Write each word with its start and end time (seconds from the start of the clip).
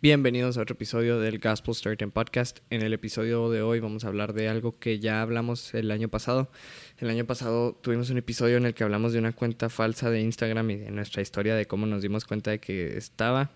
Bienvenidos 0.00 0.56
a 0.56 0.62
otro 0.62 0.74
episodio 0.74 1.18
del 1.18 1.40
Gospel 1.40 1.74
Storytime 1.74 2.12
Podcast. 2.12 2.60
En 2.70 2.82
el 2.82 2.92
episodio 2.92 3.50
de 3.50 3.62
hoy 3.62 3.80
vamos 3.80 4.04
a 4.04 4.06
hablar 4.06 4.32
de 4.32 4.48
algo 4.48 4.78
que 4.78 5.00
ya 5.00 5.22
hablamos 5.22 5.74
el 5.74 5.90
año 5.90 6.08
pasado. 6.08 6.52
El 6.98 7.10
año 7.10 7.24
pasado 7.24 7.76
tuvimos 7.82 8.08
un 8.10 8.18
episodio 8.18 8.58
en 8.58 8.66
el 8.66 8.74
que 8.74 8.84
hablamos 8.84 9.12
de 9.12 9.18
una 9.18 9.32
cuenta 9.32 9.68
falsa 9.68 10.08
de 10.08 10.20
Instagram 10.20 10.70
y 10.70 10.76
de 10.76 10.92
nuestra 10.92 11.20
historia 11.20 11.56
de 11.56 11.66
cómo 11.66 11.84
nos 11.86 12.00
dimos 12.00 12.26
cuenta 12.26 12.52
de 12.52 12.60
que 12.60 12.96
estaba 12.96 13.50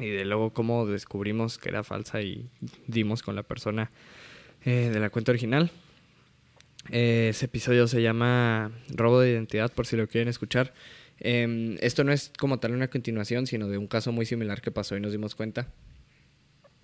y 0.00 0.08
de 0.08 0.24
luego 0.24 0.52
cómo 0.52 0.86
descubrimos 0.86 1.56
que 1.56 1.68
era 1.68 1.84
falsa 1.84 2.20
y 2.20 2.50
dimos 2.88 3.22
con 3.22 3.36
la 3.36 3.44
persona 3.44 3.92
eh, 4.64 4.90
de 4.92 4.98
la 4.98 5.10
cuenta 5.10 5.30
original. 5.30 5.70
Eh, 6.90 7.28
ese 7.30 7.44
episodio 7.44 7.86
se 7.86 8.02
llama 8.02 8.72
Robo 8.88 9.20
de 9.20 9.30
Identidad 9.30 9.72
por 9.72 9.86
si 9.86 9.96
lo 9.96 10.08
quieren 10.08 10.26
escuchar. 10.26 10.74
Em, 11.20 11.76
esto 11.80 12.04
no 12.04 12.12
es 12.12 12.32
como 12.38 12.58
tal 12.58 12.72
una 12.72 12.88
continuación, 12.88 13.46
sino 13.46 13.68
de 13.68 13.78
un 13.78 13.86
caso 13.86 14.12
muy 14.12 14.26
similar 14.26 14.60
que 14.60 14.70
pasó 14.70 14.96
y 14.96 15.00
nos 15.00 15.12
dimos 15.12 15.34
cuenta. 15.34 15.68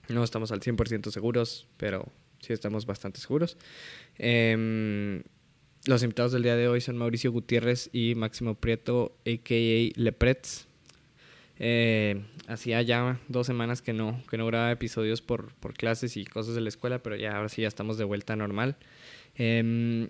No 0.09 0.25
estamos 0.25 0.53
al 0.53 0.61
100% 0.61 1.11
seguros, 1.11 1.69
pero 1.77 2.11
sí 2.41 2.53
estamos 2.53 2.87
bastante 2.87 3.21
seguros. 3.21 3.57
Em, 4.19 5.23
los 5.87 6.03
invitados 6.03 6.33
del 6.33 6.43
día 6.43 6.57
de 6.57 6.69
hoy 6.69 6.81
son 6.81 6.97
Mauricio 6.97 7.33
Gutiérrez 7.33 7.91
y 7.93 8.15
Máximo 8.15 8.55
Prieto, 8.55 9.17
a.k.a. 9.27 10.01
Lepretz. 10.01 10.67
Eh, 11.63 12.23
hacía 12.49 12.81
ya 12.81 13.21
dos 13.29 13.47
semanas 13.47 13.83
que 13.83 13.93
no, 13.93 14.23
que 14.31 14.39
no 14.39 14.47
grababa 14.47 14.73
episodios 14.73 15.21
por, 15.21 15.53
por 15.57 15.75
clases 15.75 16.17
y 16.17 16.25
cosas 16.25 16.55
de 16.55 16.63
la 16.63 16.71
escuela, 16.71 17.03
pero 17.03 17.17
ya 17.17 17.37
ahora 17.37 17.51
sí 17.51 17.63
ya 17.63 17.69
estamos 17.69 17.99
de 17.99 18.05
vuelta 18.05 18.35
normal. 18.35 18.77
Eh, 19.37 20.09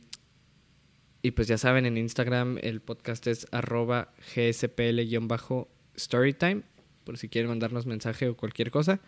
y 1.22 1.32
pues 1.32 1.48
ya 1.48 1.58
saben, 1.58 1.84
en 1.86 1.96
Instagram 1.96 2.58
el 2.62 2.80
podcast 2.80 3.26
es 3.26 3.48
arroba 3.50 4.12
gspl-storytime, 4.34 6.62
por 7.04 7.18
si 7.18 7.28
quieren 7.28 7.50
mandarnos 7.50 7.84
mensaje 7.86 8.28
o 8.28 8.36
cualquier 8.36 8.70
cosa. 8.70 9.00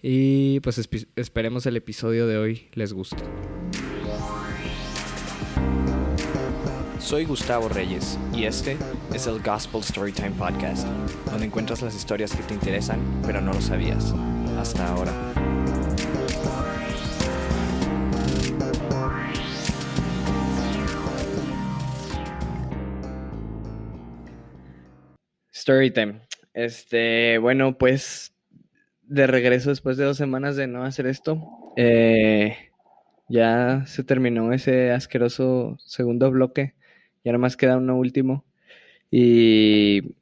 Y 0.00 0.60
pues 0.60 0.78
esperemos 1.16 1.66
el 1.66 1.76
episodio 1.76 2.28
de 2.28 2.38
hoy 2.38 2.68
les 2.74 2.92
guste. 2.92 3.24
Soy 7.00 7.24
Gustavo 7.24 7.68
Reyes 7.68 8.16
y 8.34 8.44
este 8.44 8.76
es 9.14 9.26
el 9.26 9.42
Gospel 9.42 9.82
Storytime 9.82 10.30
Podcast, 10.32 10.86
donde 11.30 11.46
encuentras 11.46 11.80
las 11.82 11.96
historias 11.96 12.36
que 12.36 12.42
te 12.42 12.52
interesan 12.54 13.00
pero 13.24 13.40
no 13.40 13.52
lo 13.52 13.60
sabías 13.60 14.14
hasta 14.58 14.88
ahora. 14.88 15.12
Storytime. 25.68 26.22
Este, 26.54 27.36
bueno, 27.36 27.76
pues 27.76 28.34
de 29.02 29.26
regreso 29.26 29.68
después 29.68 29.98
de 29.98 30.04
dos 30.04 30.16
semanas 30.16 30.56
de 30.56 30.66
no 30.66 30.82
hacer 30.82 31.06
esto, 31.06 31.46
eh, 31.76 32.56
ya 33.28 33.84
se 33.84 34.02
terminó 34.02 34.54
ese 34.54 34.92
asqueroso 34.92 35.76
segundo 35.84 36.30
bloque. 36.30 36.74
Y 37.22 37.28
ahora 37.28 37.36
más 37.36 37.58
queda 37.58 37.76
uno 37.76 37.98
último. 37.98 38.46
Y, 39.10 40.14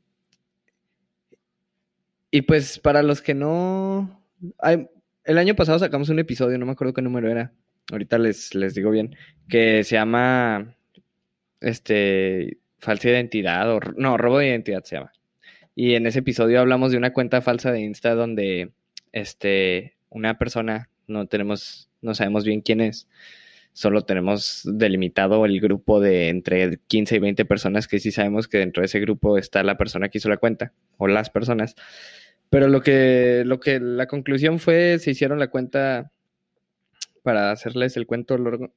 y 2.33 2.43
pues 2.43 2.81
para 2.81 3.05
los 3.05 3.23
que 3.23 3.35
no... 3.35 4.21
el 4.65 5.39
año 5.39 5.55
pasado 5.55 5.79
sacamos 5.79 6.09
un 6.09 6.19
episodio, 6.19 6.59
no 6.59 6.67
me 6.67 6.73
acuerdo 6.73 6.93
qué 6.93 7.03
número 7.03 7.31
era. 7.31 7.53
Ahorita 7.93 8.19
les, 8.19 8.53
les 8.53 8.75
digo 8.75 8.91
bien. 8.91 9.15
Que 9.49 9.85
se 9.85 9.95
llama... 9.95 10.77
Este... 11.61 12.59
Falsa 12.81 13.11
identidad 13.11 13.71
o... 13.73 13.79
No, 13.97 14.17
robo 14.17 14.39
de 14.39 14.49
identidad 14.49 14.83
se 14.83 14.97
llama. 14.97 15.13
Y 15.79 15.95
en 15.95 16.07
ese 16.07 16.21
episodio 16.21 16.59
hablamos 16.59 16.91
de 16.91 16.97
una 16.97 17.13
cuenta 17.13 17.43
falsa 17.43 17.71
de 17.71 17.81
Insta 17.83 18.15
donde 18.15 18.73
este, 19.13 19.99
una 20.09 20.39
persona, 20.39 20.89
no 21.07 21.27
tenemos, 21.27 21.91
no 22.01 22.15
sabemos 22.15 22.47
bien 22.47 22.63
quién 22.63 22.81
es, 22.81 23.09
solo 23.75 24.01
tenemos 24.01 24.63
delimitado 24.65 25.45
el 25.45 25.61
grupo 25.61 26.01
de 26.01 26.31
entre 26.31 26.79
15 26.79 27.17
y 27.17 27.19
20 27.19 27.45
personas 27.45 27.89
que 27.89 28.01
sí 28.01 28.11
sabemos 28.11 28.49
que 28.49 28.57
dentro 28.57 28.81
de 28.81 28.87
ese 28.87 29.01
grupo 29.01 29.37
está 29.37 29.63
la 29.63 29.77
persona 29.77 30.09
que 30.09 30.17
hizo 30.17 30.31
la 30.31 30.39
cuenta 30.39 30.73
o 30.97 31.09
las 31.09 31.29
personas. 31.29 31.75
Pero 32.49 32.69
lo 32.69 32.81
que, 32.81 33.43
lo 33.45 33.61
que 33.61 33.79
la 33.79 34.07
conclusión 34.07 34.59
fue, 34.59 34.99
se 34.99 35.11
hicieron 35.11 35.39
la 35.39 35.49
cuenta 35.51 36.11
para 37.23 37.51
hacerles 37.51 37.99
el 37.99 38.07
cuento 38.07 38.39
largo, 38.39 38.73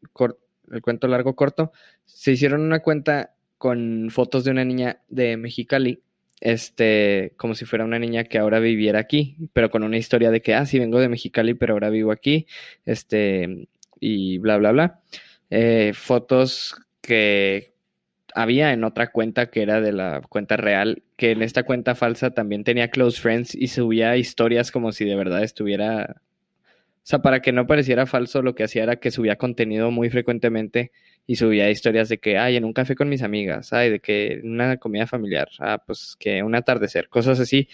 el 0.69 0.81
cuento 0.81 1.07
largo 1.07 1.33
corto, 1.37 1.71
se 2.03 2.33
hicieron 2.33 2.59
una 2.59 2.79
cuenta 2.79 3.35
con 3.57 4.09
fotos 4.11 4.43
de 4.43 4.51
una 4.51 4.65
niña 4.65 5.01
de 5.07 5.37
Mexicali 5.37 6.03
este, 6.41 7.33
como 7.37 7.55
si 7.55 7.65
fuera 7.65 7.85
una 7.85 7.99
niña 7.99 8.23
que 8.23 8.37
ahora 8.37 8.59
viviera 8.59 8.99
aquí, 8.99 9.37
pero 9.53 9.69
con 9.69 9.83
una 9.83 9.97
historia 9.97 10.31
de 10.31 10.41
que, 10.41 10.53
ah, 10.55 10.65
sí, 10.65 10.79
vengo 10.79 10.99
de 10.99 11.09
Mexicali, 11.09 11.53
pero 11.53 11.73
ahora 11.73 11.89
vivo 11.89 12.11
aquí, 12.11 12.47
este, 12.85 13.67
y 13.99 14.37
bla, 14.37 14.57
bla, 14.57 14.71
bla. 14.71 14.99
Eh, 15.49 15.91
fotos 15.93 16.75
que 17.01 17.73
había 18.33 18.73
en 18.73 18.83
otra 18.83 19.11
cuenta 19.11 19.49
que 19.49 19.61
era 19.61 19.81
de 19.81 19.91
la 19.91 20.21
cuenta 20.29 20.57
real, 20.57 21.03
que 21.17 21.31
en 21.31 21.41
esta 21.41 21.63
cuenta 21.63 21.95
falsa 21.95 22.31
también 22.31 22.63
tenía 22.63 22.89
close 22.89 23.19
friends 23.19 23.55
y 23.55 23.67
subía 23.67 24.15
historias 24.17 24.71
como 24.71 24.91
si 24.91 25.05
de 25.05 25.15
verdad 25.15 25.43
estuviera... 25.43 26.21
O 27.01 27.09
sea, 27.09 27.19
para 27.19 27.41
que 27.41 27.51
no 27.51 27.65
pareciera 27.65 28.05
falso, 28.05 28.43
lo 28.43 28.53
que 28.53 28.63
hacía 28.63 28.83
era 28.83 28.97
que 28.97 29.09
subía 29.09 29.37
contenido 29.37 29.89
muy 29.89 30.11
frecuentemente 30.11 30.91
y 31.29 31.35
subía 31.35 31.69
historias 31.69 32.09
de 32.09 32.17
que, 32.17 32.39
ay, 32.39 32.55
en 32.55 32.65
un 32.65 32.73
café 32.73 32.95
con 32.95 33.07
mis 33.07 33.21
amigas, 33.21 33.71
ay, 33.71 33.91
de 33.91 33.99
que 33.99 34.41
una 34.43 34.77
comida 34.77 35.05
familiar, 35.05 35.47
ah, 35.59 35.77
pues 35.85 36.15
que 36.19 36.41
un 36.41 36.55
atardecer, 36.55 37.07
cosas 37.07 37.39
así. 37.39 37.69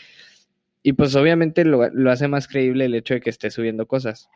Y 0.83 0.91
pues 0.91 1.15
obviamente 1.15 1.63
lo, 1.63 1.89
lo 1.89 2.11
hace 2.11 2.27
más 2.27 2.49
creíble 2.49 2.83
el 2.83 2.95
hecho 2.95 3.13
de 3.13 3.21
que 3.21 3.29
esté 3.29 3.49
subiendo 3.51 3.87
cosas. 3.87 4.29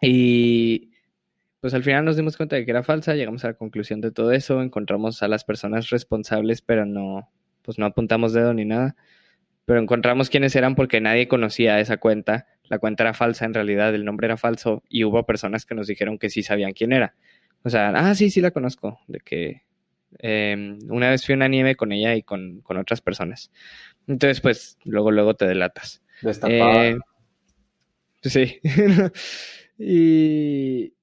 Y 0.00 0.90
pues 1.60 1.72
al 1.72 1.84
final 1.84 2.04
nos 2.04 2.16
dimos 2.16 2.36
cuenta 2.36 2.56
de 2.56 2.64
que 2.64 2.72
era 2.72 2.82
falsa, 2.82 3.14
llegamos 3.14 3.44
a 3.44 3.48
la 3.50 3.54
conclusión 3.54 4.00
de 4.00 4.10
todo 4.10 4.32
eso, 4.32 4.60
encontramos 4.60 5.22
a 5.22 5.28
las 5.28 5.44
personas 5.44 5.90
responsables, 5.90 6.62
pero 6.62 6.84
no, 6.84 7.30
pues 7.62 7.78
no 7.78 7.86
apuntamos 7.86 8.32
dedo 8.32 8.54
ni 8.54 8.64
nada. 8.64 8.96
Pero 9.66 9.78
encontramos 9.78 10.30
quiénes 10.30 10.56
eran 10.56 10.74
porque 10.74 11.00
nadie 11.00 11.28
conocía 11.28 11.78
esa 11.78 11.98
cuenta. 11.98 12.48
La 12.64 12.80
cuenta 12.80 13.04
era 13.04 13.14
falsa 13.14 13.44
en 13.44 13.54
realidad, 13.54 13.94
el 13.94 14.04
nombre 14.04 14.26
era 14.26 14.36
falso 14.36 14.82
y 14.88 15.04
hubo 15.04 15.24
personas 15.26 15.64
que 15.64 15.76
nos 15.76 15.86
dijeron 15.86 16.18
que 16.18 16.28
sí 16.28 16.42
sabían 16.42 16.72
quién 16.72 16.92
era. 16.92 17.14
O 17.64 17.70
sea, 17.70 17.90
ah, 17.90 18.14
sí, 18.14 18.30
sí 18.30 18.40
la 18.40 18.50
conozco, 18.50 19.00
de 19.06 19.20
que 19.20 19.62
em, 20.18 20.78
una 20.88 21.10
vez 21.10 21.24
fui 21.24 21.34
a 21.34 21.36
una 21.36 21.48
nieve 21.48 21.76
con 21.76 21.92
ella 21.92 22.14
y 22.14 22.22
con, 22.22 22.62
otras 22.66 23.00
personas. 23.00 23.52
Entonces, 24.06 24.40
pues, 24.40 24.78
luego, 24.84 25.10
luego 25.10 25.34
te 25.34 25.46
delatas. 25.46 26.02
Destapada. 26.22 26.88
Eh, 26.88 26.98
sí. 28.22 28.60
y, 29.78 30.94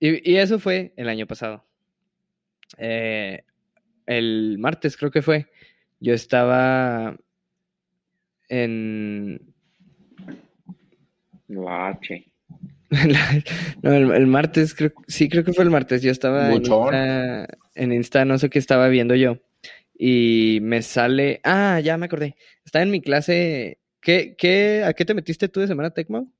y, 0.00 0.36
eso 0.36 0.58
fue 0.58 0.92
el 0.96 1.08
año 1.08 1.26
pasado. 1.26 1.64
Eh, 2.78 3.42
el 4.06 4.56
martes 4.58 4.96
creo 4.96 5.10
que 5.10 5.22
fue. 5.22 5.46
Yo 6.00 6.14
estaba 6.14 7.16
en... 8.48 9.54
no, 13.82 13.94
el, 13.94 14.26
martes, 14.26 14.74
creo, 14.74 14.92
sí, 15.06 15.28
creo 15.28 15.44
que 15.44 15.52
fue 15.52 15.64
el 15.64 15.70
martes. 15.70 16.02
Yo 16.02 16.10
estaba 16.10 16.50
en 16.52 17.92
Insta, 17.92 18.24
no 18.24 18.38
sé 18.38 18.50
qué 18.50 18.58
estaba 18.58 18.88
viendo 18.88 19.14
yo. 19.14 19.38
Y 19.96 20.58
me 20.62 20.82
sale. 20.82 21.40
Ah, 21.44 21.80
ya 21.80 21.96
me 21.96 22.06
acordé. 22.06 22.36
Estaba 22.64 22.82
en 22.82 22.90
mi 22.90 23.00
clase. 23.00 23.78
¿Qué, 24.00 24.34
qué, 24.36 24.82
¿A 24.84 24.94
qué 24.94 25.04
te 25.04 25.14
metiste 25.14 25.48
tú 25.48 25.60
de 25.60 25.66
semana, 25.66 25.90
Tecmo? 25.90 26.32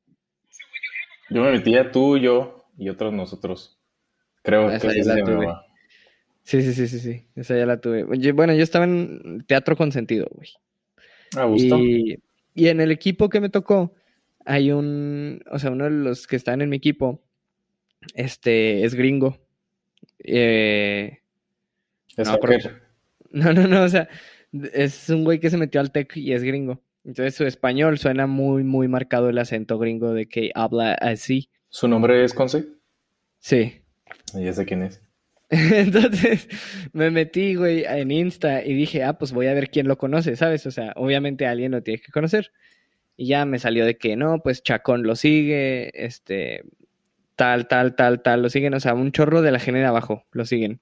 Yo 1.28 1.42
me 1.42 1.52
metía 1.52 1.92
tú, 1.92 2.18
yo 2.18 2.66
y 2.76 2.88
otros 2.88 3.12
nosotros. 3.12 3.78
Creo 4.42 4.68
que 4.68 4.80
sí 4.80 5.02
la 5.04 5.22
tuve. 5.22 5.46
Sí, 6.42 6.62
sí, 6.62 6.72
sí, 6.72 6.88
sí, 6.88 6.98
sí. 6.98 7.26
Esa 7.36 7.56
ya 7.56 7.66
la 7.66 7.80
tuve. 7.80 8.04
Bueno, 8.32 8.54
yo 8.54 8.62
estaba 8.62 8.86
en 8.86 9.44
teatro 9.46 9.76
con 9.76 9.92
sentido, 9.92 10.26
güey. 10.32 10.48
A 11.36 11.44
gusto. 11.44 11.78
Y, 11.78 12.18
y 12.54 12.68
en 12.68 12.80
el 12.80 12.90
equipo 12.90 13.28
que 13.28 13.40
me 13.40 13.50
tocó, 13.50 13.94
hay 14.44 14.72
un, 14.72 15.42
o 15.50 15.58
sea, 15.58 15.70
uno 15.70 15.84
de 15.84 15.90
los 15.90 16.26
que 16.26 16.36
están 16.36 16.60
en 16.60 16.68
mi 16.68 16.76
equipo, 16.76 17.22
este, 18.14 18.84
es 18.84 18.94
gringo. 18.94 19.38
Eh, 20.18 21.18
no, 22.16 22.38
no, 23.30 23.52
no, 23.52 23.68
no, 23.68 23.82
o 23.82 23.88
sea, 23.88 24.08
es 24.72 25.08
un 25.08 25.24
güey 25.24 25.40
que 25.40 25.50
se 25.50 25.56
metió 25.56 25.80
al 25.80 25.92
tech 25.92 26.16
y 26.16 26.32
es 26.32 26.42
gringo. 26.42 26.82
Entonces 27.04 27.34
su 27.34 27.46
español 27.46 27.98
suena 27.98 28.26
muy, 28.26 28.62
muy 28.62 28.88
marcado 28.88 29.28
el 29.30 29.38
acento 29.38 29.78
gringo 29.78 30.12
de 30.12 30.26
que 30.26 30.50
habla 30.54 30.94
así. 30.94 31.48
¿Su 31.68 31.88
nombre 31.88 32.24
es 32.24 32.34
Conce? 32.34 32.66
Sí. 33.38 33.82
Ya 34.34 34.52
sé 34.52 34.66
quién 34.66 34.82
es. 34.82 35.00
Entonces 35.50 36.48
me 36.92 37.10
metí, 37.10 37.54
güey, 37.54 37.84
en 37.84 38.10
Insta 38.10 38.64
y 38.64 38.74
dije, 38.74 39.02
ah, 39.02 39.14
pues 39.14 39.32
voy 39.32 39.46
a 39.46 39.54
ver 39.54 39.70
quién 39.70 39.88
lo 39.88 39.98
conoce, 39.98 40.36
¿sabes? 40.36 40.66
O 40.66 40.70
sea, 40.70 40.92
obviamente 40.96 41.46
alguien 41.46 41.72
lo 41.72 41.82
tiene 41.82 42.00
que 42.00 42.12
conocer. 42.12 42.52
Y 43.20 43.26
ya 43.26 43.44
me 43.44 43.58
salió 43.58 43.84
de 43.84 43.98
que 43.98 44.16
no, 44.16 44.40
pues 44.42 44.62
Chacón 44.62 45.02
lo 45.02 45.14
sigue, 45.14 45.90
este, 45.92 46.64
tal, 47.36 47.68
tal, 47.68 47.94
tal, 47.94 48.22
tal, 48.22 48.40
lo 48.40 48.48
siguen, 48.48 48.72
o 48.72 48.80
sea, 48.80 48.94
un 48.94 49.12
chorro 49.12 49.42
de 49.42 49.52
la 49.52 49.58
gente 49.58 49.80
de 49.80 49.84
abajo 49.84 50.24
lo 50.32 50.46
siguen. 50.46 50.80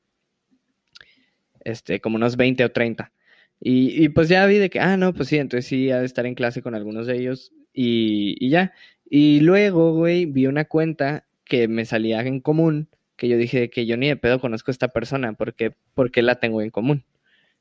Este, 1.65 2.01
como 2.01 2.15
unos 2.15 2.37
20 2.37 2.65
o 2.65 2.71
30. 2.71 3.11
Y, 3.59 4.05
y, 4.05 4.09
pues 4.11 4.29
ya 4.29 4.47
vi 4.47 4.59
de 4.59 4.71
que, 4.71 4.79
ah, 4.79 4.97
no, 4.97 5.13
pues 5.15 5.31
sí, 5.31 5.37
entonces 5.39 5.67
sí, 5.67 5.91
ha 5.91 5.99
de 5.99 6.07
estar 6.07 6.27
en 6.27 6.37
clase 6.37 6.63
con 6.63 6.77
algunos 6.77 7.09
de 7.09 7.17
ellos. 7.17 7.51
y, 7.73 8.37
y 8.39 8.51
ya. 8.51 8.73
Y 9.11 9.41
luego, 9.41 9.95
güey, 9.95 10.25
vi 10.27 10.47
una 10.47 10.67
cuenta 10.67 11.27
que 11.45 11.67
me 11.67 11.87
salía 11.87 12.21
en 12.21 12.39
común, 12.39 12.89
que 13.17 13.27
yo 13.27 13.37
dije 13.37 13.69
que 13.69 13.85
yo 13.85 13.97
ni 13.97 14.07
de 14.07 14.17
pedo 14.17 14.39
conozco 14.39 14.71
a 14.71 14.75
esta 14.75 14.87
persona, 14.87 15.33
porque, 15.33 15.75
porque 15.93 16.23
la 16.23 16.37
tengo 16.37 16.63
en 16.63 16.71
común. 16.71 17.05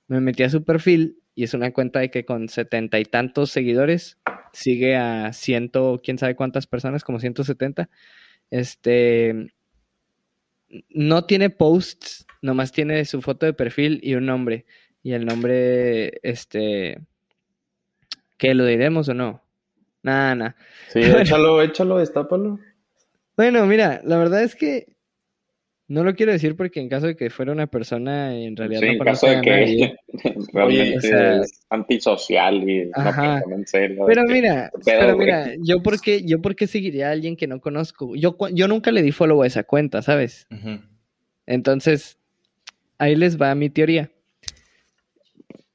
Me 0.08 0.22
metí 0.22 0.44
a 0.44 0.52
su 0.52 0.64
perfil 0.64 1.18
y 1.38 1.44
es 1.44 1.54
una 1.54 1.72
cuenta 1.72 2.00
de 2.00 2.10
que 2.10 2.26
con 2.26 2.50
setenta 2.50 3.00
y 3.00 3.06
tantos 3.06 3.52
seguidores 3.52 4.18
sigue 4.54 4.96
a 4.96 5.32
ciento, 5.34 6.02
quién 6.04 6.18
sabe 6.18 6.36
cuántas 6.36 6.66
personas, 6.66 7.04
como 7.04 7.20
170. 7.20 7.92
Este, 8.50 9.54
no 10.90 11.26
tiene 11.26 11.52
posts, 11.52 12.26
nomás 12.42 12.72
tiene 12.72 13.06
su 13.06 13.22
foto 13.22 13.46
de 13.46 13.54
perfil 13.54 14.00
y 14.02 14.16
un 14.16 14.26
nombre. 14.26 14.66
Y 15.04 15.14
el 15.14 15.28
nombre, 15.28 16.20
este, 16.24 17.02
¿qué 18.38 18.56
lo 18.56 18.66
diremos 18.66 19.08
o 19.08 19.14
no? 19.14 19.44
Nada, 20.02 20.34
nada. 20.34 20.56
Sí, 20.88 21.02
échalo, 21.20 21.62
échalo, 21.62 22.00
destápalo. 22.00 22.58
Bueno, 23.36 23.64
mira, 23.68 24.02
la 24.04 24.18
verdad 24.18 24.42
es 24.42 24.56
que 24.56 24.88
no 25.90 26.04
lo 26.04 26.16
quiero 26.16 26.32
decir 26.34 26.56
porque 26.56 26.80
en 26.82 26.90
caso 26.90 27.08
de 27.08 27.16
que 27.16 27.30
fuera 27.30 27.52
una 27.52 27.68
persona 27.68 28.36
en 28.36 28.56
realidad 28.58 28.82
Sí, 28.82 28.86
no 28.88 28.92
en 28.94 29.00
caso 29.00 29.28
de 29.28 29.42
que 29.42 29.50
nadie. 29.50 29.96
realmente 30.54 30.98
o 30.98 31.02
sea- 31.02 31.42
es 31.42 31.62
antisocial 31.70 32.70
y 32.70 32.90
Ajá. 32.94 33.36
persona 33.36 33.56
en 33.56 33.68
serio. 33.68 34.04
Pero 34.06 34.24
que, 34.26 34.34
mira, 34.34 34.72
¿qué 34.74 34.82
pedo, 34.84 35.00
pero 35.00 35.18
mira, 35.18 35.54
yo 35.62 35.82
por 35.82 36.00
qué, 36.02 36.24
yo 36.26 36.42
por 36.42 36.56
qué 36.56 36.68
seguiría 36.68 37.08
a 37.10 37.12
alguien 37.12 37.36
que 37.38 37.48
no 37.48 37.62
conozco. 37.62 38.16
Yo, 38.16 38.36
yo 38.54 38.68
nunca 38.68 38.92
le 38.92 39.02
di 39.02 39.12
follow 39.12 39.42
a 39.44 39.48
esa 39.48 39.64
cuenta, 39.64 40.02
¿sabes? 40.02 40.48
Entonces, 41.46 42.18
ahí 42.98 43.16
les 43.16 43.40
va 43.42 43.56
mi 43.56 43.70
teoría. 43.70 44.12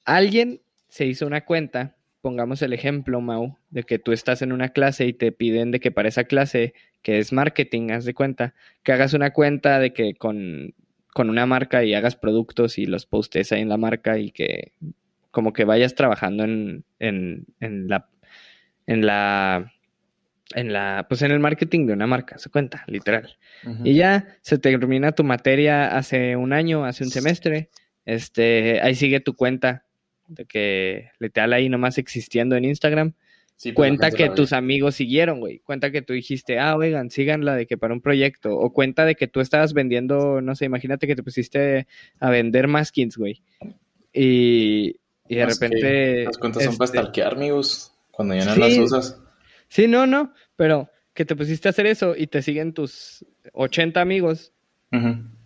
Alguien 0.04 0.60
se 0.88 1.06
hizo 1.06 1.26
una 1.26 1.44
cuenta, 1.44 1.96
pongamos 2.20 2.60
el 2.62 2.72
ejemplo, 2.72 3.20
Mau, 3.20 3.56
de 3.70 3.82
que 3.84 3.98
tú 3.98 4.12
estás 4.12 4.42
en 4.42 4.52
una 4.52 4.70
clase 4.70 5.06
y 5.06 5.12
te 5.12 5.32
piden 5.32 5.70
de 5.70 5.80
que 5.80 5.90
para 5.90 6.08
esa 6.08 6.24
clase, 6.24 6.74
que 7.02 7.18
es 7.18 7.32
marketing, 7.32 7.90
haz 7.90 8.04
de 8.04 8.14
cuenta, 8.14 8.54
que 8.82 8.92
hagas 8.92 9.12
una 9.14 9.32
cuenta 9.32 9.78
de 9.78 9.92
que 9.92 10.14
con, 10.14 10.74
con 11.12 11.30
una 11.30 11.46
marca 11.46 11.84
y 11.84 11.94
hagas 11.94 12.16
productos 12.16 12.78
y 12.78 12.86
los 12.86 13.06
postes 13.06 13.52
ahí 13.52 13.60
en 13.60 13.68
la 13.68 13.76
marca 13.76 14.18
y 14.18 14.30
que 14.30 14.72
como 15.30 15.52
que 15.52 15.64
vayas 15.64 15.94
trabajando 15.94 16.44
en, 16.44 16.84
en, 16.98 17.46
en 17.60 17.88
la 17.88 18.08
en 18.86 19.06
la 19.06 19.72
en 20.54 20.72
la 20.72 21.06
pues 21.08 21.22
en 21.22 21.30
el 21.30 21.40
marketing 21.40 21.86
de 21.86 21.94
una 21.94 22.06
marca, 22.06 22.38
se 22.38 22.50
cuenta, 22.50 22.84
literal. 22.86 23.36
Y 23.84 23.94
ya 23.94 24.36
se 24.42 24.58
termina 24.58 25.12
tu 25.12 25.24
materia 25.24 25.96
hace 25.96 26.36
un 26.36 26.52
año, 26.52 26.84
hace 26.84 27.04
un 27.04 27.10
semestre. 27.10 27.70
Este, 28.04 28.80
ahí 28.82 28.94
sigue 28.94 29.20
tu 29.20 29.34
cuenta 29.34 29.86
de 30.28 30.44
que 30.44 31.10
literal 31.18 31.52
ahí 31.52 31.68
nomás 31.68 31.98
existiendo 31.98 32.56
en 32.56 32.64
Instagram. 32.64 33.14
Sí, 33.62 33.70
pues, 33.70 33.90
Cuenta 33.90 34.10
que 34.10 34.28
tus 34.30 34.52
amigos 34.52 34.96
siguieron, 34.96 35.38
güey. 35.38 35.60
Cuenta 35.60 35.92
que 35.92 36.02
tú 36.02 36.14
dijiste, 36.14 36.58
ah, 36.58 36.74
oigan, 36.76 37.10
síganla 37.10 37.54
de 37.54 37.66
que 37.66 37.78
para 37.78 37.94
un 37.94 38.00
proyecto. 38.00 38.56
O 38.58 38.72
cuenta 38.72 39.04
de 39.04 39.14
que 39.14 39.28
tú 39.28 39.38
estabas 39.38 39.72
vendiendo, 39.72 40.40
no 40.40 40.56
sé, 40.56 40.64
imagínate 40.64 41.06
que 41.06 41.14
te 41.14 41.22
pusiste 41.22 41.86
a 42.18 42.30
vender 42.30 42.66
maskins, 42.66 43.16
güey. 43.16 43.40
Y, 44.12 44.96
y 45.28 45.34
de 45.36 45.42
Es 45.42 45.60
repente. 45.60 46.24
Las 46.24 46.38
cuentas 46.38 46.64
son 46.64 46.76
para 46.76 46.86
este, 46.86 46.98
stalkear, 46.98 47.34
amigos. 47.34 47.92
Cuando 48.10 48.34
ya 48.34 48.44
no 48.46 48.54
Sí. 48.54 48.60
las 48.60 48.78
usas. 48.78 49.22
Sí, 49.68 49.86
no, 49.86 50.06
no, 50.08 50.34
pero 50.56 50.90
que 51.14 51.24
te 51.24 51.36
pusiste 51.36 51.68
a 51.68 51.70
hacer 51.70 51.86
eso 51.86 52.14
y 52.16 52.26
te 52.26 52.42
siguen 52.42 52.72
tus 52.74 53.24
80 53.52 54.00
amigos 54.00 54.52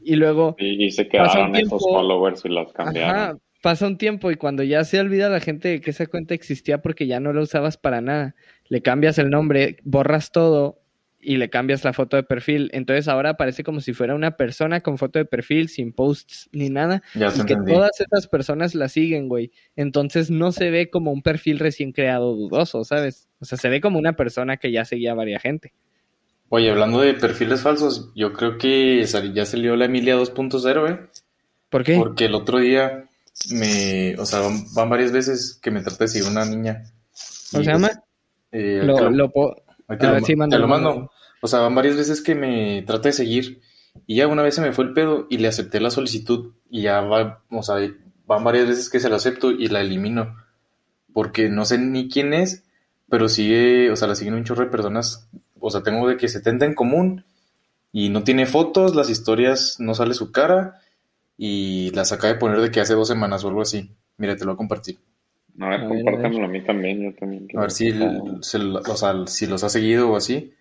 y 0.00 0.16
luego 0.16 0.56
Y, 0.58 0.86
y 0.86 0.90
se 0.90 1.06
quedaron 1.06 1.54
esos 1.54 1.68
tiempo- 1.68 1.78
followers 1.78 2.44
y 2.44 2.48
los 2.48 2.72
cambiaron. 2.72 3.10
Ajá, 3.14 3.38
pasa 3.66 3.88
un 3.88 3.98
tiempo 3.98 4.30
y 4.30 4.36
cuando 4.36 4.62
ya 4.62 4.84
se 4.84 5.00
olvida 5.00 5.28
la 5.28 5.40
gente 5.40 5.80
que 5.80 5.90
esa 5.90 6.06
cuenta 6.06 6.34
existía 6.34 6.82
porque 6.82 7.08
ya 7.08 7.18
no 7.18 7.32
la 7.32 7.40
usabas 7.40 7.76
para 7.76 8.00
nada, 8.00 8.36
le 8.68 8.80
cambias 8.80 9.18
el 9.18 9.28
nombre, 9.28 9.78
borras 9.82 10.30
todo 10.30 10.78
y 11.20 11.36
le 11.38 11.50
cambias 11.50 11.82
la 11.82 11.92
foto 11.92 12.16
de 12.16 12.22
perfil. 12.22 12.70
Entonces 12.72 13.08
ahora 13.08 13.36
parece 13.36 13.64
como 13.64 13.80
si 13.80 13.92
fuera 13.92 14.14
una 14.14 14.36
persona 14.36 14.82
con 14.82 14.98
foto 14.98 15.18
de 15.18 15.24
perfil, 15.24 15.68
sin 15.68 15.92
posts 15.92 16.48
ni 16.52 16.70
nada, 16.70 17.02
Ya 17.16 17.26
y 17.26 17.32
que 17.44 17.54
entendí. 17.54 17.72
todas 17.72 17.90
esas 17.98 18.28
personas 18.28 18.76
la 18.76 18.88
siguen, 18.88 19.26
güey. 19.28 19.50
Entonces 19.74 20.30
no 20.30 20.52
se 20.52 20.70
ve 20.70 20.88
como 20.88 21.10
un 21.10 21.22
perfil 21.22 21.58
recién 21.58 21.90
creado 21.90 22.36
dudoso, 22.36 22.84
¿sabes? 22.84 23.26
O 23.40 23.46
sea, 23.46 23.58
se 23.58 23.68
ve 23.68 23.80
como 23.80 23.98
una 23.98 24.12
persona 24.12 24.58
que 24.58 24.70
ya 24.70 24.84
seguía 24.84 25.10
a 25.10 25.14
varias 25.16 25.42
gente. 25.42 25.72
Oye, 26.50 26.70
hablando 26.70 27.00
de 27.00 27.14
perfiles 27.14 27.62
falsos, 27.62 28.12
yo 28.14 28.32
creo 28.32 28.58
que 28.58 29.04
ya 29.34 29.44
salió 29.44 29.74
la 29.74 29.86
Emilia 29.86 30.16
2.0, 30.16 30.88
¿eh? 30.88 31.00
¿Por 31.68 31.82
qué? 31.82 31.96
Porque 31.96 32.26
el 32.26 32.36
otro 32.36 32.60
día 32.60 33.05
me, 33.50 34.14
o 34.18 34.26
sea, 34.26 34.40
van, 34.40 34.64
van 34.74 34.90
varias 34.90 35.12
veces 35.12 35.58
que 35.60 35.70
me 35.70 35.82
trata 35.82 36.04
de 36.04 36.08
seguir 36.08 36.28
una 36.28 36.44
niña. 36.44 36.82
¿Cómo 37.52 37.62
se 37.64 37.70
llama? 37.72 37.90
eh, 38.52 38.80
Lo, 38.84 38.94
lo- 39.10 39.32
ahí 39.88 39.98
te 39.98 40.06
lo 40.06 40.12
sí, 40.26 40.32
lo 40.58 40.68
mando. 40.68 41.10
O 41.42 41.48
sea, 41.48 41.60
van 41.60 41.74
varias 41.74 41.96
veces 41.96 42.22
que 42.22 42.34
me 42.34 42.82
trata 42.82 43.08
de 43.08 43.12
seguir 43.12 43.60
y 44.06 44.16
ya 44.16 44.26
una 44.26 44.42
vez 44.42 44.54
se 44.54 44.60
me 44.62 44.72
fue 44.72 44.84
el 44.84 44.92
pedo 44.92 45.26
y 45.30 45.38
le 45.38 45.48
acepté 45.48 45.80
la 45.80 45.90
solicitud 45.90 46.52
y 46.70 46.82
ya 46.82 47.00
va, 47.02 47.42
o 47.50 47.62
sea, 47.62 47.76
van 48.26 48.44
varias 48.44 48.68
veces 48.68 48.88
que 48.90 49.00
se 49.00 49.08
la 49.08 49.16
acepto 49.16 49.50
y 49.52 49.68
la 49.68 49.80
elimino 49.80 50.36
porque 51.12 51.48
no 51.48 51.64
sé 51.64 51.78
ni 51.78 52.08
quién 52.08 52.34
es, 52.34 52.64
pero 53.08 53.28
sigue, 53.28 53.90
o 53.90 53.96
sea, 53.96 54.08
la 54.08 54.14
siguen 54.14 54.34
un 54.34 54.44
chorro 54.44 54.64
de 54.64 54.70
personas, 54.70 55.28
o 55.58 55.70
sea, 55.70 55.82
tengo 55.82 56.06
de 56.08 56.16
que 56.18 56.28
70 56.28 56.66
en 56.66 56.74
común 56.74 57.24
y 57.92 58.10
no 58.10 58.22
tiene 58.24 58.44
fotos, 58.46 58.94
las 58.94 59.08
historias 59.08 59.76
no 59.78 59.94
sale 59.94 60.12
su 60.14 60.30
cara 60.32 60.80
y 61.38 61.90
las 61.90 62.12
acaba 62.12 62.32
de 62.32 62.38
poner 62.38 62.60
de 62.60 62.70
que 62.70 62.80
hace 62.80 62.94
dos 62.94 63.08
semanas 63.08 63.44
o 63.44 63.48
algo 63.48 63.62
así. 63.62 63.90
Mira, 64.16 64.36
te 64.36 64.44
lo 64.44 64.52
voy 64.52 64.54
a 64.54 64.58
compartir. 64.58 64.98
A 65.60 65.68
ver, 65.68 65.80
A 65.82 65.88
compártamelo 65.88 66.44
a 66.44 66.48
mí 66.48 66.62
también, 66.64 67.02
yo 67.02 67.14
también. 67.18 67.48
A 67.56 67.60
ver 67.60 67.70
si, 67.70 67.92
se 68.42 68.58
lo- 68.58 68.80
o 68.80 68.96
sea, 68.96 69.26
si 69.26 69.46
los 69.46 69.64
ha 69.64 69.68
seguido 69.68 70.10
o 70.10 70.16
así, 70.16 70.52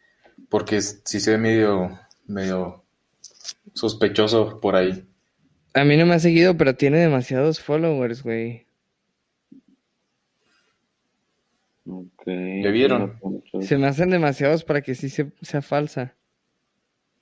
porque 0.49 0.81
sí 0.81 1.19
se 1.19 1.31
ve 1.31 1.37
medio, 1.37 1.99
medio 2.27 2.83
sospechoso 3.73 4.59
por 4.61 4.75
ahí. 4.75 5.05
A 5.73 5.83
mí 5.83 5.97
no 5.97 6.05
me 6.05 6.13
ha 6.15 6.19
seguido, 6.19 6.55
pero 6.55 6.75
tiene 6.75 6.99
demasiados 6.99 7.59
followers, 7.59 8.23
güey. 8.23 8.65
Ok, 11.87 12.23
¿Le 12.25 12.71
vieron? 12.71 13.19
Se 13.61 13.77
me 13.77 13.87
hacen 13.87 14.09
demasiados 14.09 14.63
para 14.63 14.81
que 14.81 14.95
sí 14.95 15.09
se- 15.09 15.31
sea 15.41 15.61
falsa. 15.61 16.15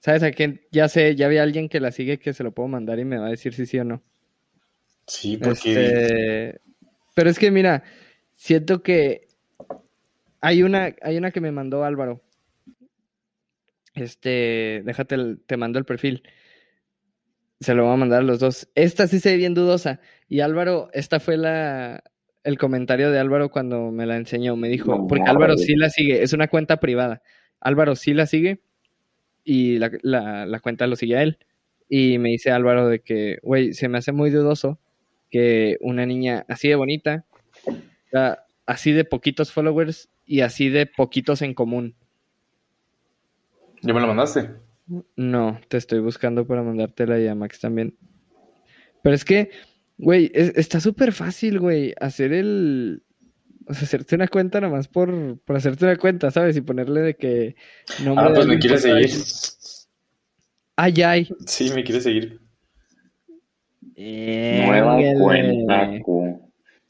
¿Sabes 0.03 0.21
a 0.23 0.31
quién? 0.31 0.59
Ya 0.69 0.89
sé, 0.89 1.15
ya 1.15 1.29
vi 1.29 1.37
a 1.37 1.43
alguien 1.43 1.69
que 1.69 1.79
la 1.79 1.93
sigue 1.93 2.19
que 2.19 2.33
se 2.33 2.43
lo 2.43 2.51
puedo 2.51 2.67
mandar 2.67 2.99
y 2.99 3.05
me 3.05 3.17
va 3.17 3.27
a 3.27 3.29
decir 3.29 3.53
si 3.53 3.65
sí 3.65 3.79
o 3.79 3.85
no. 3.85 4.03
Sí, 5.07 5.37
porque 5.37 5.55
Este, 5.55 6.61
Pero 7.15 7.29
es 7.29 7.39
que 7.39 7.51
mira, 7.51 7.83
siento 8.33 8.83
que 8.83 9.29
hay 10.41 10.61
una, 10.61 10.93
hay 11.01 11.15
una 11.15 11.31
que 11.31 11.39
me 11.39 11.53
mandó 11.53 11.85
Álvaro. 11.85 12.21
Este, 13.95 14.81
déjate, 14.83 15.15
el- 15.15 15.39
te 15.45 15.55
mando 15.55 15.79
el 15.79 15.85
perfil. 15.85 16.23
Se 17.61 17.73
lo 17.73 17.85
voy 17.85 17.93
a 17.93 17.97
mandar 17.97 18.19
a 18.19 18.25
los 18.25 18.39
dos. 18.39 18.67
Esta 18.75 19.07
sí 19.07 19.21
se 19.21 19.31
ve 19.31 19.37
bien 19.37 19.53
dudosa. 19.53 20.01
Y 20.27 20.41
Álvaro, 20.41 20.89
esta 20.91 21.21
fue 21.21 21.37
la, 21.37 22.03
el 22.43 22.57
comentario 22.57 23.09
de 23.09 23.19
Álvaro 23.19 23.51
cuando 23.51 23.89
me 23.89 24.05
la 24.05 24.17
enseñó. 24.17 24.57
Me 24.57 24.67
dijo, 24.67 25.07
porque 25.07 25.29
Álvaro 25.29 25.55
sí 25.57 25.75
la 25.77 25.89
sigue, 25.89 26.23
es 26.23 26.33
una 26.33 26.49
cuenta 26.49 26.81
privada. 26.81 27.21
Álvaro 27.61 27.95
sí 27.95 28.13
la 28.13 28.25
sigue 28.25 28.59
y 29.43 29.77
la, 29.77 29.91
la- 30.01 30.45
la 30.45 30.59
cuenta 30.59 30.87
lo 30.87 30.95
sigue 30.95 31.17
a 31.17 31.23
él. 31.23 31.37
Y 31.89 32.17
me 32.17 32.29
dice 32.29 32.51
Álvaro 32.51 32.87
de 32.87 32.99
que, 33.01 33.37
güey, 33.43 33.73
se 33.73 33.87
me 33.89 33.97
hace 33.97 34.11
muy 34.11 34.29
dudoso 34.29 34.79
que 35.29 35.77
una 35.81 36.05
niña 36.05 36.45
así 36.47 36.67
de 36.69 36.75
bonita, 36.75 37.25
da- 38.11 38.45
así 38.65 38.91
de 38.91 39.03
poquitos 39.05 39.51
followers 39.51 40.09
y 40.25 40.41
así 40.41 40.69
de 40.69 40.85
poquitos 40.85 41.41
en 41.41 41.53
común. 41.53 41.95
ya 43.81 43.93
me 43.93 43.99
lo 43.99 44.07
mandaste. 44.07 44.49
No, 45.15 45.59
te 45.67 45.77
estoy 45.77 45.99
buscando 45.99 46.45
para 46.47 46.61
mandártela 46.63 47.19
y 47.19 47.27
a 47.27 47.35
Max 47.35 47.59
también. 47.59 47.95
Pero 49.01 49.15
es 49.15 49.25
que, 49.25 49.49
güey, 49.97 50.31
es- 50.33 50.53
está 50.55 50.79
súper 50.79 51.11
fácil, 51.11 51.59
güey, 51.59 51.93
hacer 51.99 52.31
el... 52.33 53.03
O 53.65 53.73
sea, 53.73 53.83
hacerte 53.83 54.15
una 54.15 54.27
cuenta 54.27 54.59
nomás 54.59 54.87
por, 54.87 55.39
por 55.39 55.55
hacerte 55.55 55.85
una 55.85 55.95
cuenta, 55.95 56.31
¿sabes? 56.31 56.57
Y 56.57 56.61
ponerle 56.61 57.01
de 57.01 57.15
que... 57.15 57.55
nombre 58.03 58.25
Ah, 58.25 58.31
pues 58.33 58.47
me 58.47 58.59
quiere 58.59 58.77
seguir. 58.77 59.09
Ay, 60.75 61.01
ay. 61.03 61.29
Sí, 61.45 61.71
me 61.73 61.83
quiere 61.83 62.01
seguir. 62.01 62.39
Nueva 63.95 64.99
Éngale. 64.99 65.19
cuenta. 65.19 65.91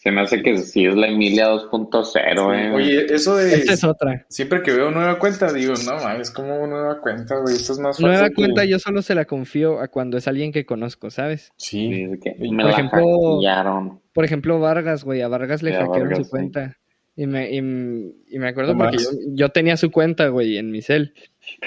Se 0.04 0.12
me 0.12 0.20
hace 0.20 0.44
que 0.44 0.58
sí 0.58 0.86
es 0.86 0.96
la 0.98 1.08
Emilia 1.08 1.48
2.0, 1.48 2.54
eh. 2.54 2.72
Oye, 2.74 3.06
eso 3.14 3.38
de 3.38 3.54
Esta 3.54 3.72
es 3.74 3.84
otra. 3.86 4.26
siempre 4.28 4.62
que 4.62 4.74
veo 4.74 4.92
nueva 4.92 5.18
cuenta, 5.18 5.54
digo, 5.54 5.74
no 5.86 5.96
mames, 5.96 6.30
como 6.30 6.68
nueva 6.68 7.00
cuenta, 7.00 7.38
güey, 7.40 7.56
esto 7.56 7.72
es 7.72 7.80
más 7.80 8.00
Nueva 8.02 8.18
falso 8.18 8.30
que- 8.32 8.36
cuenta 8.36 8.66
yo 8.66 8.80
solo 8.80 9.02
se 9.02 9.16
la 9.16 9.24
confío 9.24 9.80
a 9.80 9.88
cuando 9.88 10.18
es 10.18 10.28
alguien 10.28 10.52
que 10.52 10.66
conozco, 10.66 11.10
¿sabes? 11.10 11.54
Sí. 11.56 11.88
Sí, 11.88 12.06
de 12.06 12.20
que 12.20 12.32
Por 12.32 12.52
me 12.52 12.64
la 12.66 12.72
ejemplo, 12.72 13.38
hackearon. 13.38 14.02
Por 14.12 14.26
ejemplo, 14.26 14.60
Vargas, 14.60 15.06
güey, 15.06 15.22
a 15.22 15.30
Vargas 15.30 15.64
le 15.64 15.72
Sí, 15.72 15.78
hackearon 15.78 16.00
Vargas, 16.10 16.18
su 16.18 16.24
sí. 16.26 16.30
cuenta. 16.32 16.78
Y 17.16 17.26
me, 17.28 17.50
y, 17.52 17.58
y 17.60 18.40
me 18.40 18.48
acuerdo 18.50 18.78
porque 18.78 18.98
yo, 19.30 19.50
tenía 19.50 19.78
su 19.78 19.90
cuenta, 19.90 20.28
güey, 20.28 20.58
en 20.58 20.70
mi 20.70 20.82
cel. 20.82 21.14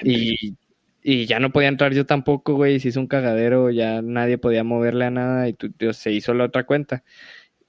Y, 0.02 0.56
y 1.02 1.24
ya 1.24 1.38
no 1.38 1.52
podía 1.52 1.68
entrar 1.68 1.94
yo 1.94 2.04
tampoco, 2.04 2.54
güey. 2.54 2.80
Se 2.80 2.88
hizo 2.88 3.00
un 3.00 3.06
cagadero, 3.06 3.70
ya 3.70 4.02
nadie 4.02 4.36
podía 4.38 4.62
moverle 4.64 5.06
a 5.06 5.10
nada 5.10 5.48
y 5.48 5.54
tu- 5.54 5.70
tío, 5.70 5.92
se 5.94 6.12
hizo 6.12 6.34
la 6.34 6.44
otra 6.44 6.64
cuenta. 6.66 7.02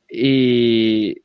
Y, 0.10 1.22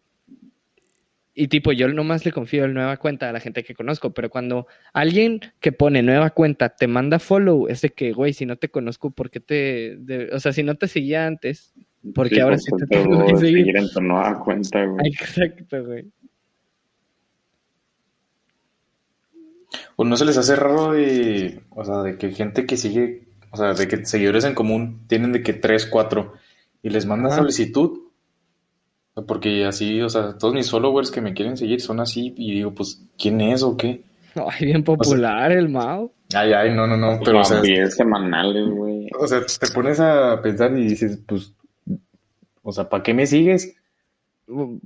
Y 1.35 1.49
tipo, 1.49 1.73
yo 1.73 1.89
nomás 1.89 2.27
le 2.27 2.33
confío 2.33 2.65
en 2.67 2.75
nueva 2.75 2.99
cuenta 2.99 3.31
a 3.31 3.33
la 3.33 3.41
gente 3.41 3.65
que 3.65 3.75
conozco, 3.75 4.13
pero 4.13 4.29
cuando 4.29 4.67
alguien 4.93 5.41
que 5.61 5.73
pone 5.73 6.03
nueva 6.03 6.29
cuenta 6.31 6.69
te 6.77 6.87
manda 6.87 7.19
follow, 7.19 7.69
es 7.69 7.81
de 7.81 7.89
que, 7.91 8.13
güey, 8.13 8.35
si 8.35 8.45
no 8.45 8.57
te 8.57 8.69
conozco, 8.69 9.11
¿por 9.13 9.31
qué 9.31 9.41
te...? 9.41 9.97
de- 9.99 10.29
o 10.33 10.39
sea, 10.41 10.53
si 10.53 10.63
no 10.63 10.75
te 10.75 10.89
seguía 10.89 11.27
antes, 11.27 11.73
porque 12.15 12.35
Sí, 12.35 12.41
ahora 12.43 12.57
pues, 12.57 12.65
sí 12.65 12.71
te 12.77 12.87
te 12.87 12.99
tengo 12.99 13.27
que 13.27 13.37
seguir. 13.39 13.59
seguir 13.65 13.77
en 13.79 13.89
tu 13.91 14.01
nueva 14.03 14.39
cuenta, 14.45 14.85
güey. 14.85 15.07
Exacto, 15.09 15.85
güey. 15.87 16.11
¿O 19.97 20.05
no 20.05 20.17
se 20.17 20.25
les 20.27 20.37
hace 20.37 20.55
raro 20.57 20.93
de, 20.93 21.63
o 21.71 21.85
sea, 21.85 22.03
de 22.03 22.19
que 22.19 22.31
gente 22.33 22.67
que 22.67 22.77
sigue, 22.77 23.29
o 23.51 23.57
sea, 23.57 23.73
de 23.73 23.89
que 23.89 24.05
seguidores 24.05 24.45
en 24.45 24.55
común 24.55 25.07
tienen 25.07 25.33
de 25.33 25.43
que 25.43 25.55
tres, 25.55 25.87
cuatro 25.87 26.35
y 26.83 26.91
les 26.91 27.07
mandan 27.07 27.33
Ajá. 27.33 27.41
solicitud? 27.41 28.02
Porque 29.27 29.67
así, 29.67 30.01
o 30.01 30.09
sea, 30.09 30.39
todos 30.39 30.55
mis 30.55 30.71
followers 30.71 31.11
que 31.11 31.21
me 31.21 31.35
quieren 31.35 31.57
seguir 31.57 31.81
son 31.81 32.01
así 32.01 32.33
y 32.37 32.55
digo, 32.55 32.73
pues, 32.75 33.03
¿quién 33.19 33.41
es 33.43 33.63
o 33.63 33.77
qué? 33.77 34.03
Ay, 34.35 34.67
bien 34.67 34.83
popular 34.83 35.53
el 35.53 35.69
Mao. 35.69 36.11
Ay, 36.35 36.53
ay, 36.55 36.75
no, 36.75 36.87
no, 36.87 36.97
no, 36.97 37.19
pero, 37.23 37.37
o 37.37 37.41
Los 37.41 37.49
sea, 37.49 37.61
10 37.61 37.95
semanales, 37.95 38.67
güey. 38.71 39.09
o 39.19 39.27
sea, 39.27 39.41
te 39.45 39.71
pones 39.75 40.01
a 40.01 40.41
pensar 40.41 40.73
y 40.79 40.87
dices, 40.87 41.19
pues, 41.27 41.53
o 42.63 42.73
sea, 42.73 42.89
¿para 42.89 43.03
qué 43.03 43.13
me 43.13 43.27
sigues? 43.27 43.75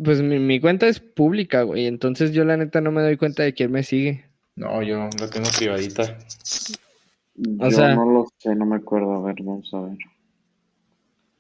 Pues 0.02 0.20
mi, 0.22 0.40
mi 0.40 0.58
cuenta 0.60 0.88
es 0.88 0.98
pública, 0.98 1.62
güey. 1.62 1.86
Entonces 1.86 2.32
yo 2.32 2.44
la 2.44 2.56
neta 2.56 2.80
no 2.80 2.90
me 2.90 3.02
doy 3.02 3.16
cuenta 3.16 3.44
de 3.44 3.54
quién 3.54 3.70
me 3.70 3.84
sigue. 3.84 4.24
No, 4.56 4.82
yo 4.82 5.08
la 5.20 5.28
tengo 5.30 5.48
privadita. 5.56 6.18
O 7.60 7.64
Yo 7.64 7.70
sea- 7.70 7.94
no 7.94 8.10
lo 8.10 8.26
sé, 8.38 8.54
no 8.56 8.66
me 8.66 8.76
acuerdo. 8.76 9.12
A 9.14 9.20
ver, 9.26 9.36
vamos 9.42 9.72
a 9.74 9.80
ver. 9.82 9.98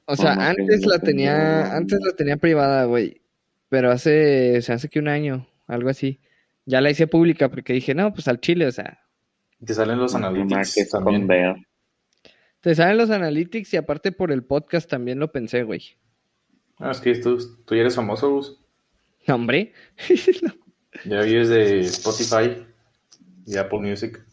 O 0.06 0.16
sea, 0.16 0.32
antes 0.50 0.86
la 0.86 0.98
tenía, 1.00 1.74
antes 1.76 1.98
la 2.00 2.12
tenía 2.12 2.36
privada, 2.36 2.84
güey. 2.84 3.20
Pero 3.68 3.90
hace, 3.90 4.62
se 4.62 4.72
hace 4.72 4.88
que 4.88 5.00
un 5.00 5.08
año, 5.08 5.46
algo 5.66 5.88
así. 5.90 6.20
Ya 6.64 6.80
la 6.80 6.90
hice 6.90 7.06
pública 7.06 7.48
porque 7.48 7.72
dije, 7.72 7.94
no, 7.94 8.12
pues 8.12 8.28
al 8.28 8.40
chile, 8.40 8.66
o 8.66 8.72
sea, 8.72 9.00
Te 9.64 9.74
salen 9.74 9.98
los 9.98 10.14
analytics 10.14 10.88
también. 10.90 11.28
te 12.60 12.74
salen 12.74 12.98
los 12.98 13.10
analytics 13.10 13.74
y 13.74 13.76
aparte 13.76 14.12
por 14.12 14.30
el 14.32 14.44
podcast 14.44 14.88
también 14.88 15.18
lo 15.18 15.32
pensé, 15.32 15.62
güey. 15.64 15.82
Ah, 16.78 16.90
es 16.90 17.00
que 17.00 17.14
tú, 17.16 17.38
tú 17.64 17.74
ya 17.74 17.80
eres 17.82 17.96
famoso, 17.96 18.30
Gus. 18.30 18.58
No, 19.26 19.34
hombre. 19.34 19.72
Ya 21.04 21.20
vives 21.20 21.50
de 21.50 21.80
Spotify 21.80 22.64
y 23.44 23.56
Apple 23.58 23.80
Music. 23.80 24.24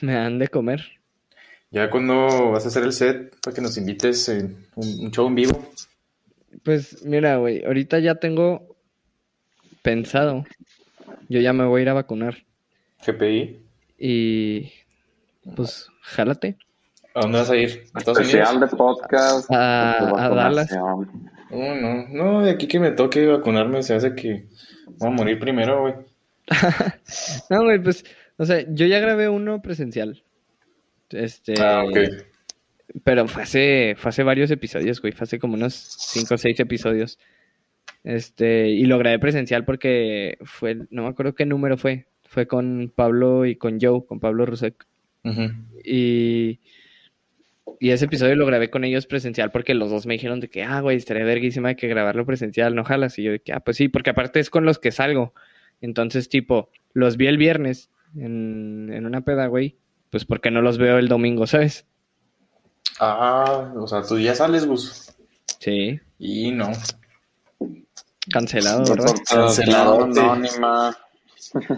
Me 0.00 0.16
han 0.16 0.38
de 0.38 0.48
comer. 0.48 0.97
Ya 1.70 1.90
cuando 1.90 2.50
vas 2.52 2.64
a 2.64 2.68
hacer 2.68 2.82
el 2.84 2.92
set 2.92 3.34
para 3.42 3.54
que 3.54 3.60
nos 3.60 3.76
invites 3.76 4.28
en 4.30 4.66
un, 4.74 4.88
un 5.06 5.10
show 5.10 5.26
en 5.26 5.34
vivo. 5.34 5.70
Pues 6.62 7.04
mira, 7.04 7.36
güey, 7.36 7.64
ahorita 7.64 7.98
ya 7.98 8.14
tengo 8.16 8.76
pensado. 9.82 10.44
Yo 11.28 11.40
ya 11.40 11.52
me 11.52 11.64
voy 11.66 11.80
a 11.80 11.82
ir 11.82 11.88
a 11.90 11.94
vacunar. 11.94 12.38
GPI. 13.06 13.60
Y 13.98 14.72
pues, 15.56 15.88
jálate. 16.02 16.56
¿A 17.14 17.20
dónde 17.20 17.38
vas 17.38 17.50
a 17.50 17.56
ir? 17.56 17.84
¿A 17.94 17.98
Estados 17.98 18.20
Especial 18.20 18.56
Unidos? 18.56 18.70
de 18.70 18.76
podcast. 18.76 19.50
A- 19.50 20.30
Dallas. 20.34 20.70
No, 20.72 21.74
no, 21.74 22.08
no, 22.08 22.42
de 22.42 22.50
aquí 22.50 22.66
que 22.68 22.78
me 22.78 22.92
toque 22.92 23.26
vacunarme 23.26 23.82
se 23.82 23.94
hace 23.94 24.14
que 24.14 24.46
voy 24.98 25.08
a 25.08 25.12
morir 25.12 25.38
primero, 25.38 25.80
güey. 25.82 25.94
No, 27.50 27.64
güey, 27.64 27.82
pues, 27.82 28.04
o 28.36 28.44
sea, 28.44 28.64
yo 28.68 28.86
ya 28.86 29.00
grabé 29.00 29.28
uno 29.28 29.60
presencial. 29.62 30.22
Este, 31.10 31.54
Ah, 31.60 31.84
ok. 31.86 31.98
pero 33.04 33.26
fue 33.28 33.42
hace, 33.42 33.94
fue 33.96 34.08
hace 34.10 34.22
varios 34.22 34.50
episodios, 34.50 35.00
güey, 35.00 35.12
fue 35.12 35.24
hace 35.24 35.38
como 35.38 35.54
unos 35.54 35.74
5 35.74 36.34
o 36.34 36.38
6 36.38 36.60
episodios. 36.60 37.18
Este, 38.04 38.68
y 38.68 38.84
lo 38.84 38.98
grabé 38.98 39.18
presencial 39.18 39.64
porque 39.64 40.38
fue, 40.42 40.76
no 40.90 41.02
me 41.02 41.08
acuerdo 41.08 41.34
qué 41.34 41.44
número 41.46 41.76
fue, 41.76 42.06
fue 42.24 42.46
con 42.46 42.92
Pablo 42.94 43.44
y 43.46 43.56
con 43.56 43.78
Joe, 43.80 44.04
con 44.06 44.20
Pablo 44.20 44.46
Rusek. 44.46 44.86
Y, 45.84 46.60
y 47.80 47.90
ese 47.90 48.06
episodio 48.06 48.34
lo 48.36 48.46
grabé 48.46 48.70
con 48.70 48.84
ellos 48.84 49.06
presencial 49.06 49.50
porque 49.50 49.74
los 49.74 49.90
dos 49.90 50.06
me 50.06 50.14
dijeron 50.14 50.40
de 50.40 50.48
que, 50.48 50.62
ah, 50.62 50.80
güey, 50.80 50.96
estaría 50.96 51.24
verguísima 51.24 51.68
de 51.68 51.76
que 51.76 51.88
grabarlo 51.88 52.24
presencial, 52.24 52.74
no 52.74 52.84
jalas. 52.84 53.18
Y 53.18 53.24
yo 53.24 53.32
de 53.32 53.40
que, 53.40 53.52
ah, 53.52 53.60
pues 53.60 53.76
sí, 53.76 53.88
porque 53.88 54.10
aparte 54.10 54.40
es 54.40 54.48
con 54.48 54.64
los 54.64 54.78
que 54.78 54.90
salgo. 54.90 55.34
Entonces, 55.82 56.28
tipo, 56.30 56.70
los 56.94 57.16
vi 57.18 57.26
el 57.26 57.36
viernes 57.36 57.90
en, 58.16 58.90
en 58.92 59.04
una 59.04 59.20
peda, 59.22 59.46
güey, 59.48 59.76
pues 60.10 60.24
porque 60.24 60.50
no 60.50 60.62
los 60.62 60.78
veo 60.78 60.98
el 60.98 61.08
domingo, 61.08 61.46
¿sabes? 61.46 61.86
Ah, 63.00 63.72
o 63.76 63.86
sea, 63.86 64.02
tú 64.02 64.18
ya 64.18 64.34
sales, 64.34 64.66
Gus. 64.66 65.12
Sí, 65.60 66.00
Y 66.18 66.50
no. 66.52 66.70
cancelado, 68.32 68.84
¿verdad? 68.88 69.14
Cancelado, 69.28 70.04
anónima. 70.04 70.96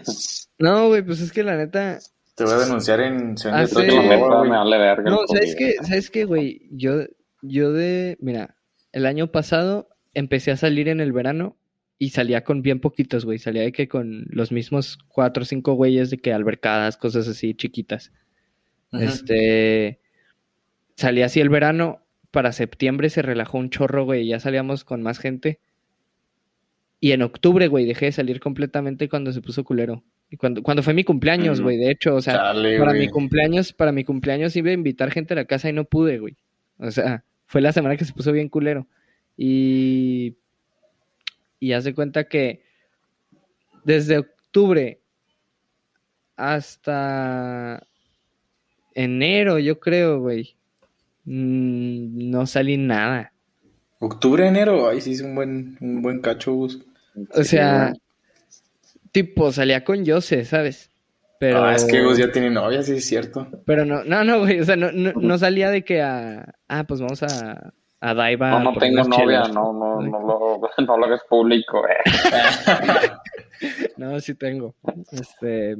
No, 0.59 0.89
güey, 0.89 1.01
pues 1.03 1.21
es 1.21 1.33
que 1.33 1.43
la 1.43 1.57
neta, 1.57 1.99
Te 2.35 2.45
voy 2.45 2.53
a 2.55 2.59
denunciar 2.59 3.01
en 3.01 3.37
Sí. 3.39 3.49
me 3.49 4.19
vale 4.51 4.79
verga. 4.79 5.11
No, 5.11 5.21
¿sabes 5.27 5.55
qué? 5.57 5.75
¿Sabes 5.83 6.11
qué, 6.11 6.25
güey? 6.25 6.69
Yo, 6.71 7.05
yo 7.41 7.73
de, 7.73 8.17
mira, 8.21 8.57
el 8.93 9.07
año 9.07 9.29
pasado 9.33 9.89
empecé 10.13 10.51
a 10.51 10.57
salir 10.57 10.89
en 10.89 11.01
el 11.01 11.13
verano 11.13 11.57
y 12.03 12.09
salía 12.11 12.45
con 12.45 12.63
bien 12.63 12.81
poquitos, 12.81 13.27
güey. 13.27 13.39
Salía 13.39 13.61
de 13.61 13.73
que 13.73 13.87
con 13.87 14.25
los 14.31 14.53
mismos 14.53 14.99
cuatro 15.09 15.43
o 15.43 15.45
cinco 15.45 15.75
güeyes 15.75 16.09
de 16.09 16.17
que 16.17 16.33
albercadas, 16.33 16.97
cosas 16.97 17.29
así 17.29 17.53
chiquitas. 17.53 18.11
Este, 18.91 20.01
salía 20.97 21.27
así 21.27 21.41
el 21.41 21.51
verano, 21.51 22.03
para 22.31 22.53
septiembre 22.53 23.11
se 23.11 23.21
relajó 23.21 23.59
un 23.59 23.69
chorro, 23.69 24.07
güey, 24.07 24.27
ya 24.27 24.41
salíamos 24.41 24.83
con 24.83 25.03
más 25.03 25.19
gente. 25.19 25.61
Y 27.01 27.13
en 27.13 27.21
octubre, 27.21 27.69
güey, 27.69 27.85
dejé 27.85 28.07
de 28.07 28.13
salir 28.13 28.41
completamente 28.41 29.11
cuando 29.11 29.31
se 29.33 29.43
puso 29.43 29.63
culero. 29.63 30.03
Y 30.31 30.39
cuando, 30.39 30.63
cuando 30.63 30.83
fue 30.83 30.95
mi 30.95 31.05
cumpleaños, 31.05 31.59
Ujú. 31.59 31.65
güey, 31.65 31.77
de 31.77 31.91
hecho, 31.91 32.15
o 32.15 32.23
sea, 32.23 32.39
para 32.39 32.55
güey. 32.55 32.99
mi 32.99 33.09
cumpleaños, 33.09 33.75
para 33.75 33.93
mi 33.93 34.05
cumpleaños 34.05 34.57
iba 34.57 34.71
a 34.71 34.73
invitar 34.73 35.11
gente 35.11 35.35
a 35.35 35.37
la 35.37 35.45
casa 35.45 35.69
y 35.69 35.75
no 35.75 35.85
pude, 35.85 36.19
güey. 36.19 36.39
O 36.79 36.91
sea, 36.91 37.25
fue 37.45 37.61
la 37.61 37.73
semana 37.75 37.99
que 37.99 38.07
se 38.07 38.15
puso 38.15 38.33
bien 38.33 38.49
culero. 38.49 38.89
Y 39.37 40.39
y 41.61 41.73
haz 41.73 41.85
de 41.85 41.95
cuenta 41.95 42.25
que 42.25 42.63
desde 43.85 44.19
octubre 44.19 45.01
hasta 46.37 47.87
enero, 48.95 49.59
yo 49.59 49.79
creo, 49.79 50.21
güey, 50.21 50.57
mm, 51.25 52.31
no 52.31 52.47
salí 52.47 52.77
nada. 52.79 53.33
Octubre, 53.99 54.47
enero, 54.47 54.89
ay, 54.89 55.03
sí, 55.03 55.13
es 55.13 55.21
un 55.21 55.35
buen, 55.35 55.77
un 55.81 56.01
buen 56.01 56.21
cacho, 56.21 56.55
Gus. 56.55 56.81
O 57.35 57.45
sea, 57.45 57.93
tipo, 59.13 59.53
salía 59.53 59.85
con 59.85 60.07
Jose, 60.07 60.47
¿sabes? 60.47 60.91
Pero, 61.39 61.63
Ah, 61.65 61.75
es 61.75 61.85
que 61.85 62.03
Gus 62.03 62.17
ya 62.19 62.33
tiene 62.33 62.51
novia, 62.51 62.83
sí, 62.83 62.93
es 62.93 63.05
cierto. 63.07 63.47
pero 63.67 63.85
no, 63.85 64.05
no, 64.05 64.25
no, 64.25 64.41
güey, 64.41 64.61
o 64.61 64.65
sea, 64.65 64.77
no, 64.77 64.91
no, 64.93 65.13
no 65.13 65.39
salía 65.39 65.71
de 65.71 65.85
que 65.85 66.01
a, 66.01 66.55
ah, 66.69 66.85
pues 66.85 67.01
vamos 67.01 67.23
a, 67.23 67.75
a 68.01 68.15
Daiva. 68.15 68.51
No, 68.51 68.61
no 68.61 68.73
tengo 68.79 69.05
novia, 69.05 69.17
chelas. 69.17 69.53
no, 69.53 69.73
no, 69.73 70.01
no 70.01 70.21
lo, 70.21 70.61
no 70.87 70.97
lo 70.97 71.05
hagas 71.05 71.23
público, 71.29 71.83
eh. 71.87 73.11
No, 73.97 74.19
sí 74.21 74.35
tengo. 74.35 74.75
Este. 75.13 75.77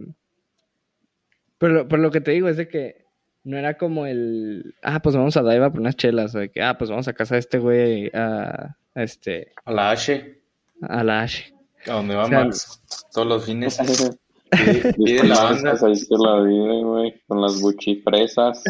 Pero, 1.57 1.89
pero 1.89 2.03
lo 2.03 2.11
que 2.11 2.21
te 2.21 2.33
digo 2.33 2.49
es 2.49 2.59
de 2.59 2.69
que 2.69 3.07
no 3.45 3.57
era 3.57 3.79
como 3.79 4.07
el. 4.07 4.75
Ah, 4.83 5.01
pues 5.01 5.17
vamos 5.17 5.37
a 5.37 5.43
Daiva 5.43 5.71
por 5.71 5.81
unas 5.81 5.97
chelas. 5.97 6.35
O 6.35 6.39
de 6.41 6.51
que, 6.51 6.63
ah, 6.63 6.77
pues 6.77 6.91
vamos 6.91 7.09
a 7.09 7.15
casa 7.15 7.37
de 7.37 7.41
este 7.41 7.59
güey 7.59 8.11
a, 8.13 8.77
a 8.95 9.03
este. 9.03 9.53
A 9.65 9.73
la 9.73 9.91
H, 9.91 10.43
A 10.83 11.03
la 11.03 11.23
Ash. 11.23 11.51
a 11.87 11.93
donde 11.93 12.15
va 12.15 12.25
O 12.25 12.29
sea, 12.29 12.45
Max. 12.45 12.83
Todos 13.13 13.27
los 13.27 13.47
fines. 13.47 13.79
Pide, 14.51 14.93
pide 14.95 15.29
la 15.29 15.45
banda. 15.45 15.79
Ahí 15.81 15.95
se 15.95 16.13
la 16.19 16.41
vive, 16.41 16.83
güey, 16.83 17.23
con 17.29 17.41
las 17.41 17.61
buchifresas. 17.61 18.65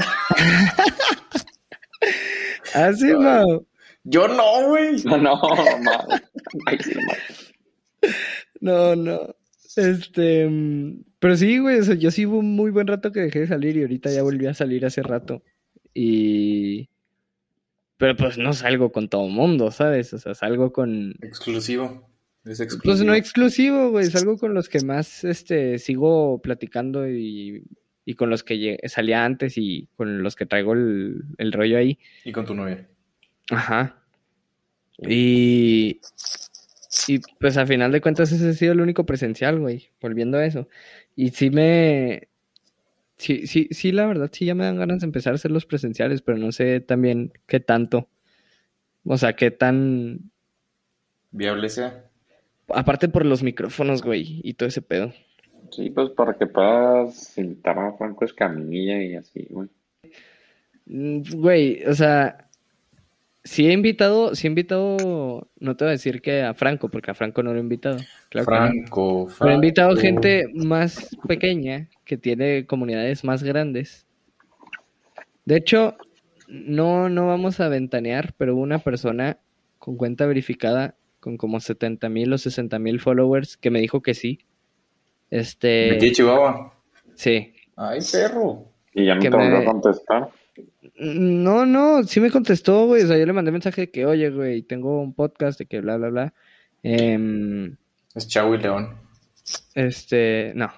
Ah, 2.74 2.92
sí, 2.92 3.08
no. 3.08 3.66
Yo 4.04 4.28
no, 4.28 4.68
güey. 4.68 4.96
No, 5.04 5.16
no, 5.18 5.36
madre. 5.36 6.24
Ay, 6.66 6.78
sí, 6.82 6.94
madre. 6.94 8.14
No, 8.60 8.96
no. 8.96 9.34
Este. 9.76 10.48
mm, 10.48 11.04
Pero 11.18 11.36
sí, 11.36 11.58
güey. 11.58 11.78
o 11.80 11.84
sea, 11.84 11.94
yo 11.94 12.10
sí 12.10 12.26
hubo 12.26 12.38
un 12.38 12.54
muy 12.54 12.70
buen 12.70 12.86
rato 12.86 13.12
que 13.12 13.20
dejé 13.20 13.40
de 13.40 13.46
salir 13.46 13.76
y 13.76 13.82
ahorita 13.82 14.10
ya 14.10 14.22
volví 14.22 14.46
a 14.46 14.54
salir 14.54 14.86
hace 14.86 15.02
rato. 15.02 15.42
Y. 15.94 16.88
Pero 17.96 18.16
pues 18.16 18.38
no 18.38 18.52
salgo 18.54 18.92
con 18.92 19.08
todo 19.08 19.28
mundo, 19.28 19.70
¿sabes? 19.70 20.12
O 20.14 20.18
sea, 20.18 20.34
salgo 20.34 20.72
con. 20.72 21.14
Exclusivo. 21.20 22.08
Es 22.44 22.60
exclusivo. 22.60 22.94
Pues 22.94 23.04
no 23.04 23.14
exclusivo, 23.14 23.90
güey, 23.90 24.06
es 24.06 24.16
algo 24.16 24.38
con 24.38 24.54
los 24.54 24.70
que 24.70 24.80
más 24.80 25.24
este, 25.24 25.78
sigo 25.78 26.40
platicando 26.40 27.06
y, 27.06 27.64
y 28.04 28.14
con 28.14 28.30
los 28.30 28.42
que 28.42 28.78
salía 28.86 29.24
antes 29.24 29.56
y 29.56 29.88
con 29.96 30.22
los 30.22 30.36
que 30.36 30.46
traigo 30.46 30.72
el, 30.72 31.22
el 31.38 31.52
rollo 31.52 31.78
ahí. 31.78 31.98
Y 32.24 32.32
con 32.32 32.46
tu 32.46 32.54
novia. 32.54 32.88
Ajá. 33.50 34.02
Y, 34.98 36.00
y 37.06 37.18
pues 37.38 37.56
a 37.56 37.66
final 37.66 37.92
de 37.92 38.00
cuentas 38.00 38.32
ese 38.32 38.48
ha 38.48 38.52
sido 38.52 38.72
el 38.72 38.80
único 38.80 39.06
presencial, 39.06 39.58
güey, 39.58 39.88
volviendo 40.00 40.38
a 40.38 40.44
eso. 40.44 40.68
Y 41.16 41.30
sí 41.30 41.50
me... 41.50 42.28
Sí, 43.16 43.46
sí, 43.46 43.68
sí, 43.70 43.92
la 43.92 44.06
verdad, 44.06 44.30
sí 44.32 44.46
ya 44.46 44.54
me 44.54 44.64
dan 44.64 44.78
ganas 44.78 45.00
de 45.00 45.04
empezar 45.04 45.32
a 45.32 45.36
hacer 45.36 45.50
los 45.50 45.66
presenciales, 45.66 46.22
pero 46.22 46.38
no 46.38 46.52
sé 46.52 46.80
también 46.80 47.32
qué 47.46 47.60
tanto. 47.60 48.08
O 49.04 49.18
sea, 49.18 49.34
qué 49.34 49.50
tan... 49.50 50.30
Viable 51.30 51.68
sea. 51.68 52.06
Aparte 52.68 53.08
por 53.08 53.26
los 53.26 53.42
micrófonos, 53.42 54.02
güey, 54.02 54.40
y 54.42 54.54
todo 54.54 54.68
ese 54.68 54.80
pedo. 54.80 55.12
Sí, 55.70 55.90
pues 55.90 56.10
para 56.10 56.34
que 56.34 56.46
puedas 56.46 57.36
invitar 57.38 57.78
a 57.78 57.92
Franco 57.92 58.24
Escamilla 58.24 59.02
y 59.02 59.14
así, 59.14 59.46
güey. 59.50 59.68
Mm, 60.86 61.22
Güey, 61.34 61.84
o 61.84 61.94
sea, 61.94 62.48
sí 63.44 63.68
he 63.68 63.72
invitado, 63.72 64.34
sí 64.34 64.46
he 64.46 64.50
invitado, 64.50 65.48
no 65.58 65.76
te 65.76 65.84
voy 65.84 65.90
a 65.90 65.92
decir 65.92 66.20
que 66.20 66.42
a 66.42 66.54
Franco, 66.54 66.88
porque 66.88 67.10
a 67.10 67.14
Franco 67.14 67.42
no 67.42 67.52
lo 67.52 67.58
he 67.58 67.62
invitado. 67.62 67.98
Claro 68.28 68.46
que 68.46 68.52
no. 68.52 68.58
Franco, 68.58 69.26
Franco. 69.26 69.38
Pero 69.38 69.50
he 69.50 69.54
invitado 69.54 69.96
gente 69.96 70.46
más 70.54 71.16
pequeña 71.26 71.88
que 72.04 72.16
tiene 72.16 72.66
comunidades 72.66 73.24
más 73.24 73.42
grandes. 73.42 74.06
De 75.44 75.56
hecho, 75.56 75.96
no, 76.48 77.08
no 77.08 77.26
vamos 77.26 77.60
a 77.60 77.68
ventanear, 77.68 78.34
pero 78.36 78.54
hubo 78.54 78.62
una 78.62 78.80
persona 78.80 79.38
con 79.78 79.96
cuenta 79.96 80.26
verificada 80.26 80.96
con 81.20 81.36
como 81.36 81.60
70 81.60 82.08
mil 82.08 82.32
o 82.32 82.38
60 82.38 82.78
mil 82.78 82.98
followers 82.98 83.56
que 83.56 83.70
me 83.70 83.80
dijo 83.80 84.02
que 84.02 84.14
sí. 84.14 84.40
¿De 85.30 85.38
Este, 85.38 85.98
qué 85.98 86.12
Chihuahua? 86.12 86.72
sí. 87.14 87.52
Ay, 87.76 88.00
perro. 88.12 88.66
Y 88.92 89.06
ya 89.06 89.18
te 89.18 89.30
volvió 89.30 89.50
me- 89.50 89.56
a 89.58 89.64
contestar. 89.64 90.28
No, 90.98 91.64
no, 91.64 92.02
sí 92.04 92.20
me 92.20 92.30
contestó, 92.30 92.86
güey. 92.86 93.04
O 93.04 93.06
sea, 93.06 93.16
yo 93.16 93.24
le 93.24 93.32
mandé 93.32 93.50
mensaje 93.52 93.82
de 93.82 93.90
que, 93.90 94.04
oye, 94.04 94.28
güey, 94.30 94.62
tengo 94.62 95.00
un 95.00 95.14
podcast 95.14 95.58
de 95.58 95.66
que 95.66 95.80
bla, 95.80 95.96
bla, 95.96 96.08
bla. 96.10 96.34
Em, 96.82 97.76
Es 98.14 98.28
Chavo 98.28 98.54
y 98.54 98.58
León. 98.58 98.98
este, 99.74 100.52
no, 100.56 100.70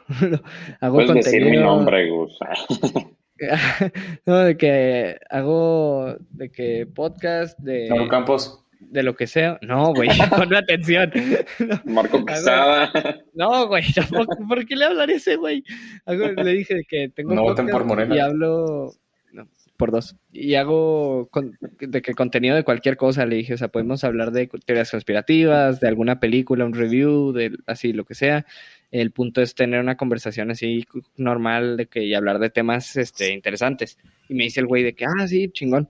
hago 0.80 0.94
Puedes 0.97 1.14
decir 1.14 1.40
mi 1.40 1.47
contenido. 1.56 1.64
nombre, 1.64 2.09
Gus. 2.11 2.38
no, 4.26 4.38
de 4.38 4.56
que 4.56 5.18
hago, 5.30 6.14
de 6.30 6.50
que 6.52 6.87
podcast, 6.87 7.59
de, 7.59 7.88
Mauro 7.88 8.09
Campos. 8.09 8.62
De 8.91 9.03
lo 9.03 9.15
que 9.15 9.27
sea. 9.27 9.59
No, 9.62 9.93
güey, 9.95 10.09
ponme 10.31 10.57
atención. 10.59 11.11
No, 11.59 11.81
Marco 11.93 12.25
Quesada. 12.25 12.93
No, 13.35 13.67
güey, 13.69 13.85
tampoco. 13.93 14.37
¿Por 14.49 14.65
qué 14.67 14.77
le 14.77 14.85
hablaré 14.87 15.15
a 15.15 15.17
ese 15.17 15.37
güey? 15.37 15.65
Le 16.07 16.53
dije 16.53 16.75
de 16.75 16.85
que 16.85 17.09
tengo 17.09 17.31
un 17.31 17.37
No 17.37 17.43
voten 17.43 17.69
por 17.69 17.85
Morena. 17.85 18.15
y 18.15 18.19
hablo 18.19 18.93
no, 19.33 19.49
por 19.77 19.91
dos. 19.91 20.17
Y 20.33 20.55
hago 20.57 21.29
con- 21.31 21.57
de 21.81 22.03
que 22.03 22.12
contenido 22.15 22.55
de 22.55 22.65
cualquier 22.65 22.97
cosa, 22.97 23.25
le 23.27 23.37
dije, 23.37 23.55
o 23.55 23.57
sea, 23.59 23.69
podemos 23.69 24.05
hablar 24.05 24.31
de 24.33 24.49
teorías 24.67 24.91
conspirativas, 24.91 25.81
de 25.81 25.89
alguna 25.89 26.21
película, 26.21 26.65
un 26.67 26.75
review, 26.75 27.33
de 27.33 27.57
así 27.67 27.93
lo 27.93 28.05
que 28.05 28.15
sea. 28.15 28.45
El 28.91 29.11
punto 29.11 29.41
es 29.41 29.55
tener 29.55 29.81
una 29.81 29.97
conversación 29.97 30.51
así 30.51 30.85
normal 31.17 31.79
de 31.79 31.87
que 31.87 32.05
y 32.05 32.12
hablar 32.15 32.39
de 32.41 32.51
temas 32.51 32.95
este 32.97 33.33
interesantes. 33.33 33.97
Y 34.29 34.35
me 34.35 34.45
dice 34.45 34.61
el 34.61 34.67
güey 34.67 34.83
de 34.83 34.95
que, 34.95 35.07
ah, 35.07 35.27
sí, 35.27 35.49
chingón. 35.51 35.89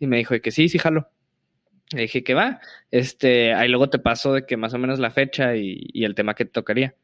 Y 0.00 0.08
me 0.08 0.16
dijo 0.16 0.34
de 0.34 0.40
que 0.40 0.50
sí, 0.50 0.68
sí, 0.68 0.78
jalo. 0.78 1.08
Le 1.94 2.02
dije 2.02 2.24
que 2.24 2.34
va. 2.34 2.60
Este, 2.90 3.54
ahí 3.54 3.68
luego 3.68 3.90
te 3.90 3.98
paso 3.98 4.34
de 4.34 4.46
que 4.46 4.56
más 4.56 4.74
o 4.74 4.78
menos 4.78 4.98
la 4.98 5.10
fecha 5.10 5.56
y, 5.56 6.04
el 6.04 6.14
tema 6.14 6.34
que 6.34 6.44
te 6.44 6.52
tocaría. 6.52 6.94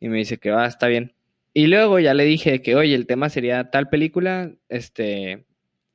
Y 0.00 0.08
me 0.08 0.18
dice 0.18 0.38
que 0.38 0.50
va, 0.50 0.66
está 0.66 0.88
bien. 0.88 1.14
Y 1.54 1.66
luego 1.66 1.98
ya 1.98 2.14
le 2.14 2.24
dije 2.24 2.62
que, 2.62 2.76
oye, 2.76 2.94
el 2.94 3.06
tema 3.06 3.28
sería 3.28 3.70
tal 3.70 3.88
película, 3.88 4.52
este, 4.68 5.44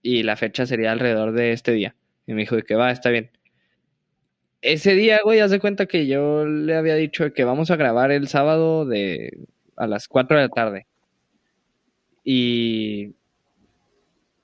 y 0.02 0.24
la 0.24 0.36
fecha 0.36 0.66
sería 0.66 0.92
alrededor 0.92 1.34
de 1.34 1.52
este 1.54 1.72
día. 1.72 1.96
Y 2.28 2.34
me 2.34 2.42
dijo 2.42 2.58
que 2.62 2.76
va, 2.76 2.92
está 2.92 3.10
bien. 3.10 3.32
Ese 4.62 4.96
día, 4.96 5.20
güey, 5.24 5.40
haz 5.40 5.52
de 5.52 5.60
cuenta 5.60 5.86
que 5.86 6.08
yo 6.08 6.46
le 6.46 6.76
había 6.76 6.96
dicho 6.96 7.34
que 7.34 7.44
vamos 7.44 7.72
a 7.72 7.76
grabar 7.76 8.12
el 8.12 8.28
sábado 8.28 8.86
de 8.86 9.48
a 9.78 9.88
las 9.88 10.08
4 10.08 10.38
de 10.38 10.44
la 10.44 10.50
tarde. 10.50 10.88
Y, 12.24 13.16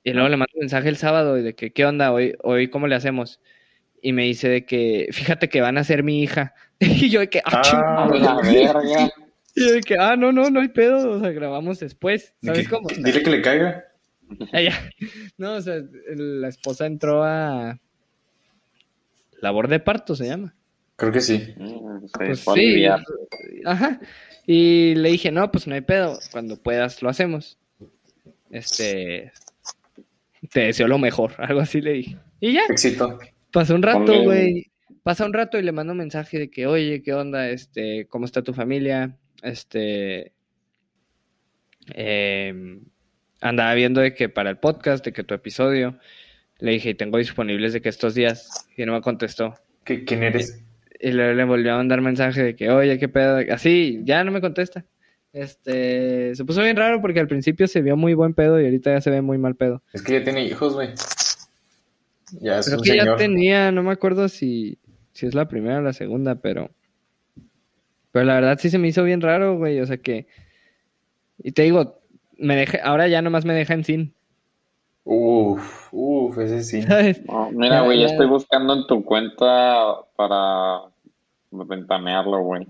y 0.04 0.14
luego 0.14 0.30
le 0.30 0.38
mando 0.38 0.54
mensaje 0.60 0.90
el 0.90 0.98
sábado 0.98 1.38
y 1.38 1.42
de 1.42 1.56
que, 1.56 1.74
¿qué 1.74 1.86
onda? 1.86 2.12
Hoy, 2.12 2.36
hoy 2.44 2.70
¿cómo 2.70 2.88
le 2.88 2.96
hacemos? 2.96 3.40
Y 4.06 4.12
me 4.12 4.24
dice 4.26 4.50
de 4.50 4.66
que, 4.66 5.08
fíjate 5.14 5.48
que 5.48 5.62
van 5.62 5.78
a 5.78 5.84
ser 5.86 6.04
mi 6.04 6.22
hija. 6.22 6.54
Y 6.80 7.10
yo 7.10 7.22
de 7.22 7.30
que, 7.30 7.42
ah, 7.46 7.62
Ah, 7.74 8.10
la 8.14 8.36
verga. 8.42 9.10
Y 9.56 9.68
yo 9.68 9.74
de 9.76 9.82
que, 9.82 9.96
ah, 9.98 10.16
no, 10.18 10.32
no, 10.34 10.50
no 10.50 10.60
hay 10.60 10.68
pedo, 10.68 11.12
o 11.12 11.20
sea, 11.22 11.32
grabamos 11.32 11.80
después, 11.80 12.34
De 12.42 12.48
¿sabes 12.48 12.68
cómo? 12.68 12.90
Dile 12.98 13.24
que 13.24 13.30
le 13.30 13.42
caiga. 13.42 13.86
Ah, 14.52 14.62
ya. 14.62 14.90
No, 15.38 15.54
o 15.54 15.62
sea, 15.62 15.76
la 16.16 16.50
esposa 16.50 16.86
entró 16.86 17.24
a 17.24 17.80
labor 19.40 19.68
de 19.70 19.80
parto, 19.80 20.16
se 20.16 20.26
llama. 20.26 20.54
Creo 20.98 21.12
que 21.12 21.22
sí. 21.22 21.54
Mm, 21.56 22.08
Pues 22.14 22.44
sí, 22.54 22.86
ajá. 23.66 24.00
Y 24.46 24.96
le 24.96 25.10
dije, 25.12 25.32
no, 25.32 25.50
pues 25.52 25.66
no 25.68 25.76
hay 25.76 25.82
pedo, 25.82 26.20
cuando 26.32 26.58
puedas 26.58 27.02
lo 27.02 27.10
hacemos. 27.10 27.58
Este, 28.50 29.32
te 30.52 30.60
deseo 30.62 30.88
lo 30.88 30.98
mejor, 30.98 31.36
algo 31.38 31.62
así 31.62 31.80
le 31.80 31.94
dije. 31.94 32.18
Y 32.42 32.54
ya, 32.54 32.64
Éxito. 32.70 33.20
Pasó 33.54 33.76
un 33.76 33.82
rato, 33.84 34.24
güey. 34.24 34.72
Pasa 35.04 35.26
un 35.26 35.34
rato 35.34 35.58
y 35.58 35.64
le 35.64 35.72
mando 35.72 35.92
un 35.94 36.00
mensaje 36.00 36.40
de 36.40 36.50
que, 36.50 36.66
oye, 36.68 37.02
¿qué 37.04 37.14
onda? 37.14 37.50
Este, 37.50 38.06
¿cómo 38.08 38.26
está 38.26 38.42
tu 38.42 38.54
familia? 38.54 39.18
Este, 39.42 40.34
em, 41.94 42.82
andaba 43.42 43.74
viendo 43.74 44.02
de 44.02 44.14
que 44.14 44.30
para 44.30 44.50
el 44.50 44.58
podcast, 44.58 45.04
de 45.06 45.12
que 45.14 45.24
tu 45.24 45.34
episodio, 45.34 45.98
le 46.60 46.72
dije, 46.72 46.94
tengo 46.96 47.18
disponibles 47.18 47.74
de 47.74 47.82
que 47.82 47.90
estos 47.90 48.16
días, 48.16 48.68
y 48.78 48.86
no 48.86 48.94
me 48.94 49.02
contestó. 49.02 49.56
¿Qué- 49.84 50.06
¿Quién 50.06 50.24
eres? 50.24 50.64
Y 51.00 51.12
luego 51.12 51.34
le 51.34 51.44
volvió 51.44 51.74
a 51.74 51.78
mandar 51.78 52.00
mensaje 52.02 52.42
de 52.42 52.56
que, 52.56 52.70
oye, 52.70 52.98
qué 52.98 53.10
pedo, 53.10 53.40
así, 53.54 54.00
ya 54.06 54.24
no 54.24 54.32
me 54.32 54.40
contesta. 54.40 54.86
Este, 55.34 56.36
se 56.36 56.46
puso 56.46 56.62
bien 56.62 56.78
raro 56.78 57.02
porque 57.02 57.20
al 57.20 57.28
principio 57.28 57.68
se 57.68 57.82
vio 57.82 57.98
muy 57.98 58.14
buen 58.14 58.34
pedo 58.36 58.62
y 58.62 58.66
ahorita 58.66 58.94
ya 58.94 59.02
se 59.02 59.10
ve 59.10 59.22
muy 59.22 59.38
mal 59.38 59.56
pedo. 59.56 59.84
Es 59.92 60.02
que 60.04 60.14
ya 60.14 60.24
tiene 60.24 60.46
hijos, 60.46 60.76
güey. 60.76 60.90
Ya 62.42 62.60
es 62.60 62.66
Creo 62.68 62.78
un 62.80 62.84
que 62.84 62.96
ya 62.98 63.16
tenía, 63.16 63.72
no 63.72 63.84
me 63.84 63.92
acuerdo 63.92 64.28
si, 64.28 64.78
si 65.12 65.26
es 65.26 65.36
la 65.36 65.48
primera 65.48 65.80
o 65.80 65.82
la 65.82 65.94
segunda, 65.94 66.36
pero. 66.36 66.70
Pero 68.12 68.26
la 68.26 68.36
verdad 68.36 68.60
sí 68.60 68.70
se 68.70 68.78
me 68.78 68.88
hizo 68.88 69.04
bien 69.04 69.22
raro, 69.22 69.58
güey. 69.58 69.80
O 69.80 69.86
sea 69.86 69.98
que. 69.98 70.28
Y 71.40 71.52
te 71.52 71.64
digo, 71.64 72.00
me 72.38 72.56
deja, 72.56 72.80
ahora 72.84 73.08
ya 73.08 73.22
nomás 73.22 73.46
me 73.46 73.54
deja 73.54 73.74
en 73.74 73.84
sin. 73.84 74.14
Uf, 75.04 75.90
uf, 75.92 76.38
ese 76.38 76.64
sí. 76.64 76.78
Mira, 77.54 77.82
güey, 77.82 78.00
ya 78.00 78.06
estoy 78.08 78.28
buscando 78.28 78.74
en 78.74 78.88
tu 78.88 79.04
cuenta 79.04 79.96
para 80.16 80.82
ventanearlo, 81.52 82.42
güey. 82.42 82.66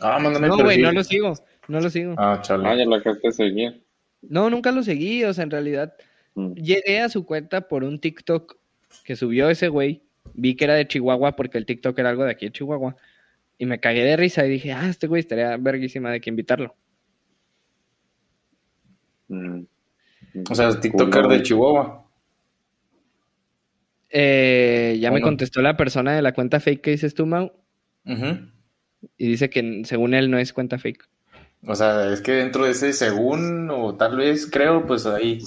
Ah, 0.00 0.18
mándame 0.18 0.48
No, 0.48 0.56
güey, 0.56 0.80
no 0.80 0.92
lo 0.92 1.04
sigo. 1.04 1.34
No 1.68 1.80
lo 1.80 1.90
sigo. 1.90 2.14
Ah, 2.18 2.40
chale. 2.42 2.78
ya 2.78 2.84
lo 2.84 2.96
dejaste 2.96 3.32
seguir. 3.32 3.82
No, 4.22 4.48
nunca 4.48 4.72
lo 4.72 4.82
seguí. 4.82 5.24
O 5.24 5.34
sea, 5.34 5.44
en 5.44 5.50
realidad, 5.50 5.94
Mm. 6.34 6.54
llegué 6.54 7.00
a 7.00 7.08
su 7.08 7.24
cuenta 7.24 7.68
por 7.68 7.84
un 7.84 8.00
TikTok 8.00 8.56
que 9.04 9.16
subió 9.16 9.50
ese 9.50 9.68
güey. 9.68 10.02
Vi 10.34 10.56
que 10.56 10.64
era 10.64 10.74
de 10.74 10.86
Chihuahua 10.86 11.36
porque 11.36 11.58
el 11.58 11.66
TikTok 11.66 11.98
era 11.98 12.10
algo 12.10 12.24
de 12.24 12.30
aquí 12.30 12.46
de 12.46 12.52
Chihuahua. 12.52 12.96
Y 13.58 13.66
me 13.66 13.80
cagué 13.80 14.04
de 14.04 14.16
risa 14.16 14.44
y 14.46 14.50
dije, 14.50 14.72
ah, 14.72 14.88
este 14.88 15.06
güey 15.06 15.20
estaría 15.20 15.56
verguísima 15.56 16.10
de 16.10 16.20
que 16.20 16.30
invitarlo. 16.30 16.74
Mm. 19.28 19.62
O 20.50 20.54
sea, 20.54 20.78
TikToker 20.78 21.28
de 21.28 21.42
Chihuahua. 21.42 22.04
Eh, 24.10 24.96
ya 25.00 25.10
me 25.10 25.20
contestó 25.20 25.60
la 25.60 25.76
persona 25.76 26.14
de 26.14 26.22
la 26.22 26.32
cuenta 26.32 26.60
fake 26.60 26.80
que 26.80 26.92
dices 26.92 27.14
tú, 27.14 27.26
Mau, 27.26 27.52
y 29.16 29.28
dice 29.28 29.50
que 29.50 29.82
según 29.84 30.14
él 30.14 30.30
no 30.30 30.38
es 30.38 30.52
cuenta 30.52 30.78
fake. 30.78 31.08
O 31.66 31.74
sea, 31.74 32.12
es 32.12 32.20
que 32.20 32.30
dentro 32.32 32.64
de 32.64 32.70
ese 32.70 32.92
según, 32.92 33.68
o 33.70 33.96
tal 33.96 34.16
vez 34.16 34.48
creo, 34.48 34.86
pues 34.86 35.06
ahí 35.06 35.40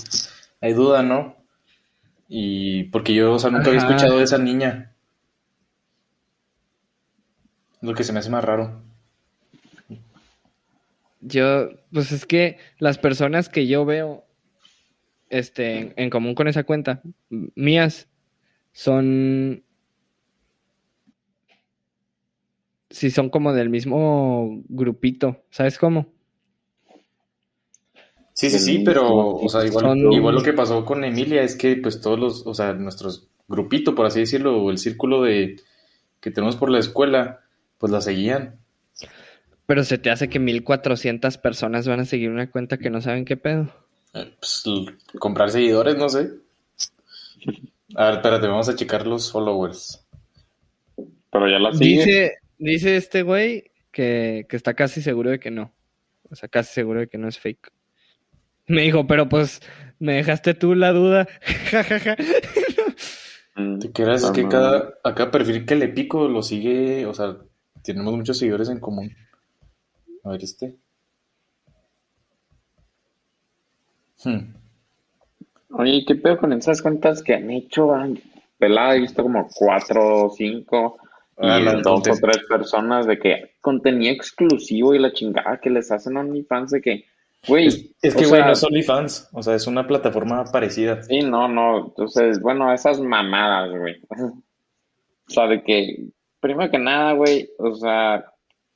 hay 0.60 0.74
duda, 0.74 1.02
¿no? 1.02 1.37
Y 2.28 2.86
porque 2.86 3.13
yo, 3.13 3.34
o 3.34 3.40
sea, 3.40 3.50
nunca 3.50 3.68
había 3.70 3.80
escuchado 3.80 4.18
de 4.18 4.24
esa 4.24 4.38
niña. 4.38 4.94
Lo 7.82 7.94
que 7.94 8.04
se 8.04 8.12
me 8.12 8.20
hace 8.20 8.30
más 8.30 8.44
raro. 8.44 8.82
Yo, 11.22 11.70
pues 11.92 12.12
es 12.12 12.26
que 12.26 12.58
las 12.80 12.98
personas 12.98 13.50
que 13.50 13.68
yo 13.68 13.86
veo 13.86 14.26
este, 15.30 15.80
en, 15.80 15.94
en 15.96 16.10
común 16.10 16.36
con 16.36 16.48
esa 16.48 16.63
cuenta, 16.63 17.02
mías, 17.30 18.08
son... 18.72 19.63
Sí, 22.90 23.12
son 23.12 23.30
como 23.30 23.54
del 23.54 23.70
mismo 23.70 24.63
grupito, 24.70 25.44
¿sabes 25.50 25.78
cómo? 25.78 26.08
Sí, 28.38 28.52
sí, 28.52 28.60
sí, 28.60 28.80
pero, 28.86 29.30
o 29.32 29.50
sea, 29.50 29.65
igual, 29.65 29.86
Son- 29.86 30.13
igual 30.13 30.36
lo 30.36 30.43
que 30.43 30.54
pasó 30.54 30.86
con 30.86 31.04
Emilia 31.04 31.41
es 31.41 31.56
que, 31.56 31.76
pues, 31.78 32.00
todos 32.00 32.19
los, 32.19 32.45
o 32.45 32.54
sea, 32.54 32.71
nuestros 32.73 33.28
grupito, 33.47 33.95
por 33.95 34.06
así 34.06 34.19
decirlo, 34.19 34.62
o 34.62 34.69
el 34.69 34.78
círculo 34.78 35.23
de 35.23 35.56
que 36.19 36.30
tenemos 36.30 36.56
por 36.56 36.69
la 36.69 36.78
escuela, 36.78 37.39
pues 37.80 37.91
la 37.91 38.00
seguían. 38.00 38.60
Pero 39.65 39.84
se 39.84 39.97
te 39.97 40.12
hace 40.12 40.30
que 40.30 40.38
1400 40.38 41.39
personas 41.39 41.88
van 41.88 42.02
a 42.02 42.06
seguir 42.06 42.30
una 42.30 42.52
cuenta 42.52 42.78
que 42.78 42.91
no 42.91 43.02
saben 43.02 43.26
qué 43.26 43.38
pedo. 43.38 43.73
Eh, 44.13 44.32
pues, 44.39 44.63
comprar 45.17 45.50
seguidores, 45.50 45.97
no 45.97 46.08
sé. 46.08 46.30
A 47.95 48.06
ver, 48.06 48.13
espérate, 48.17 48.45
vamos 48.45 48.69
a 48.69 48.76
checar 48.76 49.08
los 49.08 49.32
followers. 49.32 50.06
Pero 51.32 51.50
ya 51.50 51.58
la 51.58 51.73
sigue. 51.73 52.06
Dice, 52.06 52.34
dice 52.60 52.97
este 52.97 53.23
güey 53.23 53.71
que, 53.91 54.45
que 54.47 54.56
está 54.58 54.76
casi 54.76 55.02
seguro 55.02 55.32
de 55.32 55.39
que 55.39 55.50
no. 55.50 55.73
O 56.30 56.36
sea, 56.36 56.47
casi 56.50 56.71
seguro 56.76 57.00
de 57.00 57.08
que 57.08 57.17
no 57.17 57.28
es 57.28 57.39
fake. 57.39 57.71
Me 58.76 58.84
dijo, 58.84 59.08
pero 59.08 59.30
pues 59.30 59.62
me 60.00 60.14
dejaste 60.14 60.54
tú 60.54 60.76
la 60.76 60.92
duda. 60.92 61.28
Ja, 61.72 61.84
ja, 61.84 62.00
ja. 62.00 62.16
Mm. 63.56 63.80
¿Te 63.80 63.92
quieras? 63.92 64.24
Es 64.24 64.32
que 64.32 64.48
cada, 64.48 64.94
a 65.04 65.16
cada 65.16 65.32
perfil 65.32 65.66
que 65.66 65.76
le 65.76 65.88
pico 65.88 66.28
lo 66.28 66.44
sigue, 66.44 67.06
o 67.06 67.14
sea, 67.14 67.38
Tenemos 67.84 68.14
muchos 68.14 68.38
seguidores 68.38 68.70
en 68.70 68.80
común. 68.80 69.16
A 70.24 70.32
ver 70.32 70.44
este. 70.44 70.76
Hmm. 74.24 74.54
Oye, 75.70 76.04
¿qué 76.06 76.16
pedo 76.16 76.38
con 76.38 76.52
esas 76.54 76.82
cuentas 76.82 77.24
que 77.24 77.36
han 77.36 77.50
hecho? 77.50 77.94
ah? 77.94 78.08
Pelada, 78.58 78.96
he 78.96 79.00
visto 79.00 79.24
como 79.24 79.48
cuatro 79.54 80.26
o 80.26 80.30
cinco 80.30 80.98
y 81.40 81.48
Ah, 81.48 81.60
la 81.60 81.76
de 81.76 81.82
dos 81.82 82.08
o 82.08 82.14
tres 82.20 82.40
personas 82.50 83.06
de 83.06 83.20
que 83.20 83.52
contenido 83.62 84.12
exclusivo 84.12 84.96
y 84.96 85.00
la 85.00 85.14
chingada 85.14 85.60
que 85.62 85.70
les 85.70 85.92
hacen 85.92 86.18
a 86.18 86.22
OnlyFans 86.22 86.72
de 86.72 86.82
que, 86.82 87.06
güey, 87.48 87.68
Es, 88.02 88.16
que, 88.16 88.26
güey, 88.26 88.42
no 88.42 88.52
es 88.52 88.64
OnlyFans. 88.64 89.30
O 89.34 89.44
sea, 89.44 89.56
es 89.56 89.68
una 89.68 89.88
plataforma 89.88 90.44
parecida. 90.46 91.02
Sí, 91.04 91.20
no, 91.22 91.48
no. 91.48 91.88
Entonces, 91.88 92.40
bueno, 92.42 92.74
esas 92.74 93.00
mamadas, 93.00 93.72
güey. 93.78 93.96
O 94.10 95.30
sea, 95.30 95.48
de 95.48 95.64
que, 95.64 96.08
primero 96.40 96.72
que 96.72 96.80
nada, 96.80 97.14
güey, 97.14 97.50
o 97.58 97.76
sea, 97.76 98.26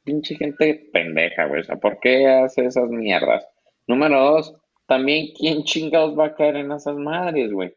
pinche 0.04 0.36
gente 0.36 0.90
pendeja, 0.92 1.46
güey. 1.46 1.62
O 1.62 1.64
sea, 1.64 1.78
¿por 1.78 2.00
qué 2.00 2.28
hace 2.28 2.66
esas 2.66 2.90
mierdas? 2.90 3.46
Número 3.88 4.22
dos, 4.22 4.54
también, 4.88 5.28
¿quién 5.38 5.64
chingados 5.64 6.18
va 6.18 6.28
a 6.28 6.36
caer 6.36 6.58
en 6.58 6.72
esas 6.72 6.96
madres, 6.98 7.52
güey? 7.52 7.74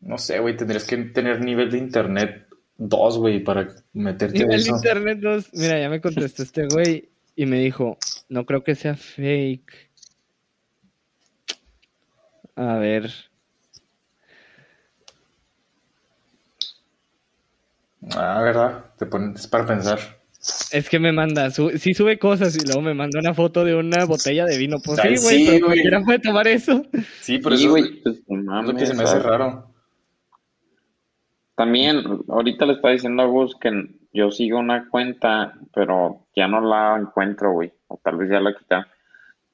No 0.00 0.18
sé, 0.18 0.38
güey, 0.38 0.56
tendrías 0.56 0.86
que 0.86 0.96
tener 0.96 1.40
nivel 1.40 1.70
de 1.70 1.78
internet 1.78 2.46
2, 2.76 3.18
güey, 3.18 3.42
para 3.42 3.68
meterte 3.92 4.38
Nivel 4.38 4.60
eso. 4.60 4.76
internet 4.76 5.18
2. 5.20 5.50
Mira, 5.54 5.80
ya 5.80 5.88
me 5.88 6.00
contestó 6.00 6.42
este 6.42 6.66
güey 6.66 7.08
y 7.36 7.46
me 7.46 7.58
dijo, 7.58 7.98
no 8.28 8.44
creo 8.44 8.62
que 8.62 8.74
sea 8.74 8.96
fake. 8.96 9.83
A 12.56 12.78
ver. 12.78 13.10
Ah, 18.16 18.42
¿verdad? 18.42 18.84
Te 18.98 19.06
pones 19.06 19.46
para 19.46 19.66
pensar. 19.66 19.98
Es 20.70 20.90
que 20.90 20.98
me 20.98 21.10
manda, 21.12 21.50
su- 21.50 21.70
sí 21.78 21.94
sube 21.94 22.18
cosas 22.18 22.54
y 22.56 22.66
luego 22.66 22.82
me 22.82 22.92
manda 22.92 23.18
una 23.18 23.32
foto 23.32 23.64
de 23.64 23.74
una 23.74 24.04
botella 24.04 24.44
de 24.44 24.58
vino. 24.58 24.78
Pues 24.78 24.98
Ay, 24.98 25.16
sí, 25.16 25.22
güey, 25.22 25.38
sí, 25.38 25.44
pero 25.46 25.58
güey. 25.66 25.66
cualquiera 25.78 26.00
puede 26.04 26.18
tomar 26.18 26.48
eso. 26.48 26.84
Sí, 27.20 27.38
por 27.38 27.56
Sí, 27.56 27.62
eso 27.64 27.70
güey, 27.70 28.02
pues, 28.02 28.22
no 28.28 28.36
es 28.38 28.44
lo 28.44 28.52
mames, 28.52 28.76
que 28.76 28.86
se 28.86 28.94
me 28.94 29.04
hace 29.04 29.18
raro. 29.20 29.70
También, 31.56 32.02
ahorita 32.28 32.66
le 32.66 32.74
está 32.74 32.90
diciendo 32.90 33.22
a 33.22 33.26
Gus 33.26 33.56
que 33.58 33.70
yo 34.12 34.30
sigo 34.30 34.58
una 34.58 34.88
cuenta, 34.90 35.54
pero 35.72 36.26
ya 36.36 36.46
no 36.48 36.60
la 36.60 36.98
encuentro, 37.00 37.52
güey. 37.52 37.72
O 37.86 37.98
tal 38.02 38.16
vez 38.16 38.28
ya 38.28 38.40
la 38.40 38.54
quitaron. 38.54 38.86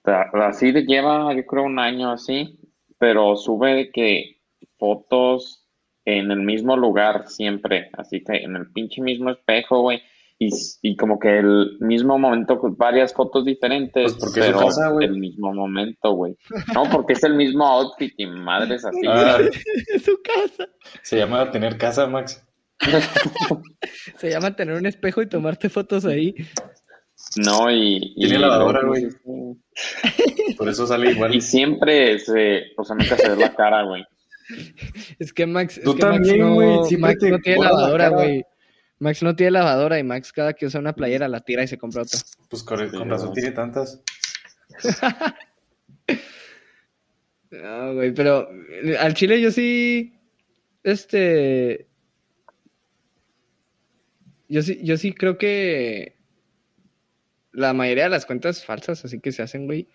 Ta- 0.02 0.30
Así 0.48 0.72
lleva, 0.72 1.32
yo 1.34 1.46
creo, 1.46 1.64
un 1.64 1.78
año 1.78 2.10
así, 2.10 2.58
pero 3.00 3.34
sube 3.34 3.74
de 3.74 3.90
que 3.90 4.42
fotos 4.78 5.66
en 6.04 6.30
el 6.30 6.40
mismo 6.40 6.76
lugar 6.76 7.26
siempre. 7.28 7.88
Así 7.94 8.22
que 8.22 8.36
en 8.36 8.56
el 8.56 8.70
pinche 8.72 9.00
mismo 9.00 9.30
espejo, 9.30 9.80
güey. 9.80 10.02
Y, 10.42 10.96
como 10.96 11.18
que 11.18 11.38
el 11.38 11.76
mismo 11.80 12.18
momento, 12.18 12.58
con 12.58 12.74
varias 12.74 13.12
fotos 13.12 13.44
diferentes, 13.44 14.04
Pues 14.04 14.14
porque 14.14 14.40
es 14.40 14.46
pero 14.46 14.60
casa, 14.60 14.90
el 14.98 15.18
mismo 15.18 15.52
momento, 15.52 16.12
güey. 16.12 16.34
No, 16.74 16.84
porque 16.90 17.12
es 17.12 17.22
el 17.24 17.34
mismo 17.34 17.66
outfit 17.66 18.14
y 18.16 18.26
madres 18.26 18.84
así, 18.86 19.06
Ah. 19.06 19.38
Es 19.94 20.04
su 20.04 20.18
casa. 20.22 20.66
se 21.02 21.18
llama 21.18 21.50
tener 21.50 21.76
casa, 21.76 22.06
Max. 22.06 22.42
Se 24.16 24.30
llama 24.30 24.56
tener 24.56 24.74
un 24.76 24.86
espejo 24.86 25.20
y 25.20 25.28
tomarte 25.28 25.68
fotos 25.68 26.06
ahí. 26.06 26.34
No, 27.36 27.70
y... 27.70 28.14
y 28.16 28.26
Tiene 28.26 28.38
lavadora, 28.38 28.82
güey. 28.84 29.10
sí. 29.10 30.54
Por 30.56 30.68
eso 30.68 30.86
sale 30.86 31.12
igual. 31.12 31.34
Y 31.34 31.40
siempre 31.40 32.18
se, 32.18 32.72
o 32.76 32.84
sea, 32.84 32.96
nunca 32.96 33.16
se 33.16 33.28
ve 33.28 33.36
la 33.36 33.54
cara, 33.54 33.82
güey. 33.84 34.04
Es 35.18 35.32
que 35.32 35.46
Max, 35.46 35.78
es 35.78 35.84
Tú 35.84 35.94
que 35.94 36.04
Max 36.04 36.16
también, 36.16 36.40
no, 36.40 36.54
güey, 36.54 36.96
Max 36.98 37.18
te 37.20 37.30
no 37.30 37.38
tiene 37.38 37.56
borras 37.58 37.72
la 37.72 37.78
lavadora, 37.78 38.08
güey. 38.08 38.44
Max 38.98 39.22
no 39.22 39.36
tiene 39.36 39.52
lavadora 39.52 39.98
y 39.98 40.02
Max 40.02 40.32
cada 40.32 40.52
que 40.52 40.66
usa 40.66 40.80
una 40.80 40.92
playera 40.92 41.28
la 41.28 41.40
tira 41.40 41.62
y 41.62 41.68
se 41.68 41.78
compra 41.78 42.02
otra. 42.02 42.18
Pues 42.48 42.62
con, 42.62 42.88
con 42.90 43.08
razón 43.08 43.32
tiene 43.32 43.52
tantas. 43.52 44.02
No, 47.50 47.94
güey, 47.94 48.14
pero 48.14 48.48
eh, 48.84 48.96
al 48.96 49.14
chile 49.14 49.40
yo 49.40 49.50
sí, 49.50 50.14
este, 50.84 51.88
yo 54.48 54.62
sí, 54.62 54.78
yo 54.84 54.96
sí 54.96 55.12
creo 55.12 55.36
que 55.36 56.19
la 57.52 57.72
mayoría 57.72 58.04
de 58.04 58.10
las 58.10 58.26
cuentas 58.26 58.64
falsas, 58.64 59.04
así 59.04 59.20
que 59.20 59.32
se 59.32 59.42
hacen, 59.42 59.66
güey, 59.66 59.88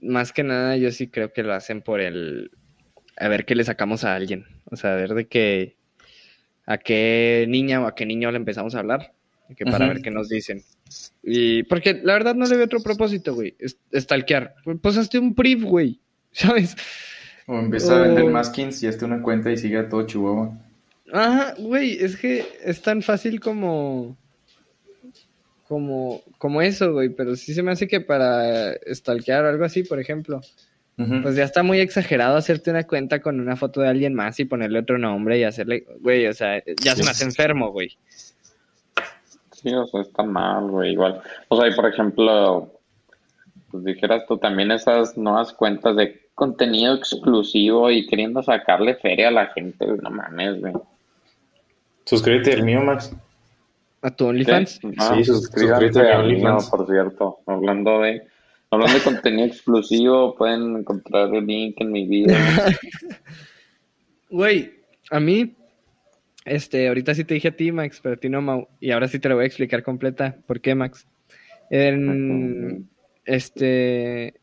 más 0.00 0.32
que 0.32 0.42
nada 0.42 0.76
yo 0.76 0.90
sí 0.92 1.08
creo 1.08 1.32
que 1.32 1.42
lo 1.42 1.52
hacen 1.54 1.82
por 1.82 2.00
el, 2.00 2.50
a 3.16 3.28
ver 3.28 3.44
qué 3.44 3.54
le 3.54 3.64
sacamos 3.64 4.04
a 4.04 4.14
alguien, 4.14 4.46
o 4.64 4.76
sea, 4.76 4.92
a 4.92 4.96
ver 4.96 5.14
de 5.14 5.26
qué, 5.26 5.76
a 6.66 6.78
qué 6.78 7.46
niña 7.48 7.80
o 7.80 7.86
a 7.86 7.94
qué 7.94 8.06
niño 8.06 8.30
le 8.30 8.36
empezamos 8.36 8.74
a 8.74 8.80
hablar, 8.80 9.14
que 9.56 9.64
para 9.64 9.88
ver 9.88 10.02
qué 10.02 10.10
nos 10.10 10.28
dicen. 10.28 10.62
Y 11.22 11.62
porque 11.64 12.00
la 12.02 12.12
verdad 12.12 12.34
no 12.34 12.46
le 12.46 12.56
veo 12.56 12.66
otro 12.66 12.82
propósito, 12.82 13.34
güey, 13.34 13.56
es, 13.58 13.78
stalkear. 13.94 14.54
Pues 14.82 14.96
hazte 14.96 15.18
un 15.18 15.34
priv, 15.34 15.64
güey, 15.64 16.00
¿sabes? 16.32 16.76
O 17.46 17.58
empieza 17.58 17.96
a 17.96 18.02
vender 18.02 18.24
Oh. 18.24 18.30
maskins 18.30 18.82
y 18.82 18.86
hazte 18.86 19.06
una 19.06 19.22
cuenta 19.22 19.50
y 19.50 19.56
sigue 19.56 19.78
a 19.78 19.88
todo 19.88 20.06
Chihuahua. 20.06 20.58
Ajá, 21.10 21.54
güey, 21.58 21.96
es 21.98 22.16
que 22.16 22.44
es 22.62 22.82
tan 22.82 23.02
fácil 23.02 23.40
como. 23.40 24.18
Como, 25.68 26.22
como 26.38 26.62
eso, 26.62 26.92
güey, 26.94 27.10
pero 27.10 27.36
sí 27.36 27.52
se 27.52 27.62
me 27.62 27.72
hace 27.72 27.86
que 27.86 28.00
para 28.00 28.72
stalkear 28.90 29.44
o 29.44 29.48
algo 29.50 29.64
así, 29.66 29.82
por 29.82 30.00
ejemplo, 30.00 30.40
pues 30.96 31.36
ya 31.36 31.44
está 31.44 31.62
muy 31.62 31.78
exagerado 31.78 32.36
hacerte 32.36 32.70
una 32.70 32.84
cuenta 32.84 33.20
con 33.20 33.38
una 33.38 33.54
foto 33.54 33.82
de 33.82 33.88
alguien 33.88 34.14
más 34.14 34.40
y 34.40 34.46
ponerle 34.46 34.80
otro 34.80 34.98
nombre 34.98 35.38
y 35.38 35.44
hacerle, 35.44 35.84
güey, 36.00 36.26
o 36.26 36.32
sea, 36.32 36.62
ya 36.82 36.96
se 36.96 37.04
me 37.04 37.10
hace 37.10 37.24
enfermo, 37.24 37.70
güey. 37.70 37.96
Sí, 39.52 39.72
o 39.74 39.86
sea, 39.86 40.00
está 40.00 40.22
mal, 40.22 40.70
güey, 40.70 40.92
igual. 40.92 41.20
O 41.48 41.60
sea, 41.60 41.70
y 41.70 41.74
por 41.74 41.86
ejemplo, 41.86 42.72
pues 43.70 43.84
dijeras 43.84 44.24
tú 44.26 44.38
también 44.38 44.70
esas 44.70 45.18
nuevas 45.18 45.52
cuentas 45.52 45.96
de 45.96 46.28
contenido 46.34 46.94
exclusivo 46.94 47.90
y 47.90 48.06
queriendo 48.06 48.42
sacarle 48.42 48.94
feria 48.94 49.28
a 49.28 49.32
la 49.32 49.46
gente, 49.48 49.84
güey, 49.84 49.98
no 50.00 50.10
mames, 50.10 50.60
güey. 50.60 50.72
Suscríbete 52.06 52.54
al 52.54 52.62
mío, 52.62 52.80
Max. 52.80 53.12
A 54.02 54.10
tu 54.14 54.26
OnlyFans. 54.26 54.78
¿Qué? 54.80 54.90
Ah, 54.98 55.14
Sí, 55.16 55.24
sus- 55.24 55.36
suscríbanse 55.42 55.86
suscríbete 55.86 56.12
a 56.12 56.20
OnlyFans. 56.20 56.70
por 56.70 56.86
cierto. 56.86 57.38
Hablando 57.46 58.00
de, 58.00 58.22
hablando 58.70 58.94
de 58.96 59.04
contenido 59.04 59.46
exclusivo, 59.46 60.34
pueden 60.36 60.76
encontrar 60.76 61.34
el 61.34 61.46
link 61.46 61.76
en 61.80 61.92
mi 61.92 62.06
video. 62.06 62.36
Güey, 64.30 64.74
a 65.10 65.20
mí, 65.20 65.56
este, 66.44 66.88
ahorita 66.88 67.14
sí 67.14 67.24
te 67.24 67.34
dije 67.34 67.48
a 67.48 67.56
ti, 67.56 67.72
Max, 67.72 68.00
pero 68.02 68.14
a 68.14 68.18
ti 68.18 68.28
no, 68.28 68.42
Mau. 68.42 68.68
Y 68.80 68.90
ahora 68.90 69.08
sí 69.08 69.18
te 69.18 69.28
lo 69.28 69.36
voy 69.36 69.44
a 69.44 69.46
explicar 69.46 69.82
completa. 69.82 70.36
¿Por 70.46 70.60
qué, 70.60 70.74
Max? 70.74 71.06
En, 71.70 72.88
este, 73.24 74.34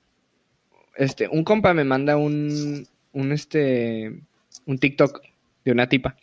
este, 0.96 1.28
un 1.28 1.44
compa 1.44 1.74
me 1.74 1.84
manda 1.84 2.18
un, 2.18 2.88
un, 3.13 3.32
este, 3.32 4.22
un 4.65 4.78
TikTok 4.80 5.22
de 5.63 5.72
una 5.72 5.88
tipa 5.88 6.15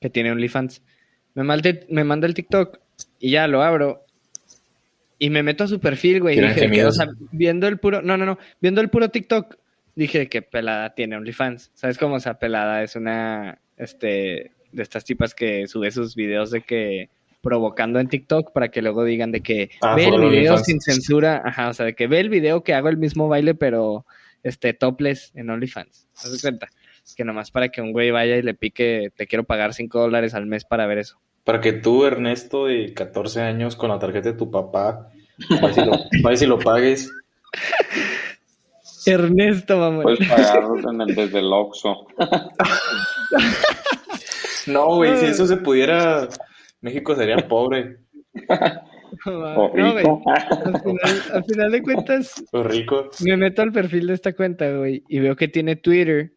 que 0.00 0.10
tiene 0.10 0.30
OnlyFans. 0.32 0.82
Me, 1.34 1.42
malde- 1.42 1.86
me 1.88 2.04
manda 2.04 2.26
el 2.26 2.34
TikTok 2.34 2.78
y 3.18 3.30
ya 3.30 3.46
lo 3.46 3.62
abro. 3.62 4.04
Y 5.18 5.30
me 5.30 5.42
meto 5.42 5.64
a 5.64 5.68
su 5.68 5.78
perfil, 5.80 6.20
güey. 6.20 6.36
Dije, 6.48 6.60
que, 6.70 6.84
o 6.88 6.92
sea, 6.92 7.06
viendo 7.30 7.68
el 7.68 7.78
puro, 7.78 8.02
no, 8.02 8.16
no, 8.16 8.26
no, 8.26 8.38
viendo 8.60 8.80
el 8.80 8.90
puro 8.90 9.08
TikTok, 9.08 9.56
dije 9.94 10.28
que 10.28 10.42
Pelada 10.42 10.94
tiene 10.94 11.16
OnlyFans. 11.16 11.70
¿Sabes 11.74 11.96
cómo? 11.96 12.16
O 12.16 12.20
sea, 12.20 12.38
Pelada 12.38 12.82
es 12.82 12.96
una, 12.96 13.58
este, 13.76 14.50
de 14.72 14.82
estas 14.82 15.04
tipas 15.04 15.34
que 15.34 15.66
sube 15.68 15.90
sus 15.92 16.16
videos 16.16 16.50
de 16.50 16.62
que 16.62 17.08
provocando 17.40 17.98
en 18.00 18.08
TikTok 18.08 18.52
para 18.52 18.68
que 18.68 18.82
luego 18.82 19.04
digan 19.04 19.32
de 19.32 19.40
que 19.42 19.70
Ah, 19.80 19.94
ve 19.96 20.06
el 20.06 20.30
video 20.30 20.58
sin 20.58 20.80
censura, 20.80 21.42
ajá, 21.44 21.68
o 21.68 21.74
sea, 21.74 21.86
de 21.86 21.94
que 21.94 22.06
ve 22.06 22.20
el 22.20 22.28
video 22.28 22.62
que 22.62 22.72
hago 22.74 22.88
el 22.88 22.96
mismo 22.96 23.28
baile, 23.28 23.54
pero 23.54 24.06
este 24.44 24.74
topless 24.74 25.30
en 25.34 25.50
OnlyFans. 25.50 26.08
¿Te 26.20 26.30
das 26.30 26.40
cuenta? 26.42 26.68
Que 27.16 27.24
nomás 27.24 27.50
para 27.50 27.68
que 27.68 27.80
un 27.80 27.92
güey 27.92 28.10
vaya 28.10 28.36
y 28.36 28.42
le 28.42 28.54
pique, 28.54 29.10
te 29.16 29.26
quiero 29.26 29.44
pagar 29.44 29.74
5 29.74 30.00
dólares 30.00 30.34
al 30.34 30.46
mes 30.46 30.64
para 30.64 30.86
ver 30.86 30.98
eso. 30.98 31.18
Para 31.44 31.60
que 31.60 31.72
tú, 31.72 32.04
Ernesto, 32.04 32.66
de 32.66 32.94
14 32.94 33.42
años, 33.42 33.76
con 33.76 33.90
la 33.90 33.98
tarjeta 33.98 34.30
de 34.30 34.38
tu 34.38 34.50
papá, 34.50 35.10
vayas 35.60 35.78
y 35.78 35.84
lo, 35.84 35.92
vayas 36.22 36.42
y 36.42 36.46
lo 36.46 36.58
pagues. 36.58 37.10
Ernesto, 39.06 39.78
mamá. 39.78 40.02
Puedes 40.02 40.28
pagar 40.28 40.62
en 40.88 41.00
el, 41.00 41.14
desde 41.14 41.38
el 41.40 41.52
Oxxo. 41.52 42.06
No, 44.66 44.96
güey, 44.96 45.16
si 45.16 45.26
eso 45.26 45.46
se 45.46 45.56
pudiera, 45.56 46.28
México 46.80 47.14
sería 47.14 47.36
pobre 47.48 47.98
No, 49.26 49.70
güey. 49.70 50.04
Al 50.06 50.80
final, 50.80 51.22
al 51.32 51.44
final 51.44 51.72
de 51.72 51.82
cuentas, 51.82 52.44
rico. 52.52 53.10
me 53.20 53.36
meto 53.36 53.62
al 53.62 53.72
perfil 53.72 54.06
de 54.06 54.14
esta 54.14 54.32
cuenta, 54.34 54.70
güey, 54.70 55.02
y 55.08 55.18
veo 55.18 55.36
que 55.36 55.48
tiene 55.48 55.76
Twitter. 55.76 56.32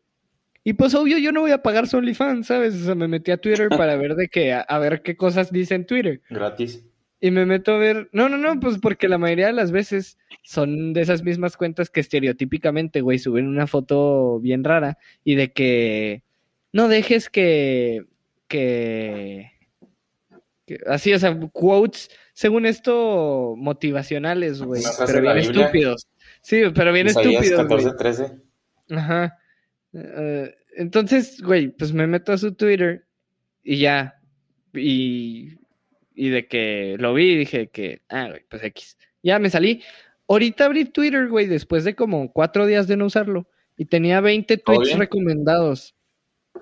Y 0.67 0.73
pues 0.73 0.95
obvio, 0.95 1.19
yo 1.19 1.31
no 1.31 1.41
voy 1.41 1.51
a 1.51 1.61
pagar 1.61 1.87
su 1.87 1.95
OnlyFans, 1.97 2.47
¿sabes? 2.47 2.73
O 2.75 2.85
sea, 2.85 2.95
me 2.95 3.07
metí 3.07 3.29
a 3.31 3.37
Twitter 3.37 3.69
para 3.69 3.95
ver 3.97 4.15
de 4.15 4.27
qué, 4.27 4.51
a, 4.51 4.61
a 4.61 4.79
ver 4.79 5.03
qué 5.03 5.15
cosas 5.15 5.51
dice 5.51 5.75
en 5.75 5.85
Twitter. 5.85 6.21
Gratis. 6.29 6.83
Y 7.21 7.29
me 7.31 7.45
meto 7.45 7.73
a 7.73 7.77
ver. 7.77 8.09
No, 8.11 8.29
no, 8.29 8.37
no, 8.37 8.59
pues 8.59 8.79
porque 8.79 9.07
la 9.07 9.17
mayoría 9.19 9.45
de 9.47 9.53
las 9.53 9.71
veces 9.71 10.17
son 10.43 10.91
de 10.93 11.01
esas 11.01 11.23
mismas 11.23 11.55
cuentas 11.55 11.89
que 11.89 11.99
estereotípicamente, 11.99 13.01
güey, 13.01 13.19
suben 13.19 13.47
una 13.47 13.67
foto 13.67 14.39
bien 14.39 14.63
rara 14.63 14.97
y 15.23 15.35
de 15.35 15.51
que 15.53 16.23
no 16.73 16.87
dejes 16.87 17.29
que. 17.29 18.03
que. 18.47 19.51
Que- 20.65 20.79
Así, 20.87 21.13
o 21.13 21.19
sea, 21.19 21.39
quotes, 21.53 22.09
según 22.33 22.65
esto, 22.65 23.53
motivacionales, 23.55 24.61
güey. 24.63 24.81
Pero 25.05 25.21
bien 25.21 25.37
estúpidos. 25.37 26.07
Sí, 26.41 26.63
pero 26.73 26.91
bien 26.91 27.07
estúpidos, 27.07 27.67
güey. 27.67 27.83
14, 27.85 27.91
13. 27.97 28.31
Ajá. 28.91 29.37
Eh, 29.95 30.53
entonces, 30.77 31.41
güey, 31.41 31.69
pues 31.69 31.93
me 31.93 32.05
meto 32.07 32.33
a 32.33 32.37
su 32.37 32.53
Twitter 32.53 33.05
y 33.63 33.77
ya. 33.79 34.19
Y, 34.73 35.53
y 36.13 36.29
de 36.29 36.47
que 36.47 36.97
lo 36.99 37.13
vi 37.13 37.35
dije 37.37 37.67
que, 37.67 38.01
ah, 38.09 38.27
güey, 38.29 38.41
pues 38.49 38.63
X. 38.63 38.97
Ya 39.23 39.39
me 39.39 39.49
salí. 39.49 39.81
Ahorita 40.27 40.65
abrí 40.65 40.85
Twitter, 40.85 41.27
güey, 41.29 41.47
después 41.47 41.83
de 41.83 41.95
como 41.95 42.31
cuatro 42.33 42.65
días 42.65 42.87
de 42.87 42.97
no 42.97 43.05
usarlo. 43.05 43.47
Y 43.77 43.85
tenía 43.85 44.21
20 44.21 44.57
¿Todo 44.57 44.75
tweets 44.77 44.89
bien? 44.89 44.99
recomendados. 44.99 45.95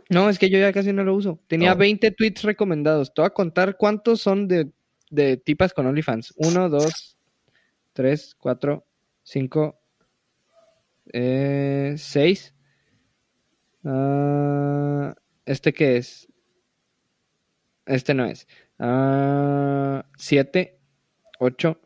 No, 0.09 0.29
es 0.29 0.39
que 0.39 0.49
yo 0.49 0.57
ya 0.59 0.73
casi 0.73 0.91
no 0.93 1.03
lo 1.03 1.15
uso. 1.15 1.39
Tenía 1.47 1.73
Oh. 1.73 1.77
20 1.77 2.11
tweets 2.11 2.43
recomendados. 2.43 3.13
Te 3.13 3.21
voy 3.21 3.27
a 3.27 3.33
contar 3.33 3.77
cuántos 3.77 4.21
son 4.21 4.47
de, 4.47 4.71
de 5.11 5.37
tipas 5.37 5.73
con 5.73 5.85
OnlyFans. 5.85 6.33
Uno, 6.37 6.69
dos, 6.69 7.17
tres, 7.93 8.35
cuatro, 8.37 8.85
cinco, 9.23 9.79
eh, 11.11 11.93
seis. 11.97 12.52
Ah, 13.83 15.15
¿Este 15.45 15.73
qué 15.73 15.97
es? 15.97 16.27
Este 17.85 18.13
no 18.13 18.25
es. 18.25 18.47
Ah, 18.79 20.05
siete, 20.17 20.79
ocho, 21.39 21.79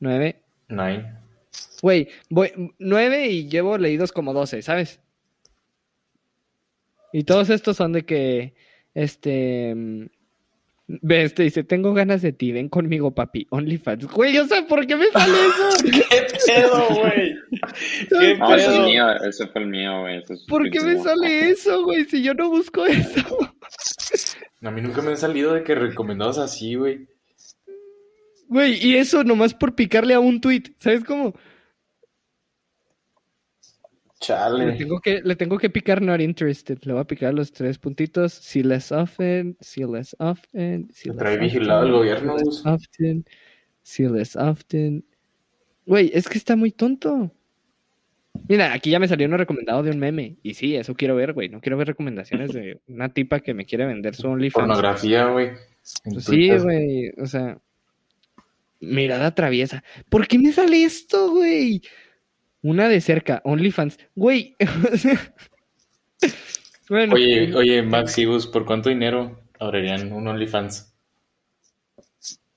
nueve. 0.00 0.42
Nine. 0.68 1.18
Güey, 1.82 2.08
voy 2.30 2.74
nueve 2.78 3.26
y 3.28 3.48
llevo 3.48 3.78
leídos 3.78 4.12
como 4.12 4.32
doce, 4.32 4.62
¿sabes? 4.62 5.00
Y 7.12 7.24
todos 7.24 7.50
estos 7.50 7.76
son 7.76 7.92
de 7.92 8.04
que, 8.04 8.54
este, 8.94 10.10
mm, 10.88 10.96
ve, 11.02 11.22
este 11.24 11.42
dice, 11.44 11.64
tengo 11.64 11.94
ganas 11.94 12.22
de 12.22 12.32
ti, 12.32 12.52
ven 12.52 12.68
conmigo, 12.68 13.14
papi, 13.14 13.46
OnlyFans. 13.50 14.06
Güey, 14.06 14.34
yo 14.34 14.46
sé 14.46 14.62
por 14.62 14.86
qué 14.86 14.96
me 14.96 15.06
sale 15.08 15.32
eso. 15.32 15.84
¿Qué 16.10 16.26
pedo, 16.46 16.88
güey? 16.90 17.34
¿Qué 18.08 18.36
No, 18.38 18.54
ese 18.54 18.66
es 18.66 18.72
pedo? 18.72 18.86
mío, 18.86 19.10
ese 19.22 19.46
fue 19.48 19.62
el 19.62 19.68
mío, 19.68 20.00
güey. 20.00 20.18
ese 20.18 20.34
es 20.34 20.44
¿Por 20.48 20.70
qué 20.70 20.80
me 20.80 21.02
sale 21.02 21.50
eso, 21.50 21.84
güey? 21.84 22.04
Si 22.04 22.22
yo 22.22 22.34
no 22.34 22.50
busco 22.50 22.84
eso. 22.86 23.22
A 24.62 24.70
mí 24.70 24.80
nunca 24.80 25.02
me 25.02 25.10
han 25.10 25.16
salido 25.16 25.54
de 25.54 25.62
que 25.62 25.74
recomendados 25.74 26.38
así, 26.38 26.74
güey. 26.74 27.06
Güey, 28.48 28.84
y 28.84 28.96
eso 28.96 29.24
nomás 29.24 29.54
por 29.54 29.74
picarle 29.74 30.14
a 30.14 30.20
un 30.20 30.40
tweet, 30.40 30.62
¿sabes 30.78 31.04
cómo? 31.04 31.34
Le 34.20 34.26
Chale. 34.26 34.72
tengo 34.72 35.00
que, 35.00 35.20
le 35.22 35.36
tengo 35.36 35.58
que 35.58 35.68
picar 35.68 36.00
not 36.00 36.20
interested. 36.20 36.78
Le 36.82 36.92
voy 36.92 37.02
a 37.02 37.06
picar 37.06 37.34
los 37.34 37.52
tres 37.52 37.78
puntitos. 37.78 38.32
See 38.32 38.62
less 38.62 38.90
often, 38.90 39.56
see 39.60 39.84
less 39.84 40.16
often, 40.18 40.88
less 40.88 41.16
trae 41.16 41.36
vigilado 41.36 41.84
el 41.84 41.92
gobierno, 41.92 42.32
Gus. 42.32 42.64
less 42.64 42.66
often, 42.66 43.24
see 43.82 44.08
less 44.08 44.34
often. 44.34 45.04
Güey, 45.84 46.10
es 46.14 46.28
que 46.28 46.38
está 46.38 46.56
muy 46.56 46.72
tonto. 46.72 47.30
Mira, 48.48 48.72
aquí 48.72 48.90
ya 48.90 48.98
me 48.98 49.08
salió 49.08 49.26
uno 49.26 49.36
recomendado 49.36 49.82
de 49.82 49.90
un 49.90 49.98
meme. 49.98 50.36
Y 50.42 50.54
sí, 50.54 50.76
eso 50.76 50.94
quiero 50.94 51.14
ver, 51.16 51.32
güey. 51.32 51.48
No 51.48 51.60
quiero 51.60 51.76
ver 51.76 51.88
recomendaciones 51.88 52.52
de 52.52 52.80
una 52.86 53.08
tipa 53.10 53.40
que 53.40 53.54
me 53.54 53.66
quiere 53.66 53.86
vender 53.86 54.14
su 54.14 54.28
OnlyFans. 54.28 54.66
Pornografía, 54.66 55.26
güey. 55.26 55.52
Pues 56.04 56.24
sí, 56.24 56.50
güey. 56.50 57.10
O 57.18 57.26
sea, 57.26 57.58
mirada 58.80 59.34
traviesa. 59.34 59.84
¿Por 60.08 60.26
qué 60.26 60.38
me 60.38 60.52
sale 60.52 60.84
esto, 60.84 61.30
güey? 61.30 61.82
Una 62.66 62.88
de 62.88 63.00
cerca, 63.00 63.40
OnlyFans. 63.44 63.96
Güey. 64.16 64.56
o 64.92 64.96
sea, 64.96 65.34
bueno, 66.88 67.14
Oye, 67.14 67.54
oye, 67.54 67.82
Max 67.82 68.18
y 68.18 68.24
Gus, 68.24 68.48
¿por 68.48 68.64
cuánto 68.66 68.88
dinero 68.88 69.40
abrirían 69.60 70.12
un 70.12 70.26
OnlyFans? 70.26 70.92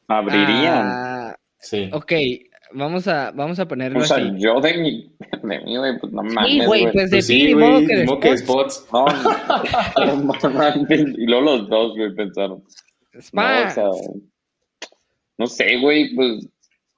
Abrirían. 0.08 0.88
ah, 0.88 1.36
Sí. 1.60 1.90
ok, 1.94 2.14
vamos 2.74 3.08
a, 3.08 3.30
vamos 3.32 3.60
a 3.60 3.68
ponerlo 3.68 4.00
o 4.00 4.04
sea, 4.04 4.18
así. 4.18 4.32
yo 4.40 4.60
de 4.62 4.78
mi, 4.78 5.14
de 5.44 5.60
mí, 5.60 5.78
güey, 5.78 6.00
pues 6.00 6.12
no 6.12 6.24
mames, 6.24 6.52
Sí, 6.54 6.66
güey, 6.66 6.92
pues 6.92 7.12
de 7.12 7.18
Pues 7.18 7.28
sí, 7.28 7.44
ni 7.44 7.56
modo 7.56 7.72
güey, 7.74 7.86
que 7.88 7.96
de 7.96 8.02
ni 8.02 8.08
modo 8.08 8.20
que 8.20 8.38
spots. 8.38 8.76
spots. 8.78 8.92
No, 8.94 10.16
no, 10.16 10.34
no 10.44 10.50
mames. 10.50 11.00
Y 11.18 11.26
luego 11.28 11.42
los 11.42 11.70
dos, 11.70 11.96
güey, 11.96 12.16
pensaron. 12.16 12.64
No, 13.14 13.20
Spa. 13.22 13.68
o 13.68 13.70
sea, 13.72 13.90
no 15.38 15.46
sé, 15.48 15.78
güey, 15.80 16.16
pues. 16.16 16.48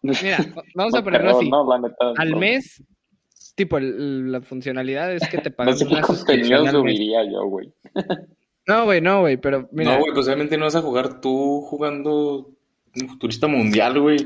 Mira, 0.02 0.38
vamos 0.76 0.94
a 0.94 0.98
no 1.00 1.04
ponerlo 1.04 1.38
así. 1.38 1.50
No, 1.50 1.68
la 1.70 1.80
neta. 1.80 2.14
Al 2.18 2.30
no. 2.32 2.38
Tipo, 3.56 3.78
el- 3.78 4.32
la 4.32 4.42
funcionalidad 4.42 5.14
es 5.14 5.28
que 5.30 5.38
te 5.40 5.52
pagan 5.52 5.74
No 5.74 5.78
sé 5.80 5.88
qué 5.88 6.02
contenido 6.02 6.68
subiría 6.72 7.24
yo, 7.30 7.46
güey. 7.46 7.72
No, 8.68 8.86
güey, 8.86 9.02
no, 9.02 9.22
güey, 9.22 9.38
pero 9.38 9.68
mira. 9.72 9.94
No, 9.96 10.00
güey, 10.02 10.14
pues 10.14 10.28
obviamente 10.28 10.56
no 10.56 10.66
vas 10.66 10.76
a 10.76 10.82
jugar 10.84 11.20
tú 11.20 11.62
jugando 11.62 12.52
un 12.96 13.10
futurista 13.10 13.48
mundial, 13.48 14.00
güey. 14.00 14.18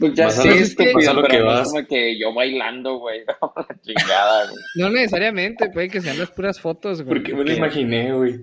Pues 0.00 0.14
ya 0.14 0.24
Vas 0.26 0.38
a 0.38 0.42
sé, 0.42 0.48
lo- 0.48 0.54
estúpido, 0.54 0.94
vas 0.94 1.08
a 1.08 1.12
lo 1.12 1.22
que 1.24 1.36
es 1.36 1.44
vas. 1.44 1.68
como 1.70 1.86
que 1.86 2.18
yo 2.18 2.32
bailando, 2.32 2.98
güey. 2.98 3.20
No, 3.42 3.52
la 3.54 3.80
chingada, 3.82 4.44
güey. 4.50 4.56
No 4.76 4.88
necesariamente, 4.90 5.68
puede 5.70 5.90
que 5.90 6.00
sean 6.00 6.18
las 6.18 6.30
puras 6.30 6.58
fotos, 6.58 7.02
güey. 7.02 7.16
Porque 7.20 7.34
me 7.34 7.44
lo 7.44 7.52
imaginé, 7.52 8.12
güey. 8.14 8.40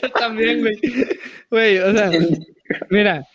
Yo 0.00 0.10
también, 0.12 0.60
güey. 0.60 0.76
Güey, 1.50 1.78
o 1.78 1.92
sea, 1.92 2.10
mira. 2.90 3.26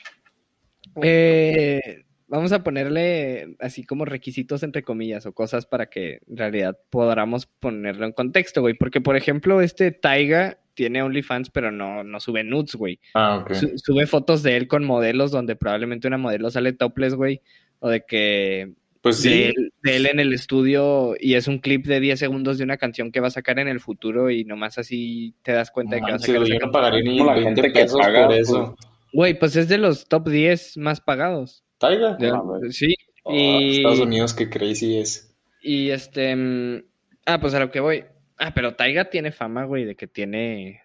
eh, 1.02 2.04
vamos 2.30 2.52
a 2.54 2.64
ponerle 2.64 3.56
así 3.60 3.84
como 3.84 4.06
requisitos 4.06 4.64
entre 4.64 4.84
comillas 4.84 5.26
o 5.26 5.34
cosas 5.34 5.66
para 5.66 5.88
que 5.90 6.22
en 6.30 6.38
realidad 6.38 6.78
podamos 6.90 7.46
ponerlo 7.48 8.06
en 8.06 8.14
contexto, 8.14 8.62
güey. 8.62 8.76
Porque, 8.76 9.02
por 9.02 9.18
ejemplo, 9.18 9.62
este 9.62 9.92
Taiga 9.92 10.58
tiene 10.76 11.02
OnlyFans, 11.04 11.50
pero 11.50 11.72
no, 11.72 12.04
no 12.06 12.20
sube 12.22 12.44
nudes, 12.46 12.76
güey. 12.76 13.00
Ah, 13.14 13.40
ok. 13.40 13.54
Su- 13.54 13.78
sube 13.78 14.08
fotos 14.08 14.44
de 14.44 14.56
él 14.56 14.68
con 14.68 14.86
modelos 14.86 15.32
donde 15.32 15.56
probablemente 15.58 16.08
una 16.08 16.18
modelo 16.18 16.50
sale 16.50 16.72
topless, 16.72 17.16
güey. 17.16 17.42
O 17.80 17.90
de 17.90 18.06
que 18.06 18.72
Pues 19.02 19.22
de, 19.24 19.30
sí. 19.30 19.44
él, 19.56 19.74
de 19.84 19.96
él 19.98 20.06
en 20.06 20.20
el 20.20 20.32
estudio 20.34 21.16
y 21.20 21.34
es 21.34 21.48
un 21.48 21.60
clip 21.60 21.86
de 21.86 22.00
10 22.00 22.20
segundos 22.20 22.58
de 22.58 22.64
una 22.64 22.78
canción 22.78 23.12
que 23.12 23.20
va 23.22 23.28
a 23.28 23.32
sacar 23.32 23.58
en 23.60 23.68
el 23.68 23.80
futuro 23.80 24.30
y 24.30 24.44
nomás 24.46 24.78
así 24.78 25.34
te 25.44 25.52
das 25.54 25.72
cuenta 25.72 25.96
de 25.96 26.02
que 26.02 26.12
va 26.12 26.16
a 26.16 26.20
sacar 26.20 26.44
yo 26.46 26.60
no 26.66 26.72
pagaría 26.72 27.02
ni 27.04 27.18
Como 27.18 27.30
la 27.32 27.40
20 27.40 27.62
gente 27.62 27.74
que 27.74 27.82
pesos 27.82 28.00
paga, 28.00 28.28
por 28.28 28.36
eso. 28.36 28.76
Güey, 29.14 29.40
pues 29.40 29.56
es 29.56 29.68
de 29.68 29.78
los 29.80 30.08
top 30.08 30.30
10 30.30 30.78
más 30.78 31.02
pagados. 31.02 31.64
Taiga. 31.80 32.18
Ah, 32.22 32.42
güey. 32.44 32.72
sí. 32.72 32.94
Oh, 33.24 33.34
y, 33.36 33.78
Estados 33.78 34.00
Unidos, 34.00 34.34
qué 34.34 34.50
crazy 34.50 34.98
es. 35.00 35.36
y 35.62 35.90
este. 35.90 36.36
mm, 36.36 36.84
Ah, 37.26 37.40
pues 37.40 37.54
a 37.54 37.60
lo 37.60 37.70
que 37.72 37.80
voy. 37.80 38.06
Ah, 38.38 38.54
pero 38.56 38.76
Taiga 38.76 39.10
tiene 39.10 39.32
fama, 39.32 39.66
güey, 39.66 39.86
de 39.86 39.96
que 39.96 40.08
tiene. 40.08 40.82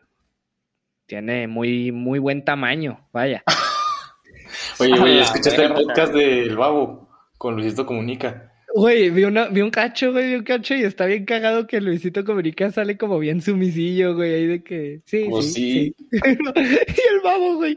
Tiene 1.07 1.47
muy, 1.49 1.93
muy 1.93 2.19
buen 2.19 2.45
tamaño. 2.45 3.09
Vaya. 3.13 3.43
Oye, 4.81 4.99
güey, 4.99 5.19
¿escuchaste 5.21 5.65
el 5.65 5.73
podcast 5.73 6.13
del 6.13 6.57
Babo 6.57 7.09
con 7.39 7.55
Luisito 7.57 7.85
Comunica? 7.87 8.53
Güey, 8.75 9.11
vi, 9.11 9.25
una, 9.25 9.47
vi 9.49 9.61
un 9.61 9.71
cacho, 9.71 10.13
güey, 10.13 10.29
vi 10.29 10.35
un 10.35 10.43
cacho 10.45 10.75
y 10.75 10.83
está 10.83 11.07
bien 11.07 11.25
cagado 11.25 11.67
que 11.67 11.81
Luisito 11.81 12.25
Comunica 12.25 12.71
sale 12.73 12.97
como 12.99 13.19
bien 13.21 13.41
sumisillo, 13.41 14.15
güey, 14.17 14.35
ahí 14.35 14.47
de 14.47 14.65
que. 14.65 15.01
Sí, 15.07 15.27
Oh, 15.31 15.41
sí. 15.43 15.53
sí. 15.53 15.95
sí. 16.11 16.19
y 16.21 17.15
el 17.15 17.21
babo, 17.23 17.55
güey. 17.57 17.77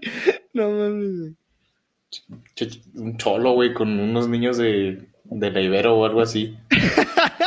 No 0.54 0.70
mames, 0.72 1.20
güey. 1.20 1.36
Un 2.96 3.18
cholo, 3.18 3.54
güey, 3.54 3.74
con 3.74 4.00
unos 4.00 4.28
niños 4.30 4.58
de, 4.58 5.08
de 5.26 5.52
la 5.52 5.62
Ibero 5.62 5.98
o 5.98 6.06
algo 6.06 6.22
así. 6.22 6.56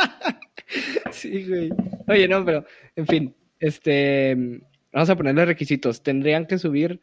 Sí, 1.11 1.45
güey. 1.45 1.69
Oye, 2.07 2.27
no, 2.27 2.43
pero, 2.45 2.65
en 2.95 3.05
fin, 3.05 3.35
este, 3.59 4.61
vamos 4.91 5.09
a 5.09 5.15
ponerle 5.15 5.45
requisitos. 5.45 6.01
Tendrían 6.01 6.45
que 6.45 6.57
subir 6.57 7.01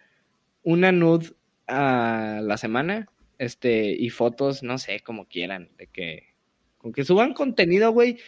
una 0.62 0.92
nude 0.92 1.34
a 1.66 2.40
la 2.42 2.56
semana, 2.56 3.08
este, 3.38 3.90
y 3.90 4.10
fotos, 4.10 4.62
no 4.62 4.78
sé, 4.78 5.00
como 5.00 5.26
quieran, 5.26 5.70
de 5.76 5.86
que, 5.86 6.34
con 6.78 6.92
que 6.92 7.04
suban 7.04 7.34
contenido, 7.34 7.92
güey, 7.92 8.18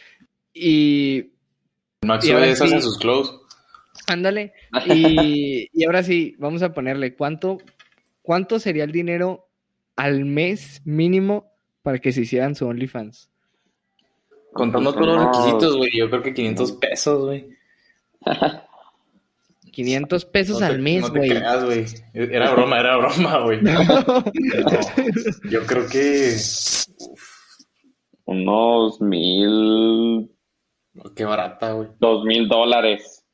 y 0.53 1.31
Max 2.05 2.25
sube 2.25 2.51
esas 2.51 2.69
sí. 2.69 2.75
en 2.75 2.81
sus 2.81 2.97
clothes. 2.97 3.31
ándale, 4.07 4.53
y, 4.85 5.67
y 5.73 5.83
ahora 5.85 6.03
sí, 6.03 6.35
vamos 6.37 6.61
a 6.61 6.73
ponerle, 6.73 7.15
¿cuánto, 7.15 7.57
cuánto 8.21 8.59
sería 8.59 8.83
el 8.83 8.91
dinero 8.91 9.47
al 9.95 10.25
mes 10.25 10.81
mínimo 10.85 11.51
para 11.81 11.99
que 11.99 12.11
se 12.11 12.21
hicieran 12.21 12.55
su 12.55 12.65
OnlyFans? 12.67 13.29
Contando 14.53 14.93
todos 14.93 15.07
los 15.07 15.25
requisitos, 15.25 15.77
güey, 15.77 15.89
yo 15.97 16.09
creo 16.09 16.21
que 16.23 16.33
500 16.33 16.71
pesos, 16.73 17.25
güey. 17.25 17.47
500 19.71 20.25
pesos 20.25 20.59
No 20.59 20.67
te- 20.67 20.73
al 20.73 20.79
mes, 20.79 21.01
No 21.01 21.11
te 21.13 21.17
güey. 21.19 21.29
creas, 21.29 21.63
güey. 21.65 21.85
Era 22.13 22.51
broma, 22.51 22.79
era 22.79 22.97
broma, 22.97 23.39
güey. 23.43 23.61
No, 23.63 23.71
yo 25.49 25.65
creo 25.65 25.87
que... 25.87 26.35
Unos 28.25 29.01
mil, 29.01 30.29
Qué 31.15 31.25
barata, 31.25 31.71
güey. 31.73 31.89
dos 31.99 32.23
mil 32.25 32.47
dólares. 32.47 33.25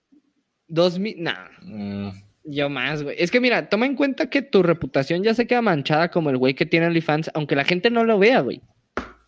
Dos 0.67 0.97
mil, 0.99 1.15
no, 1.21 1.31
Mm, 1.61 2.09
yo 2.49 2.69
más, 2.69 3.03
güey. 3.03 3.15
Es 3.19 3.29
que 3.31 3.39
mira, 3.39 3.69
toma 3.69 3.85
en 3.85 3.95
cuenta 3.95 4.29
que 4.29 4.41
tu 4.41 4.63
reputación 4.63 5.23
ya 5.23 5.33
se 5.33 5.47
queda 5.47 5.61
manchada 5.61 6.09
como 6.09 6.29
el 6.29 6.37
güey 6.37 6.53
que 6.55 6.65
tiene 6.65 6.87
OnlyFans, 6.87 7.31
aunque 7.33 7.55
la 7.55 7.65
gente 7.65 7.89
no 7.89 8.03
lo 8.03 8.17
vea, 8.19 8.39
güey. 8.41 8.61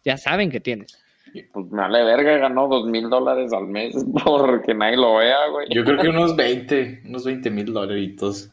Ya 0.06 0.18
saben 0.18 0.50
que 0.50 0.60
tienes. 0.60 0.98
Pues 1.54 1.66
me 1.70 1.82
vale 1.82 2.04
verga, 2.04 2.38
ganó 2.38 2.68
dos 2.68 2.88
mil 2.88 3.10
dólares 3.10 3.54
al 3.54 3.68
mes 3.68 3.94
porque 4.26 4.74
nadie 4.74 4.98
lo 4.98 5.18
vea, 5.18 5.48
güey. 5.52 5.68
Yo 5.70 5.84
creo 5.84 6.00
que 6.02 6.10
unos 6.10 6.36
20, 6.36 7.04
unos 7.06 7.24
20 7.26 7.52
mil 7.52 7.74
dolaritos. 7.74 8.50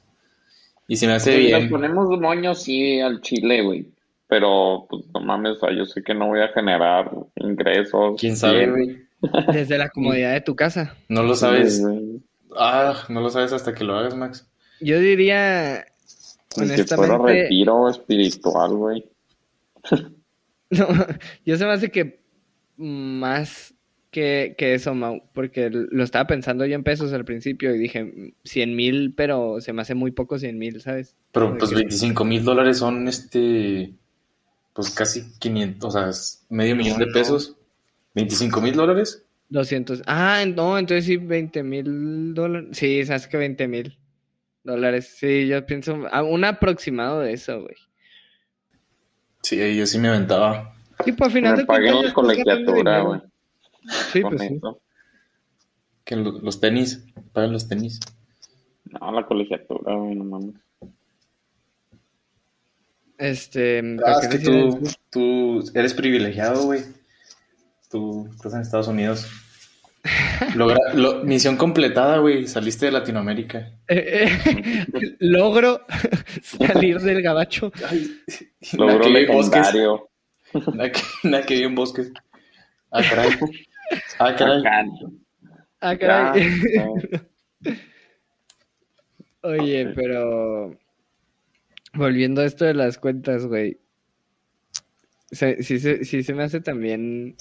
Y 0.89 0.97
se 0.97 1.07
me 1.07 1.15
hace 1.15 1.33
Si 1.33 1.51
nos 1.51 1.61
bien. 1.61 1.71
ponemos 1.71 2.21
moños, 2.21 2.63
sí, 2.63 3.01
al 3.01 3.21
chile, 3.21 3.63
güey. 3.63 3.89
Pero, 4.29 4.87
pues, 4.91 5.05
no 5.15 5.21
mames, 5.21 5.53
o 5.53 5.61
sea, 5.61 5.73
yo 5.73 5.85
sé 5.85 6.03
que 6.03 6.13
no 6.15 6.27
voy 6.29 6.41
a 6.41 6.49
generar 6.49 7.11
ingresos. 7.37 8.21
¿Quién 8.21 8.37
sabe, 8.37 8.67
bien. 8.67 8.71
güey? 8.73 9.07
Desde 9.53 9.79
la 9.79 9.89
comodidad 9.89 10.33
de 10.33 10.41
tu 10.43 10.55
casa. 10.55 10.95
No 11.09 11.23
lo 11.23 11.35
sabes. 11.35 11.83
Ah, 12.59 12.95
no 13.09 13.21
lo 13.21 13.31
sabes 13.31 13.53
hasta 13.53 13.73
que 13.75 13.85
lo 13.85 13.97
hagas, 13.97 14.15
Max. 14.17 14.49
Yo 14.81 14.99
diría, 15.01 15.87
Ni 16.57 16.69
que 16.69 16.85
fuera 16.85 17.15
honestamente, 17.17 17.43
retiro 17.43 17.89
espiritual, 17.89 18.75
güey. 18.75 19.05
no, 20.71 20.87
yo 21.45 21.57
se 21.57 21.65
me 21.65 21.73
hace 21.73 21.91
que 21.91 22.21
más 22.77 23.75
que, 24.11 24.55
que 24.57 24.75
eso, 24.75 24.95
Mau, 24.95 25.23
porque 25.33 25.71
lo 25.71 26.03
estaba 26.03 26.27
pensando 26.27 26.65
yo 26.67 26.75
en 26.75 26.85
pesos 26.85 27.13
al 27.13 27.25
principio 27.25 27.75
y 27.75 27.79
dije 27.79 28.35
100 28.45 28.75
mil, 28.77 29.15
pero 29.15 29.61
se 29.61 29.73
me 29.73 29.83
hace 29.83 29.95
muy 29.95 30.11
poco 30.11 30.39
100 30.39 30.59
mil, 30.59 30.81
¿sabes? 30.81 31.17
Pero 31.33 31.47
Como 31.47 31.59
pues 31.59 31.71
que- 31.71 31.77
25 31.77 32.25
mil 32.25 32.45
dólares 32.45 32.79
son 32.79 33.09
este, 33.09 33.93
pues 34.73 34.91
casi 34.91 35.25
500, 35.39 35.95
o 35.95 35.99
sea, 35.99 36.09
es 36.11 36.45
medio 36.49 36.77
millón 36.77 36.99
de 36.99 37.07
no. 37.07 37.13
pesos. 37.13 37.57
25 38.15 38.61
mil 38.63 38.75
dólares. 38.75 39.23
200. 39.51 40.03
Ah, 40.07 40.45
no, 40.47 40.79
entonces 40.79 41.05
sí, 41.05 41.19
20 41.19 41.63
mil 41.63 42.35
dólares. 42.35 42.71
Sí, 42.73 43.05
se 43.05 43.13
hace 43.15 43.29
que 43.29 43.37
20 43.37 43.69
mil 43.69 43.99
dólares. 44.67 45.15
Sí, 45.19 45.47
yo 45.49 45.65
pienso, 45.65 45.95
un 45.95 46.45
aproximado 46.45 47.21
de 47.21 47.33
eso, 47.33 47.63
güey. 47.63 47.75
Sí, 49.43 49.77
yo 49.77 49.87
sí 49.87 49.99
me 49.99 50.09
aventaba. 50.09 50.75
Y 51.07 51.13
pues 51.13 51.29
al 51.29 51.33
final 51.33 51.53
Me 51.53 51.59
de 51.61 51.67
cuentas 51.67 52.13
colegiatura, 52.13 53.01
güey. 53.01 53.21
Sí, 54.13 54.21
pues 54.23 54.41
sí. 54.41 54.61
Que 56.05 56.17
lo- 56.17 56.39
los 56.41 56.61
tenis, 56.61 57.05
pagan 57.33 57.53
los 57.53 57.69
tenis. 57.69 58.01
No, 58.85 59.13
la 59.13 59.27
colegiatura, 59.27 59.95
güey, 59.95 60.15
no 60.15 60.25
mames. 60.25 60.55
Este, 63.19 63.79
Ah, 64.05 64.19
¿qué 64.21 64.27
es 64.27 64.33
que 64.33 64.39
tú, 64.45 64.81
tú 65.11 65.71
eres 65.75 65.95
privilegiado, 65.95 66.65
güey. 66.65 66.83
Tú 67.91 68.29
estás 68.35 68.53
en 68.55 68.61
Estados 68.61 68.89
Unidos. 68.89 69.27
Logra- 70.55 70.93
lo- 70.95 71.25
misión 71.25 71.57
completada, 71.57 72.19
güey. 72.19 72.47
Saliste 72.47 72.87
de 72.87 72.93
Latinoamérica. 72.93 73.73
Eh, 73.89 74.29
eh, 74.47 74.87
logro 75.21 75.81
salir 76.43 77.01
del 77.01 77.23
gabacho. 77.23 77.73
Ay, 77.89 78.11
bosques. 78.77 79.13
legendario. 79.13 80.09
Nada 80.75 80.91
que, 80.93 81.01
nada 81.25 81.45
que 81.45 81.55
vi 81.55 81.63
en 81.65 81.75
bosques. 81.75 82.13
Ah, 82.91 83.03
caray. 83.09 83.31
Ah, 84.19 84.35
caray. 84.37 84.59
Acá. 84.61 84.81
Ah, 85.81 85.97
caray. 85.99 86.51
Oye, 89.43 89.93
pero 89.95 90.77
volviendo 91.95 92.41
a 92.41 92.47
esto 92.47 92.65
de 92.65 92.75
las 92.75 92.99
cuentas, 92.99 93.47
güey. 93.47 93.79
Sí, 95.31 95.79
se- 95.79 96.05
sí 96.05 96.23
se 96.23 96.35
me 96.35 96.45
hace 96.45 96.61
también 96.61 97.37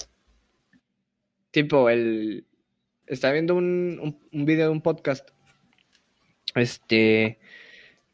tipo 1.50 1.88
el 1.88 2.45
estaba 3.06 3.32
viendo 3.32 3.54
un, 3.54 3.98
un, 4.02 4.18
un 4.32 4.44
video 4.44 4.66
de 4.66 4.72
un 4.72 4.80
podcast. 4.82 5.30
Este 6.54 7.38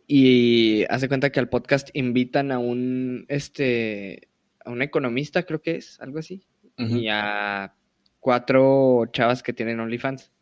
y 0.07 0.85
hace 0.91 1.09
cuenta 1.09 1.31
que 1.31 1.41
al 1.41 1.49
podcast 1.49 1.89
invitan 1.95 2.51
a 2.53 2.59
un 2.59 3.25
este 3.29 4.29
a 4.65 4.71
un 4.71 4.83
economista, 4.83 5.45
creo 5.45 5.63
que 5.63 5.77
es, 5.77 6.01
algo 6.01 6.19
así 6.19 6.43
y 6.77 7.09
a 7.09 7.75
cuatro 8.21 9.07
chavas 9.13 9.43
que 9.43 9.53
tienen 9.53 9.79
OnlyFans. 9.81 10.33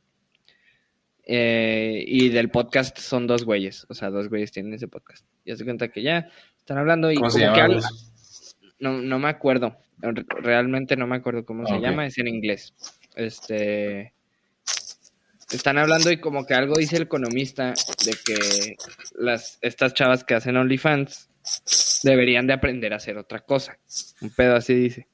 Eh, 1.25 2.03
y 2.07 2.31
del 2.31 2.51
podcast 2.51 2.99
son 2.99 3.27
dos 3.27 3.45
güeyes, 3.45 3.87
o 3.89 3.95
sea, 3.95 4.11
dos 4.11 4.29
güeyes 4.29 4.51
tienen 4.53 4.73
ese 4.75 4.89
podcast. 4.89 5.27
Y 5.45 5.53
hace 5.53 5.65
cuenta 5.65 5.89
que 5.89 6.03
ya 6.03 6.29
están 6.59 6.79
hablando 6.79 7.11
y 7.11 7.17
¿Cómo 7.17 7.31
se 7.31 7.41
como 7.43 7.53
que 7.55 7.61
llama? 7.61 7.75
al- 7.77 7.83
no, 8.81 8.93
no 9.03 9.19
me 9.19 9.29
acuerdo, 9.29 9.77
re- 9.99 10.25
realmente 10.41 10.97
no 10.97 11.07
me 11.07 11.17
acuerdo 11.17 11.45
cómo 11.45 11.67
se 11.67 11.79
llama, 11.81 12.07
es 12.07 12.17
en 12.19 12.29
inglés. 12.29 12.75
Este 13.15 14.15
están 15.53 15.79
hablando 15.79 16.11
y 16.11 16.19
como 16.19 16.47
que 16.47 16.55
algo 16.55 16.79
dice 16.79 16.97
el 16.97 17.03
economista 17.03 17.75
de 18.05 18.13
que 18.25 18.77
las 19.19 19.59
estas 19.63 19.95
chavas 19.95 20.25
que 20.25 20.35
hacen 20.35 20.57
OnlyFans 20.57 21.29
deberían 22.03 22.47
de 22.47 22.53
aprender 22.53 22.93
a 22.93 22.97
hacer 22.97 23.19
otra 23.19 23.41
cosa. 23.41 23.79
Un 24.21 24.31
pedo 24.31 24.57
así 24.57 24.75
dice. 24.75 25.07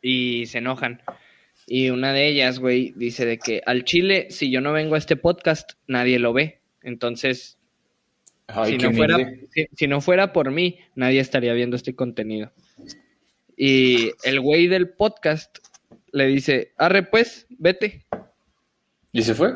Y 0.00 0.46
se 0.46 0.58
enojan. 0.58 1.02
Y 1.66 1.90
una 1.90 2.12
de 2.12 2.28
ellas, 2.28 2.58
güey, 2.58 2.92
dice 2.96 3.24
de 3.24 3.38
que 3.38 3.62
al 3.64 3.84
Chile, 3.84 4.28
si 4.30 4.50
yo 4.50 4.60
no 4.60 4.72
vengo 4.72 4.96
a 4.96 4.98
este 4.98 5.16
podcast, 5.16 5.72
nadie 5.86 6.18
lo 6.18 6.32
ve. 6.32 6.60
Entonces, 6.82 7.58
Ay, 8.46 8.72
si, 8.72 8.78
no 8.78 8.92
fuera, 8.92 9.16
si 9.74 9.86
no 9.86 10.00
fuera 10.02 10.32
por 10.32 10.50
mí, 10.50 10.78
nadie 10.94 11.20
estaría 11.20 11.54
viendo 11.54 11.76
este 11.76 11.94
contenido. 11.94 12.52
Y 13.56 14.10
el 14.24 14.40
güey 14.40 14.66
del 14.66 14.90
podcast 14.90 15.58
le 16.12 16.26
dice, 16.26 16.72
arre 16.76 17.04
pues, 17.04 17.46
vete. 17.50 18.03
¿Y 19.14 19.22
se 19.22 19.34
fue? 19.34 19.54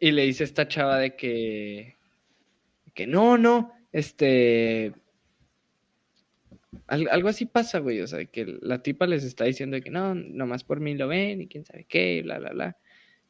Y 0.00 0.10
le 0.10 0.22
dice 0.22 0.42
esta 0.42 0.66
chava 0.66 0.98
de 0.98 1.14
que, 1.14 1.96
que 2.94 3.06
no, 3.06 3.36
no, 3.38 3.72
este, 3.92 4.92
al- 6.86 7.08
algo 7.10 7.28
así 7.28 7.46
pasa, 7.46 7.78
güey, 7.78 8.00
o 8.00 8.06
sea, 8.06 8.24
que 8.24 8.46
la 8.62 8.82
tipa 8.82 9.06
les 9.06 9.22
está 9.22 9.44
diciendo 9.44 9.78
que 9.80 9.90
no, 9.90 10.14
nomás 10.14 10.64
por 10.64 10.80
mí 10.80 10.94
lo 10.94 11.08
ven 11.08 11.42
y 11.42 11.46
quién 11.46 11.64
sabe 11.64 11.84
qué, 11.88 12.22
bla, 12.24 12.38
bla, 12.38 12.50
bla. 12.50 12.76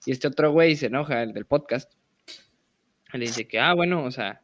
Y 0.05 0.13
este 0.13 0.29
otro 0.29 0.53
güey 0.53 0.77
se 0.77 0.87
enoja, 0.87 1.23
el 1.23 1.33
del 1.33 1.47
podcast, 1.47 1.93
le 3.13 3.27
dice 3.27 3.49
que, 3.49 3.59
ah, 3.59 3.75
bueno, 3.75 4.05
o 4.05 4.11
sea, 4.11 4.43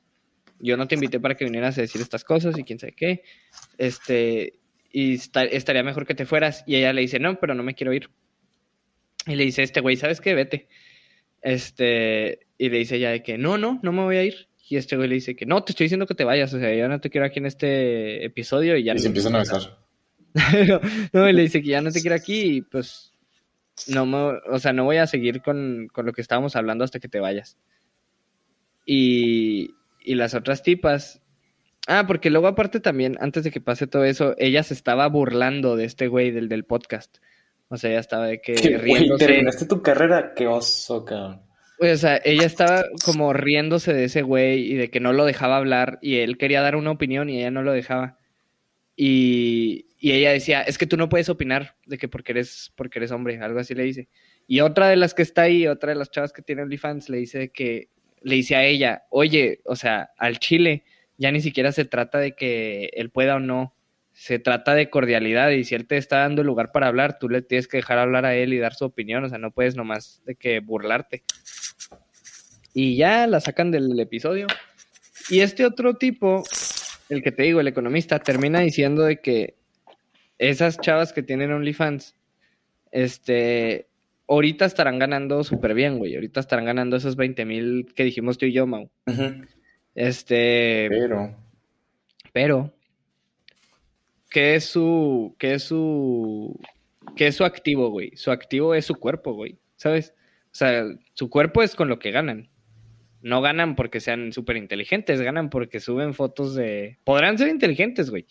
yo 0.58 0.76
no 0.76 0.88
te 0.88 0.96
invité 0.96 1.20
para 1.20 1.36
que 1.36 1.44
vinieras 1.44 1.78
a 1.78 1.82
decir 1.82 2.00
estas 2.00 2.24
cosas 2.24 2.58
y 2.58 2.64
quién 2.64 2.78
sabe 2.78 2.94
qué, 2.94 3.22
este, 3.78 4.54
y 4.90 5.14
esta- 5.14 5.44
estaría 5.44 5.82
mejor 5.84 6.04
que 6.06 6.14
te 6.14 6.26
fueras. 6.26 6.64
Y 6.66 6.76
ella 6.76 6.92
le 6.92 7.02
dice, 7.02 7.18
no, 7.20 7.38
pero 7.38 7.54
no 7.54 7.62
me 7.62 7.74
quiero 7.74 7.92
ir. 7.92 8.10
Y 9.26 9.36
le 9.36 9.44
dice, 9.44 9.62
este 9.62 9.80
güey, 9.80 9.96
¿sabes 9.96 10.20
qué? 10.20 10.34
Vete. 10.34 10.68
Este, 11.42 12.46
y 12.56 12.70
le 12.70 12.78
dice 12.78 12.96
ella 12.96 13.10
de 13.10 13.22
que 13.22 13.36
no, 13.36 13.58
no, 13.58 13.80
no 13.82 13.92
me 13.92 14.02
voy 14.02 14.16
a 14.16 14.24
ir. 14.24 14.48
Y 14.68 14.76
este 14.76 14.96
güey 14.96 15.08
le 15.08 15.16
dice 15.16 15.36
que 15.36 15.44
no, 15.44 15.62
te 15.64 15.72
estoy 15.72 15.84
diciendo 15.84 16.06
que 16.06 16.14
te 16.14 16.24
vayas, 16.24 16.54
o 16.54 16.58
sea, 16.58 16.74
yo 16.74 16.88
no 16.88 17.00
te 17.00 17.10
quiero 17.10 17.26
aquí 17.26 17.40
en 17.40 17.46
este 17.46 18.24
episodio 18.24 18.76
y 18.76 18.84
ya 18.84 18.92
Y 18.92 18.94
no. 18.94 19.00
se 19.00 19.06
empiezan 19.08 19.34
a 19.34 19.40
besar. 19.40 19.78
no, 20.66 20.80
no, 21.12 21.28
y 21.28 21.32
le 21.32 21.42
dice 21.42 21.60
que 21.60 21.68
ya 21.68 21.82
no 21.82 21.90
te 21.90 22.00
quiero 22.00 22.16
aquí 22.16 22.40
y 22.40 22.60
pues 22.62 23.12
no 23.88 24.06
me, 24.06 24.16
o 24.50 24.58
sea, 24.58 24.72
no 24.72 24.84
voy 24.84 24.96
a 24.96 25.06
seguir 25.06 25.42
con, 25.42 25.88
con 25.92 26.06
lo 26.06 26.12
que 26.12 26.22
estábamos 26.22 26.56
hablando 26.56 26.84
hasta 26.84 27.00
que 27.00 27.08
te 27.08 27.20
vayas. 27.20 27.58
Y, 28.86 29.74
y 30.04 30.14
las 30.14 30.34
otras 30.34 30.62
tipas. 30.62 31.20
Ah, 31.88 32.04
porque 32.06 32.30
luego 32.30 32.46
aparte 32.46 32.78
también, 32.80 33.16
antes 33.20 33.44
de 33.44 33.50
que 33.50 33.60
pase 33.60 33.86
todo 33.86 34.04
eso, 34.04 34.34
ella 34.38 34.62
se 34.62 34.74
estaba 34.74 35.06
burlando 35.08 35.76
de 35.76 35.84
este 35.84 36.06
güey 36.06 36.30
del, 36.30 36.48
del 36.48 36.64
podcast. 36.64 37.18
O 37.72 37.78
sea, 37.78 37.90
ella 37.90 38.00
estaba 38.00 38.26
de 38.26 38.42
que 38.42 38.52
Güey, 38.54 38.76
riéndose. 38.76 39.26
terminaste 39.26 39.64
tu 39.64 39.80
carrera, 39.80 40.34
qué 40.36 40.46
oso, 40.46 41.06
cabrón. 41.06 41.40
Güey, 41.78 41.92
O 41.92 41.96
sea, 41.96 42.20
ella 42.22 42.44
estaba 42.44 42.84
como 43.02 43.32
riéndose 43.32 43.94
de 43.94 44.04
ese 44.04 44.20
güey 44.20 44.72
y 44.72 44.74
de 44.74 44.90
que 44.90 45.00
no 45.00 45.14
lo 45.14 45.24
dejaba 45.24 45.56
hablar 45.56 45.98
y 46.02 46.18
él 46.18 46.36
quería 46.36 46.60
dar 46.60 46.76
una 46.76 46.90
opinión 46.90 47.30
y 47.30 47.38
ella 47.38 47.50
no 47.50 47.62
lo 47.62 47.72
dejaba. 47.72 48.18
Y, 48.94 49.86
y 49.98 50.12
ella 50.12 50.32
decía, 50.32 50.60
es 50.60 50.76
que 50.76 50.86
tú 50.86 50.98
no 50.98 51.08
puedes 51.08 51.30
opinar 51.30 51.76
de 51.86 51.96
que 51.96 52.08
porque 52.08 52.32
eres, 52.32 52.72
porque 52.76 52.98
eres 52.98 53.10
hombre, 53.10 53.38
algo 53.40 53.58
así 53.58 53.74
le 53.74 53.84
dice. 53.84 54.08
Y 54.46 54.60
otra 54.60 54.88
de 54.88 54.96
las 54.96 55.14
que 55.14 55.22
está 55.22 55.42
ahí, 55.42 55.66
otra 55.66 55.92
de 55.92 55.98
las 55.98 56.10
chavas 56.10 56.34
que 56.34 56.42
tiene 56.42 56.60
OnlyFans, 56.62 57.08
le 57.08 57.16
dice 57.16 57.50
que, 57.52 57.88
le 58.20 58.34
dice 58.34 58.54
a 58.54 58.64
ella, 58.64 59.04
oye, 59.08 59.60
o 59.64 59.76
sea, 59.76 60.10
al 60.18 60.38
chile 60.38 60.84
ya 61.16 61.32
ni 61.32 61.40
siquiera 61.40 61.72
se 61.72 61.86
trata 61.86 62.18
de 62.18 62.32
que 62.32 62.90
él 62.92 63.08
pueda 63.10 63.36
o 63.36 63.40
no, 63.40 63.74
se 64.22 64.38
trata 64.38 64.76
de 64.76 64.88
cordialidad 64.88 65.50
y 65.50 65.64
si 65.64 65.74
él 65.74 65.88
te 65.88 65.96
está 65.96 66.18
dando 66.18 66.42
el 66.42 66.46
lugar 66.46 66.70
para 66.70 66.86
hablar, 66.86 67.18
tú 67.18 67.28
le 67.28 67.42
tienes 67.42 67.66
que 67.66 67.78
dejar 67.78 67.98
hablar 67.98 68.24
a 68.24 68.36
él 68.36 68.52
y 68.52 68.58
dar 68.58 68.72
su 68.72 68.84
opinión, 68.84 69.24
o 69.24 69.28
sea, 69.28 69.38
no 69.38 69.50
puedes 69.50 69.74
nomás 69.74 70.22
de 70.24 70.36
que 70.36 70.60
burlarte. 70.60 71.24
Y 72.72 72.94
ya 72.94 73.26
la 73.26 73.40
sacan 73.40 73.72
del 73.72 73.98
episodio. 73.98 74.46
Y 75.28 75.40
este 75.40 75.66
otro 75.66 75.94
tipo, 75.94 76.44
el 77.08 77.20
que 77.20 77.32
te 77.32 77.42
digo, 77.42 77.58
el 77.58 77.66
economista, 77.66 78.20
termina 78.20 78.60
diciendo 78.60 79.02
de 79.02 79.20
que 79.20 79.56
esas 80.38 80.78
chavas 80.78 81.12
que 81.12 81.24
tienen 81.24 81.50
OnlyFans, 81.50 82.14
este, 82.92 83.88
ahorita 84.28 84.66
estarán 84.66 85.00
ganando 85.00 85.42
súper 85.42 85.74
bien, 85.74 85.98
güey. 85.98 86.14
Ahorita 86.14 86.38
estarán 86.38 86.66
ganando 86.66 86.96
esos 86.96 87.16
20 87.16 87.44
mil 87.44 87.92
que 87.92 88.04
dijimos 88.04 88.38
tú 88.38 88.46
y 88.46 88.52
yo, 88.52 88.68
Mau. 88.68 88.88
Este, 89.96 90.86
Pero, 90.90 91.36
pero, 92.32 92.72
¿qué 94.32 94.54
es 94.54 94.64
su, 94.64 95.36
qué 95.38 95.54
es 95.54 95.62
su, 95.62 96.58
qué 97.16 97.28
es 97.28 97.36
su 97.36 97.44
activo, 97.44 97.90
güey? 97.90 98.16
Su 98.16 98.30
activo 98.30 98.74
es 98.74 98.86
su 98.86 98.94
cuerpo, 98.94 99.34
güey, 99.34 99.58
¿sabes? 99.76 100.14
O 100.46 100.54
sea, 100.54 100.84
su 101.14 101.30
cuerpo 101.30 101.62
es 101.62 101.74
con 101.74 101.88
lo 101.88 101.98
que 101.98 102.10
ganan. 102.10 102.48
No 103.20 103.40
ganan 103.40 103.76
porque 103.76 104.00
sean 104.00 104.32
súper 104.32 104.56
inteligentes, 104.56 105.20
ganan 105.20 105.48
porque 105.48 105.78
suben 105.78 106.12
fotos 106.12 106.56
de... 106.56 106.98
Podrán 107.04 107.38
ser 107.38 107.48
inteligentes, 107.48 108.10
güey, 108.10 108.26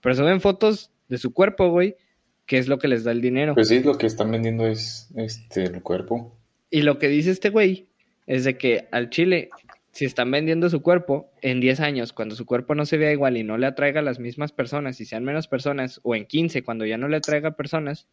pero 0.00 0.14
suben 0.14 0.40
fotos 0.40 0.92
de 1.08 1.18
su 1.18 1.32
cuerpo, 1.32 1.70
güey, 1.70 1.96
qué 2.44 2.58
es 2.58 2.68
lo 2.68 2.78
que 2.78 2.88
les 2.88 3.02
da 3.02 3.10
el 3.10 3.20
dinero. 3.20 3.54
Pues 3.54 3.68
sí, 3.68 3.82
lo 3.82 3.98
que 3.98 4.06
están 4.06 4.30
vendiendo 4.30 4.66
es 4.66 5.10
este 5.16 5.64
el 5.64 5.82
cuerpo. 5.82 6.38
Y 6.70 6.82
lo 6.82 6.98
que 6.98 7.08
dice 7.08 7.30
este 7.30 7.50
güey 7.50 7.88
es 8.26 8.44
de 8.44 8.56
que 8.56 8.88
al 8.92 9.10
Chile, 9.10 9.48
si 9.96 10.04
están 10.04 10.30
vendiendo 10.30 10.68
su 10.68 10.82
cuerpo, 10.82 11.32
en 11.40 11.58
10 11.58 11.80
años, 11.80 12.12
cuando 12.12 12.34
su 12.36 12.44
cuerpo 12.44 12.74
no 12.74 12.84
se 12.84 12.98
vea 12.98 13.12
igual 13.12 13.38
y 13.38 13.44
no 13.44 13.56
le 13.56 13.66
atraiga 13.66 14.00
a 14.00 14.02
las 14.02 14.18
mismas 14.18 14.52
personas 14.52 15.00
y 15.00 15.06
sean 15.06 15.24
menos 15.24 15.48
personas, 15.48 16.00
o 16.02 16.14
en 16.14 16.26
15, 16.26 16.62
cuando 16.64 16.84
ya 16.84 16.98
no 16.98 17.08
le 17.08 17.16
atraiga 17.16 17.56
personas, 17.56 18.06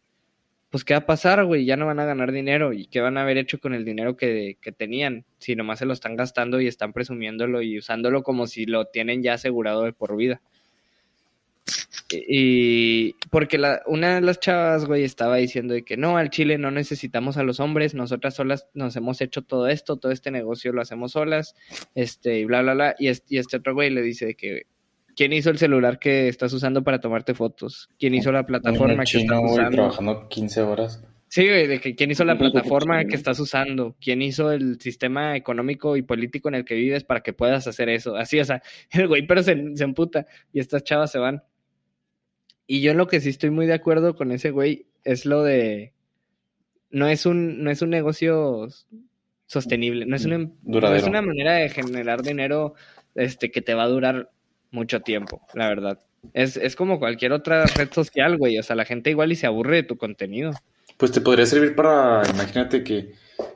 pues 0.69 0.85
¿qué 0.85 0.93
va 0.93 0.99
a 0.99 1.05
pasar, 1.05 1.43
güey? 1.43 1.65
Ya 1.65 1.75
no 1.75 1.85
van 1.85 1.99
a 1.99 2.05
ganar 2.05 2.31
dinero. 2.31 2.71
¿Y 2.71 2.85
qué 2.85 3.01
van 3.01 3.17
a 3.17 3.23
haber 3.23 3.37
hecho 3.37 3.59
con 3.59 3.73
el 3.73 3.83
dinero 3.83 4.15
que, 4.15 4.57
que 4.61 4.71
tenían? 4.71 5.25
Si 5.39 5.57
nomás 5.57 5.79
se 5.79 5.85
lo 5.85 5.91
están 5.91 6.15
gastando 6.15 6.61
y 6.61 6.67
están 6.67 6.93
presumiéndolo 6.93 7.61
y 7.61 7.77
usándolo 7.77 8.23
como 8.23 8.47
si 8.47 8.65
lo 8.65 8.85
tienen 8.85 9.21
ya 9.21 9.33
asegurado 9.33 9.83
de 9.83 9.91
por 9.91 10.15
vida. 10.15 10.41
Y 12.11 13.13
porque 13.29 13.57
la, 13.57 13.81
una 13.87 14.15
de 14.15 14.21
las 14.21 14.39
chavas, 14.39 14.85
güey, 14.85 15.03
estaba 15.03 15.37
diciendo 15.37 15.73
de 15.73 15.83
que 15.83 15.97
no, 15.97 16.17
al 16.17 16.29
Chile 16.29 16.57
no 16.57 16.71
necesitamos 16.71 17.37
a 17.37 17.43
los 17.43 17.59
hombres, 17.59 17.95
nosotras 17.95 18.35
solas 18.35 18.67
nos 18.73 18.95
hemos 18.95 19.21
hecho 19.21 19.41
todo 19.41 19.67
esto, 19.67 19.97
todo 19.97 20.11
este 20.11 20.31
negocio 20.31 20.73
lo 20.73 20.81
hacemos 20.81 21.13
solas, 21.13 21.55
este, 21.95 22.39
y 22.39 22.45
bla, 22.45 22.61
bla, 22.61 22.73
bla. 22.73 22.95
Y 22.99 23.07
este, 23.07 23.35
y 23.35 23.37
este 23.37 23.57
otro 23.57 23.73
güey 23.73 23.89
le 23.89 24.01
dice 24.01 24.27
de 24.27 24.35
que, 24.35 24.63
¿quién 25.15 25.33
hizo 25.33 25.49
el 25.49 25.57
celular 25.57 25.99
que 25.99 26.27
estás 26.27 26.53
usando 26.53 26.83
para 26.83 26.99
tomarte 26.99 27.33
fotos? 27.33 27.89
¿Quién 27.97 28.13
hizo 28.13 28.31
la 28.31 28.45
plataforma 28.45 29.03
que 29.03 29.19
estás 29.19 29.39
güey, 29.39 29.53
usando? 29.53 29.71
trabajando 29.71 30.29
15 30.29 30.61
horas. 30.61 31.03
Sí, 31.29 31.47
güey, 31.47 31.65
de 31.65 31.79
que 31.79 31.95
quién 31.95 32.11
hizo 32.11 32.25
la 32.25 32.37
plataforma 32.37 33.05
que 33.05 33.15
estás 33.15 33.39
usando, 33.39 33.95
quién 33.99 34.21
hizo 34.21 34.51
el 34.51 34.79
sistema 34.79 35.35
económico 35.35 35.97
y 35.97 36.03
político 36.03 36.49
en 36.49 36.55
el 36.55 36.65
que 36.65 36.75
vives 36.75 37.03
para 37.03 37.21
que 37.21 37.33
puedas 37.33 37.65
hacer 37.65 37.89
eso. 37.89 38.15
Así, 38.15 38.39
o 38.39 38.45
sea, 38.45 38.61
el 38.91 39.07
güey, 39.07 39.25
pero 39.25 39.41
se, 39.41 39.75
se 39.75 39.83
emputa 39.83 40.27
y 40.51 40.59
estas 40.59 40.83
chavas 40.83 41.11
se 41.11 41.17
van. 41.17 41.41
Y 42.67 42.81
yo 42.81 42.91
en 42.91 42.97
lo 42.97 43.07
que 43.07 43.19
sí 43.19 43.29
estoy 43.29 43.49
muy 43.49 43.65
de 43.65 43.73
acuerdo 43.73 44.15
con 44.15 44.31
ese 44.31 44.51
güey 44.51 44.85
es 45.03 45.25
lo 45.25 45.43
de 45.43 45.93
no 46.89 47.07
es 47.07 47.25
un 47.25 47.63
no 47.63 47.71
es 47.71 47.81
un 47.81 47.89
negocio 47.89 48.67
sostenible, 49.45 50.05
no 50.05 50.15
es 50.15 50.25
una, 50.25 50.37
no 50.63 50.95
es 50.95 51.03
una 51.03 51.21
manera 51.21 51.55
de 51.55 51.69
generar 51.69 52.21
dinero 52.21 52.75
este 53.15 53.51
que 53.51 53.61
te 53.61 53.73
va 53.73 53.83
a 53.83 53.87
durar 53.87 54.31
mucho 54.71 55.01
tiempo, 55.01 55.41
la 55.53 55.67
verdad. 55.67 55.99
Es, 56.33 56.55
es 56.57 56.75
como 56.75 56.99
cualquier 56.99 57.33
otra 57.33 57.65
red 57.65 57.91
social, 57.91 58.37
güey. 58.37 58.57
O 58.57 58.63
sea, 58.63 58.75
la 58.75 58.85
gente 58.85 59.09
igual 59.09 59.31
y 59.31 59.35
se 59.35 59.45
aburre 59.45 59.77
de 59.77 59.83
tu 59.83 59.97
contenido. 59.97 60.51
Pues 60.97 61.11
te 61.11 61.21
podría 61.21 61.45
servir 61.45 61.75
para, 61.75 62.23
imagínate 62.29 62.83
que 62.83 63.11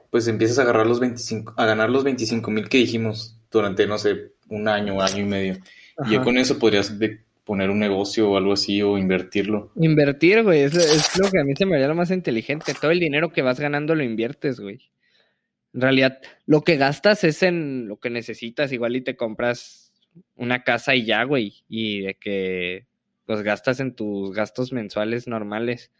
pues 0.09 0.27
empiezas 0.27 0.59
a 0.59 0.63
agarrar 0.63 0.85
los 0.85 0.99
25, 0.99 1.53
a 1.57 1.65
ganar 1.65 1.89
los 1.89 2.03
25 2.03 2.51
mil 2.51 2.69
que 2.69 2.77
dijimos 2.77 3.39
durante, 3.49 3.87
no 3.87 3.97
sé, 3.97 4.33
un 4.49 4.67
año, 4.67 5.01
año 5.01 5.19
y 5.19 5.25
medio. 5.25 5.57
Y 6.09 6.15
Ajá. 6.15 6.23
con 6.23 6.37
eso 6.37 6.59
podrías 6.59 6.99
de- 6.99 7.21
poner 7.47 7.69
un 7.69 7.79
negocio 7.79 8.29
o 8.29 8.37
algo 8.37 8.53
así 8.53 8.81
o 8.81 8.97
invertirlo. 8.97 9.71
Invertir, 9.77 10.43
güey, 10.43 10.63
es, 10.63 11.17
lo 11.17 11.31
que 11.31 11.39
a 11.39 11.45
mí 11.45 11.53
se 11.57 11.65
me 11.65 11.75
haría 11.75 11.87
lo 11.87 11.95
más 11.95 12.11
inteligente. 12.11 12.73
Todo 12.79 12.91
el 12.91 12.99
dinero 12.99 13.31
que 13.31 13.41
vas 13.41 13.57
ganando 13.57 13.95
lo 13.95 14.03
inviertes, 14.03 14.59
güey. 14.59 14.91
En 15.73 15.79
realidad, 15.79 16.19
lo 16.45 16.63
que 16.63 16.75
gastas 16.75 17.23
es 17.23 17.41
en 17.43 17.87
lo 17.87 17.99
que 17.99 18.09
necesitas, 18.09 18.73
igual 18.73 18.97
y 18.97 19.01
te 19.01 19.15
compras 19.15 19.93
una 20.35 20.63
casa 20.63 20.93
y 20.93 21.05
ya, 21.05 21.23
güey. 21.23 21.63
Y 21.69 22.01
de 22.01 22.15
que 22.15 22.85
pues 23.25 23.41
gastas 23.43 23.79
en 23.79 23.95
tus 23.95 24.33
gastos 24.35 24.73
mensuales 24.73 25.27
normales 25.27 25.91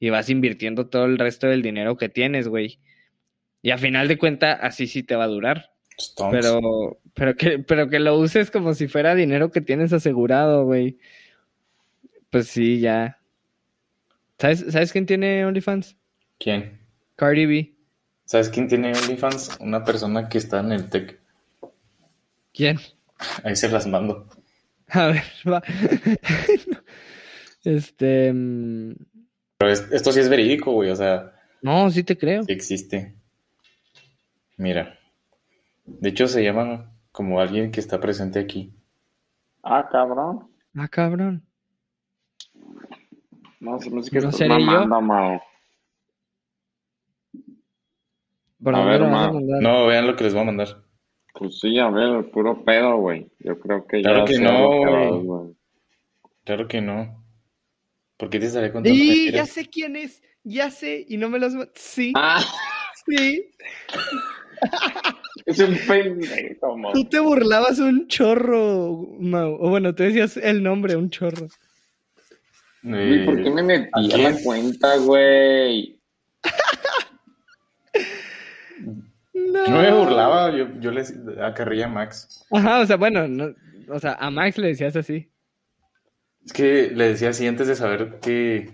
y 0.00 0.10
vas 0.10 0.28
invirtiendo 0.28 0.88
todo 0.88 1.04
el 1.04 1.18
resto 1.18 1.46
del 1.46 1.62
dinero 1.62 1.96
que 1.96 2.08
tienes, 2.08 2.48
güey. 2.48 2.80
Y 3.62 3.70
a 3.70 3.78
final 3.78 4.08
de 4.08 4.18
cuenta, 4.18 4.54
así 4.54 4.88
sí 4.88 5.04
te 5.04 5.14
va 5.14 5.24
a 5.24 5.28
durar. 5.28 5.69
Stonks. 6.00 6.32
Pero, 6.36 6.98
pero 7.14 7.36
que, 7.36 7.58
pero 7.58 7.88
que 7.88 7.98
lo 8.00 8.16
uses 8.18 8.50
como 8.50 8.74
si 8.74 8.88
fuera 8.88 9.14
dinero 9.14 9.50
que 9.52 9.60
tienes 9.60 9.92
asegurado, 9.92 10.64
güey. 10.64 10.98
Pues 12.30 12.48
sí, 12.48 12.80
ya. 12.80 13.18
¿Sabes, 14.38 14.64
¿Sabes 14.70 14.92
quién 14.92 15.06
tiene 15.06 15.44
OnlyFans? 15.44 15.96
¿Quién? 16.38 16.80
Cardi 17.16 17.44
B. 17.46 17.74
¿Sabes 18.24 18.48
quién 18.48 18.68
tiene 18.68 18.92
OnlyFans? 18.96 19.58
Una 19.60 19.84
persona 19.84 20.28
que 20.28 20.38
está 20.38 20.60
en 20.60 20.72
el 20.72 20.88
tech. 20.88 21.18
¿Quién? 22.54 22.78
Ahí 23.44 23.54
se 23.56 23.68
las 23.68 23.86
mando. 23.86 24.26
A 24.88 25.06
ver, 25.08 25.22
va. 25.46 25.62
Este. 27.64 28.32
mm, 28.32 28.94
Pero 29.58 29.70
es- 29.72 29.86
esto 29.92 30.12
sí 30.12 30.20
es 30.20 30.28
verídico, 30.28 30.72
güey. 30.72 30.90
O 30.90 30.96
sea, 30.96 31.32
No, 31.62 31.90
sí 31.90 32.02
te 32.02 32.16
creo. 32.16 32.44
sí 32.44 32.52
existe. 32.52 33.14
Mira. 34.56 34.98
De 35.98 36.08
hecho, 36.10 36.28
se 36.28 36.42
llama 36.44 36.92
como 37.12 37.40
alguien 37.40 37.70
que 37.72 37.80
está 37.80 38.00
presente 38.00 38.38
aquí. 38.38 38.72
Ah, 39.62 39.88
cabrón. 39.90 40.48
Ah, 40.74 40.88
cabrón. 40.88 41.44
No, 43.60 43.78
se 43.80 43.90
me 43.90 44.00
hace 44.00 44.10
que 44.10 44.20
¿No 44.20 44.32
seré 44.32 44.48
yo? 44.50 44.58
mamando, 44.60 45.00
Mao. 45.02 45.42
¿Por 48.62 48.74
A 48.74 48.84
ver, 48.84 49.00
ma. 49.02 49.32
mandar? 49.32 49.62
No, 49.62 49.86
vean 49.86 50.06
lo 50.06 50.16
que 50.16 50.24
les 50.24 50.32
voy 50.34 50.42
a 50.42 50.46
mandar. 50.46 50.82
Pues 51.34 51.60
sí, 51.60 51.78
a 51.78 51.88
ver, 51.90 52.30
puro 52.30 52.64
pedo, 52.64 52.96
güey. 52.98 53.30
Yo 53.38 53.58
creo 53.58 53.86
que 53.86 54.02
Claro 54.02 54.20
ya 54.20 54.24
que 54.26 54.38
no, 54.38 54.52
lo 54.62 54.70
que 54.70 54.90
güey. 54.90 55.22
güey. 55.24 55.56
Claro 56.44 56.68
que 56.68 56.80
no. 56.80 57.24
¿Por 58.16 58.28
qué 58.28 58.38
te 58.38 58.46
estaré 58.46 58.72
contando 58.72 58.98
Sí, 58.98 59.30
ya 59.32 59.46
sé 59.46 59.66
quién 59.66 59.96
es. 59.96 60.22
Ya 60.42 60.70
sé. 60.70 61.04
Y 61.08 61.16
no 61.16 61.28
me 61.30 61.38
los. 61.38 61.52
Sí, 61.74 62.12
Ah, 62.16 62.42
sí. 63.06 63.50
es 65.46 65.58
un 65.58 65.76
pendejo, 65.86 66.76
Mao. 66.76 66.92
Tú 66.92 67.04
te 67.04 67.18
burlabas 67.20 67.78
un 67.78 68.06
chorro, 68.08 69.06
Mau. 69.18 69.56
O 69.60 69.70
bueno, 69.70 69.94
tú 69.94 70.02
decías 70.02 70.36
el 70.36 70.62
nombre, 70.62 70.96
un 70.96 71.10
chorro. 71.10 71.48
Güey, 72.82 73.24
¿Por 73.26 73.42
qué 73.42 73.50
me 73.50 73.62
metí 73.62 73.88
¿a 73.92 74.00
la 74.30 74.34
cuenta, 74.42 74.96
güey? 74.98 76.00
No. 79.34 79.66
Yo 79.66 79.72
no 79.72 79.82
me 79.82 79.92
burlaba, 79.92 80.56
yo, 80.56 80.68
yo 80.80 80.90
les 80.90 81.14
acarría 81.42 81.86
a 81.86 81.88
Max. 81.88 82.44
Ajá, 82.50 82.80
o 82.80 82.86
sea, 82.86 82.96
bueno, 82.96 83.26
no- 83.28 83.54
o 83.88 83.98
sea, 83.98 84.14
a 84.14 84.30
Max 84.30 84.58
le 84.58 84.68
decías 84.68 84.94
así. 84.96 85.30
Es 86.44 86.52
que 86.52 86.90
le 86.94 87.08
decía 87.08 87.30
así 87.30 87.46
antes 87.46 87.66
de 87.68 87.74
saber 87.74 88.18
que, 88.20 88.70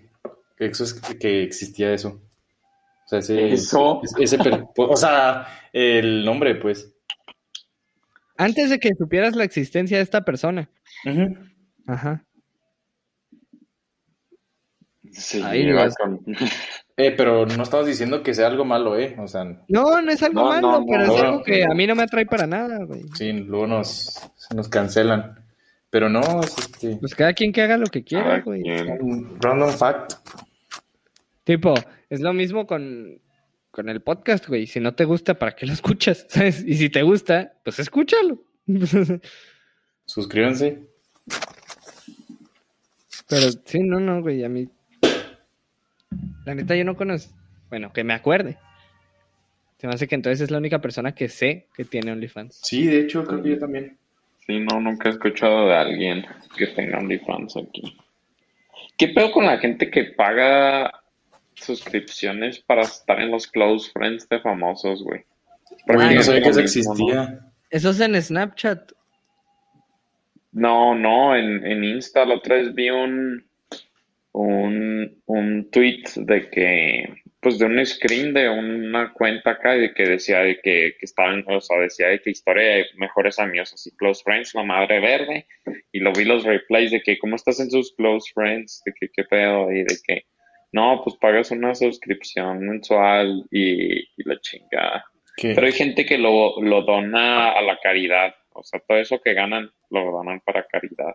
que, 0.56 0.66
eso 0.66 0.84
es- 0.84 0.94
que 0.94 1.42
existía 1.42 1.92
eso. 1.92 2.20
O 3.06 3.08
sea, 3.08 3.18
ese, 3.20 3.52
¿Eso? 3.52 4.00
ese 4.18 4.36
o 4.76 4.96
sea, 4.96 5.46
el 5.72 6.24
nombre, 6.24 6.56
pues. 6.56 6.92
Antes 8.36 8.68
de 8.70 8.78
que 8.78 8.90
supieras 8.98 9.34
la 9.36 9.44
existencia 9.44 9.96
de 9.96 10.02
esta 10.02 10.24
persona. 10.24 10.68
Ujú. 11.06 11.34
Ajá. 11.86 12.24
Sí, 15.12 15.38
iba 15.38 15.52
Dios. 15.82 15.94
con... 15.96 16.20
Eh, 16.98 17.12
pero 17.14 17.44
no 17.44 17.62
estamos 17.62 17.84
diciendo 17.86 18.22
que 18.22 18.32
sea 18.32 18.46
algo 18.46 18.64
malo, 18.64 18.98
¿eh? 18.98 19.14
O 19.18 19.28
sea, 19.28 19.44
No, 19.68 20.00
no 20.00 20.10
es 20.10 20.22
algo 20.22 20.40
No, 20.40 20.48
malo, 20.48 20.62
no, 20.72 20.78
no, 20.80 20.86
pero 20.88 21.02
es 21.02 21.08
no. 21.08 21.16
algo 21.18 21.42
que 21.42 21.62
a 21.62 21.74
mí 21.74 21.86
no 21.86 21.94
me 21.94 22.04
atrae 22.04 22.24
para 22.24 22.46
nada, 22.46 22.82
güey. 22.86 23.02
sí, 23.14 23.32
luego 23.34 23.66
nos, 23.66 24.18
nos 24.54 24.66
cancelan. 24.70 25.44
Pero 25.90 26.08
no, 26.08 26.22
es 26.40 26.56
este, 26.58 26.96
Pues 26.96 27.14
cada 27.14 27.34
quien 27.34 27.52
que 27.52 27.60
haga 27.60 27.76
lo 27.76 27.84
que 27.88 28.02
quiera, 28.02 28.40
güey. 28.40 28.62
random 29.42 29.72
fact. 29.76 30.14
Tipo, 31.46 31.74
es 32.10 32.20
lo 32.20 32.32
mismo 32.32 32.66
con, 32.66 33.20
con 33.70 33.88
el 33.88 34.00
podcast, 34.00 34.48
güey. 34.48 34.66
Si 34.66 34.80
no 34.80 34.96
te 34.96 35.04
gusta, 35.04 35.38
¿para 35.38 35.54
qué 35.54 35.64
lo 35.64 35.74
escuchas? 35.74 36.26
¿Sabes? 36.28 36.64
Y 36.66 36.74
si 36.74 36.90
te 36.90 37.02
gusta, 37.02 37.52
pues 37.62 37.78
escúchalo. 37.78 38.42
Suscríbanse. 40.06 40.80
Pero 43.28 43.46
sí, 43.64 43.78
no, 43.78 44.00
no, 44.00 44.22
güey, 44.22 44.42
a 44.42 44.48
mí. 44.48 44.68
La 46.44 46.56
neta, 46.56 46.74
yo 46.74 46.84
no 46.84 46.96
conozco. 46.96 47.32
Bueno, 47.68 47.92
que 47.92 48.02
me 48.02 48.14
acuerde. 48.14 48.58
Se 49.78 49.86
me 49.86 49.94
hace 49.94 50.08
que 50.08 50.16
entonces 50.16 50.40
es 50.40 50.50
la 50.50 50.58
única 50.58 50.80
persona 50.80 51.14
que 51.14 51.28
sé 51.28 51.68
que 51.76 51.84
tiene 51.84 52.10
OnlyFans. 52.10 52.58
Sí, 52.60 52.86
de 52.86 53.02
hecho, 53.02 53.24
creo 53.24 53.40
que 53.40 53.50
yo 53.50 53.58
también. 53.60 53.96
Sí, 54.44 54.58
no, 54.58 54.80
nunca 54.80 55.10
he 55.10 55.12
escuchado 55.12 55.68
de 55.68 55.76
alguien 55.76 56.26
que 56.56 56.66
tenga 56.66 56.98
OnlyFans 56.98 57.56
aquí. 57.56 57.96
¿Qué 58.98 59.08
pedo 59.08 59.30
con 59.30 59.46
la 59.46 59.58
gente 59.58 59.92
que 59.92 60.06
paga 60.06 61.04
suscripciones 61.56 62.60
para 62.60 62.82
estar 62.82 63.20
en 63.20 63.30
los 63.30 63.46
close 63.46 63.90
friends 63.92 64.28
de 64.28 64.40
famosos, 64.40 65.02
güey? 65.02 65.24
No 65.86 66.22
sabía 66.22 66.42
que 66.42 66.48
eso 66.50 66.60
existía. 66.60 67.40
Eso 67.70 67.90
es 67.90 68.00
en 68.00 68.20
Snapchat. 68.20 68.92
No, 70.52 70.94
no, 70.94 71.36
en, 71.36 71.66
en 71.66 71.84
Insta 71.84 72.24
la 72.24 72.36
otra 72.36 72.56
vez 72.56 72.74
vi 72.74 72.88
un, 72.88 73.44
un, 74.32 75.22
un 75.26 75.70
tweet 75.70 76.04
de 76.16 76.48
que, 76.48 77.22
pues 77.40 77.58
de 77.58 77.66
un 77.66 77.84
screen 77.84 78.32
de 78.32 78.48
una 78.48 79.12
cuenta 79.12 79.50
acá 79.50 79.76
y 79.76 79.80
de 79.82 79.94
que 79.94 80.08
decía 80.08 80.38
de 80.40 80.58
que, 80.60 80.94
que 80.98 81.04
estaban, 81.04 81.44
o 81.48 81.60
sea, 81.60 81.80
decía 81.80 82.08
de 82.08 82.20
que 82.20 82.30
historia 82.30 82.76
de 82.76 82.86
mejores 82.96 83.38
amigos, 83.38 83.72
así, 83.74 83.90
close 83.96 84.22
friends, 84.24 84.54
la 84.54 84.62
madre 84.62 85.00
verde, 85.00 85.46
y 85.92 86.00
lo 86.00 86.12
vi 86.12 86.24
los 86.24 86.44
replays 86.44 86.90
de 86.90 87.02
que 87.02 87.18
cómo 87.18 87.36
estás 87.36 87.60
en 87.60 87.70
sus 87.70 87.94
close 87.94 88.30
friends, 88.34 88.82
de 88.86 88.94
que 88.98 89.08
qué 89.14 89.24
pedo, 89.24 89.70
y 89.70 89.82
de 89.82 89.98
que, 90.06 90.24
no, 90.72 91.00
pues 91.04 91.16
pagas 91.16 91.50
una 91.50 91.74
suscripción 91.74 92.60
mensual 92.60 93.44
y, 93.50 93.98
y 94.00 94.22
la 94.24 94.38
chingada. 94.40 95.04
¿Qué? 95.36 95.54
Pero 95.54 95.66
hay 95.66 95.72
gente 95.72 96.04
que 96.06 96.18
lo, 96.18 96.60
lo 96.60 96.82
dona 96.82 97.52
a 97.52 97.62
la 97.62 97.78
caridad. 97.82 98.34
O 98.52 98.62
sea, 98.62 98.80
todo 98.80 98.98
eso 98.98 99.20
que 99.22 99.34
ganan 99.34 99.70
lo 99.90 100.10
donan 100.10 100.40
para 100.40 100.66
caridad. 100.66 101.14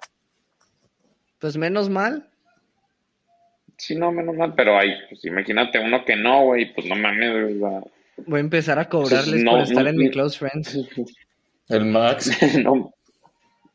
Pues 1.40 1.58
menos 1.58 1.90
mal. 1.90 2.28
Sí, 3.78 3.96
no, 3.96 4.12
menos 4.12 4.36
mal, 4.36 4.54
pero 4.56 4.78
hay, 4.78 4.92
pues 5.10 5.26
imagínate 5.26 5.80
uno 5.80 6.06
que 6.06 6.16
no, 6.16 6.44
güey, 6.44 6.72
pues 6.72 6.86
no 6.86 6.96
mames, 6.96 7.58
sea, 7.60 7.82
Voy 8.28 8.38
a 8.38 8.42
empezar 8.42 8.78
a 8.78 8.88
cobrarles 8.88 9.44
no, 9.44 9.52
por 9.52 9.62
estar 9.62 9.84
no, 9.84 9.90
en 9.90 9.98
mi 9.98 10.12
close 10.12 10.38
friends. 10.38 10.78
El 11.68 11.86
Max. 11.86 12.30
no, 12.64 12.94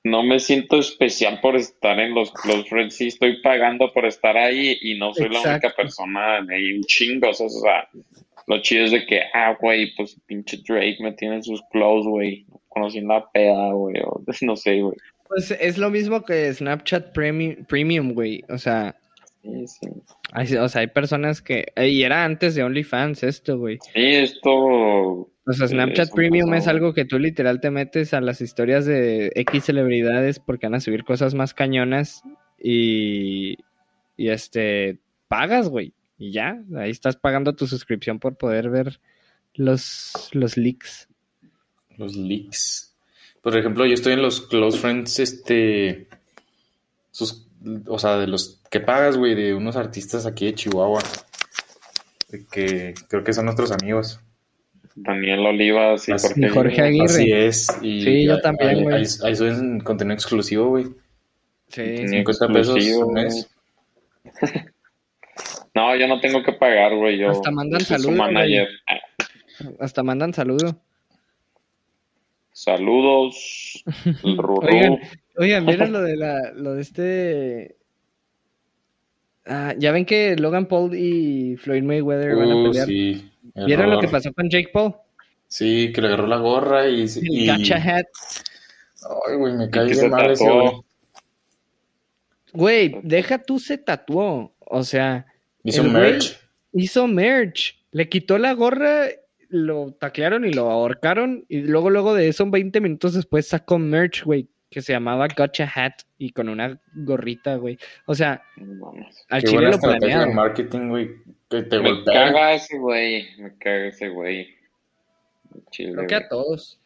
no 0.06 0.22
me 0.22 0.38
siento 0.38 0.78
especial 0.78 1.40
por 1.40 1.56
estar 1.56 1.98
en 1.98 2.14
los 2.14 2.30
close 2.30 2.68
friends, 2.68 2.94
sí 2.94 3.08
estoy 3.08 3.42
pagando 3.42 3.92
por 3.92 4.06
estar 4.06 4.36
ahí 4.36 4.78
y 4.80 4.96
no 4.98 5.12
soy 5.12 5.28
la 5.28 5.40
única 5.40 5.74
persona 5.76 6.40
de 6.42 6.76
un 6.76 6.84
chingo, 6.84 7.30
o 7.30 7.34
sea, 7.34 7.88
lo 8.46 8.62
chido 8.62 8.84
es 8.84 8.92
de 8.92 9.04
que, 9.04 9.22
ah, 9.34 9.56
güey, 9.60 9.92
pues 9.96 10.16
pinche 10.26 10.58
Drake 10.58 10.98
me 11.00 11.12
tiene 11.12 11.36
en 11.36 11.42
sus 11.42 11.60
close, 11.72 12.08
güey, 12.08 12.46
conocí 12.68 12.98
en 12.98 13.08
la 13.08 13.28
peda, 13.32 13.72
güey, 13.72 13.96
o 14.04 14.22
no 14.42 14.54
sé, 14.54 14.80
güey. 14.80 14.96
Pues 15.26 15.50
es 15.50 15.76
lo 15.76 15.90
mismo 15.90 16.24
que 16.24 16.54
Snapchat 16.54 17.12
Premium, 17.12 17.64
Premium 17.64 18.12
güey. 18.12 18.44
O 18.48 18.58
sea, 18.58 18.94
Sí, 19.46 19.66
sí. 19.68 19.88
hay, 20.32 20.54
o 20.56 20.68
sea, 20.68 20.80
hay 20.80 20.88
personas 20.88 21.40
que... 21.40 21.66
eh, 21.76 21.88
Y 21.88 22.02
era 22.02 22.24
antes 22.24 22.54
de 22.56 22.64
OnlyFans 22.64 23.22
esto, 23.22 23.58
güey. 23.58 23.78
Sí, 23.94 24.00
esto, 24.04 24.50
O 24.50 25.28
sea, 25.52 25.68
Sí, 25.68 25.74
Snapchat 25.74 26.10
Premium 26.12 26.50
pasó. 26.50 26.62
es 26.62 26.68
algo 26.68 26.92
que 26.94 27.04
tú 27.04 27.18
literal 27.18 27.60
te 27.60 27.70
metes 27.70 28.12
a 28.12 28.20
las 28.20 28.40
historias 28.40 28.86
de 28.86 29.30
X 29.36 29.64
celebridades 29.64 30.40
porque 30.40 30.66
van 30.66 30.74
a 30.74 30.80
subir 30.80 31.04
cosas 31.04 31.34
más 31.34 31.54
cañonas 31.54 32.22
y, 32.58 33.56
y 34.16 34.28
este, 34.30 34.98
pagas, 35.28 35.68
güey. 35.68 35.92
Y 36.18 36.32
ya, 36.32 36.60
ahí 36.76 36.90
estás 36.90 37.16
pagando 37.16 37.54
tu 37.54 37.66
suscripción 37.66 38.18
por 38.18 38.36
poder 38.36 38.70
ver 38.70 39.00
los, 39.54 40.30
los 40.32 40.56
leaks. 40.56 41.08
Los 41.96 42.16
leaks. 42.16 42.96
Por 43.42 43.56
ejemplo, 43.56 43.86
yo 43.86 43.94
estoy 43.94 44.14
en 44.14 44.22
los 44.22 44.40
close 44.40 44.78
friends, 44.78 45.20
este. 45.20 46.08
Sus, 47.12 47.45
o 47.86 47.98
sea, 47.98 48.16
de 48.18 48.26
los 48.26 48.60
que 48.70 48.80
pagas, 48.80 49.16
güey, 49.16 49.34
de 49.34 49.54
unos 49.54 49.76
artistas 49.76 50.26
aquí 50.26 50.46
de 50.46 50.54
Chihuahua. 50.54 51.02
Que 52.50 52.94
creo 53.08 53.22
que 53.24 53.32
son 53.32 53.44
nuestros 53.46 53.70
amigos. 53.72 54.20
Daniel 54.94 55.40
Olivas 55.46 56.08
y 56.08 56.12
Así- 56.12 56.28
Jorge, 56.28 56.40
Y 56.46 56.48
Jorge 56.48 56.82
Aguirre. 56.82 57.04
Así 57.04 57.32
es. 57.32 57.68
Y 57.82 58.02
Sí, 58.02 58.24
yo 58.26 58.40
también, 58.40 58.82
güey. 58.82 58.96
ahí, 58.96 59.04
ahí 59.24 59.36
suben 59.36 59.80
contenido 59.80 60.14
exclusivo, 60.14 60.68
güey. 60.70 60.84
Sí, 61.68 61.82
Tenía- 61.82 62.18
50 62.24 62.48
pesos 62.48 62.76
al 63.02 63.08
mes. 63.12 63.48
No, 65.74 65.94
yo 65.94 66.08
no 66.08 66.18
tengo 66.20 66.42
que 66.42 66.54
pagar, 66.54 66.94
güey. 66.96 67.18
Yo 67.18 67.30
Hasta 67.30 67.50
mandan 67.50 67.82
saludos, 67.82 68.16
güey. 68.32 68.66
hasta 69.78 70.02
mandan 70.02 70.32
saludo. 70.32 70.80
Saludos. 72.52 73.84
Oigan, 74.22 74.98
oigan, 75.38 75.66
¿vieron 75.66 75.92
lo 75.92 76.02
de 76.02 76.16
la, 76.16 76.52
lo 76.54 76.74
de 76.74 76.82
este? 76.82 77.76
Ah, 79.44 79.74
ya 79.78 79.92
ven 79.92 80.04
que 80.04 80.34
Logan 80.36 80.66
Paul 80.66 80.94
y 80.96 81.56
Floyd 81.56 81.82
Mayweather 81.82 82.34
van 82.34 82.50
a 82.50 82.56
Uh, 82.56 82.64
pelear. 82.64 82.86
sí. 82.86 83.30
¿Vieron 83.54 83.90
lo 83.90 84.00
que 84.00 84.08
pasó 84.08 84.32
con 84.32 84.50
Jake 84.50 84.70
Paul? 84.72 84.94
Sí, 85.46 85.92
que 85.94 86.00
le 86.00 86.08
agarró 86.08 86.26
la 86.26 86.38
gorra 86.38 86.88
y. 86.88 87.02
El 87.02 87.10
y- 87.22 87.46
gacha 87.46 87.76
hat. 87.76 88.06
Ay, 89.28 89.36
güey, 89.36 89.54
me 89.54 89.68
bien 89.68 89.94
se 89.94 90.08
mal 90.08 90.30
ese, 90.30 90.50
güey. 90.50 90.72
Güey, 92.52 93.00
deja 93.02 93.38
tú 93.38 93.58
se 93.58 93.78
tatuó. 93.78 94.52
O 94.58 94.82
sea, 94.82 95.26
Hizo 95.62 95.84
merch. 95.84 96.38
hizo 96.72 97.06
merch. 97.06 97.78
Le 97.92 98.08
quitó 98.08 98.36
la 98.38 98.52
gorra, 98.52 99.06
lo 99.48 99.92
taclearon 99.92 100.44
y 100.44 100.52
lo 100.52 100.70
ahorcaron. 100.70 101.44
Y 101.48 101.60
luego, 101.62 101.90
luego 101.90 102.14
de 102.14 102.28
eso, 102.28 102.50
20 102.50 102.80
minutos 102.80 103.14
después 103.14 103.46
sacó 103.46 103.78
merch, 103.78 104.24
güey, 104.24 104.48
que 104.70 104.82
se 104.82 104.92
llamaba 104.92 105.28
Gotcha 105.36 105.70
Hat 105.74 106.02
y 106.18 106.30
con 106.30 106.48
una 106.48 106.80
gorrita, 106.94 107.54
güey. 107.56 107.78
O 108.06 108.14
sea, 108.14 108.42
al 109.28 109.42
Qué 109.42 109.48
chile 109.48 109.70
lo 109.70 109.78
planearon. 109.78 110.34
marketing, 110.34 110.88
güey. 110.88 111.10
Que 111.48 111.62
te 111.62 111.78
Me 111.78 111.90
golpea. 111.92 112.14
caga 112.32 112.54
ese 112.54 112.76
güey. 112.78 113.28
Me 113.38 113.56
caga 113.58 113.86
ese 113.86 114.08
güey. 114.08 114.54
Chile, 115.70 115.92
Creo 115.94 116.06
que 116.06 116.14
güey. 116.16 116.24
a 116.26 116.28
todos. 116.28 116.80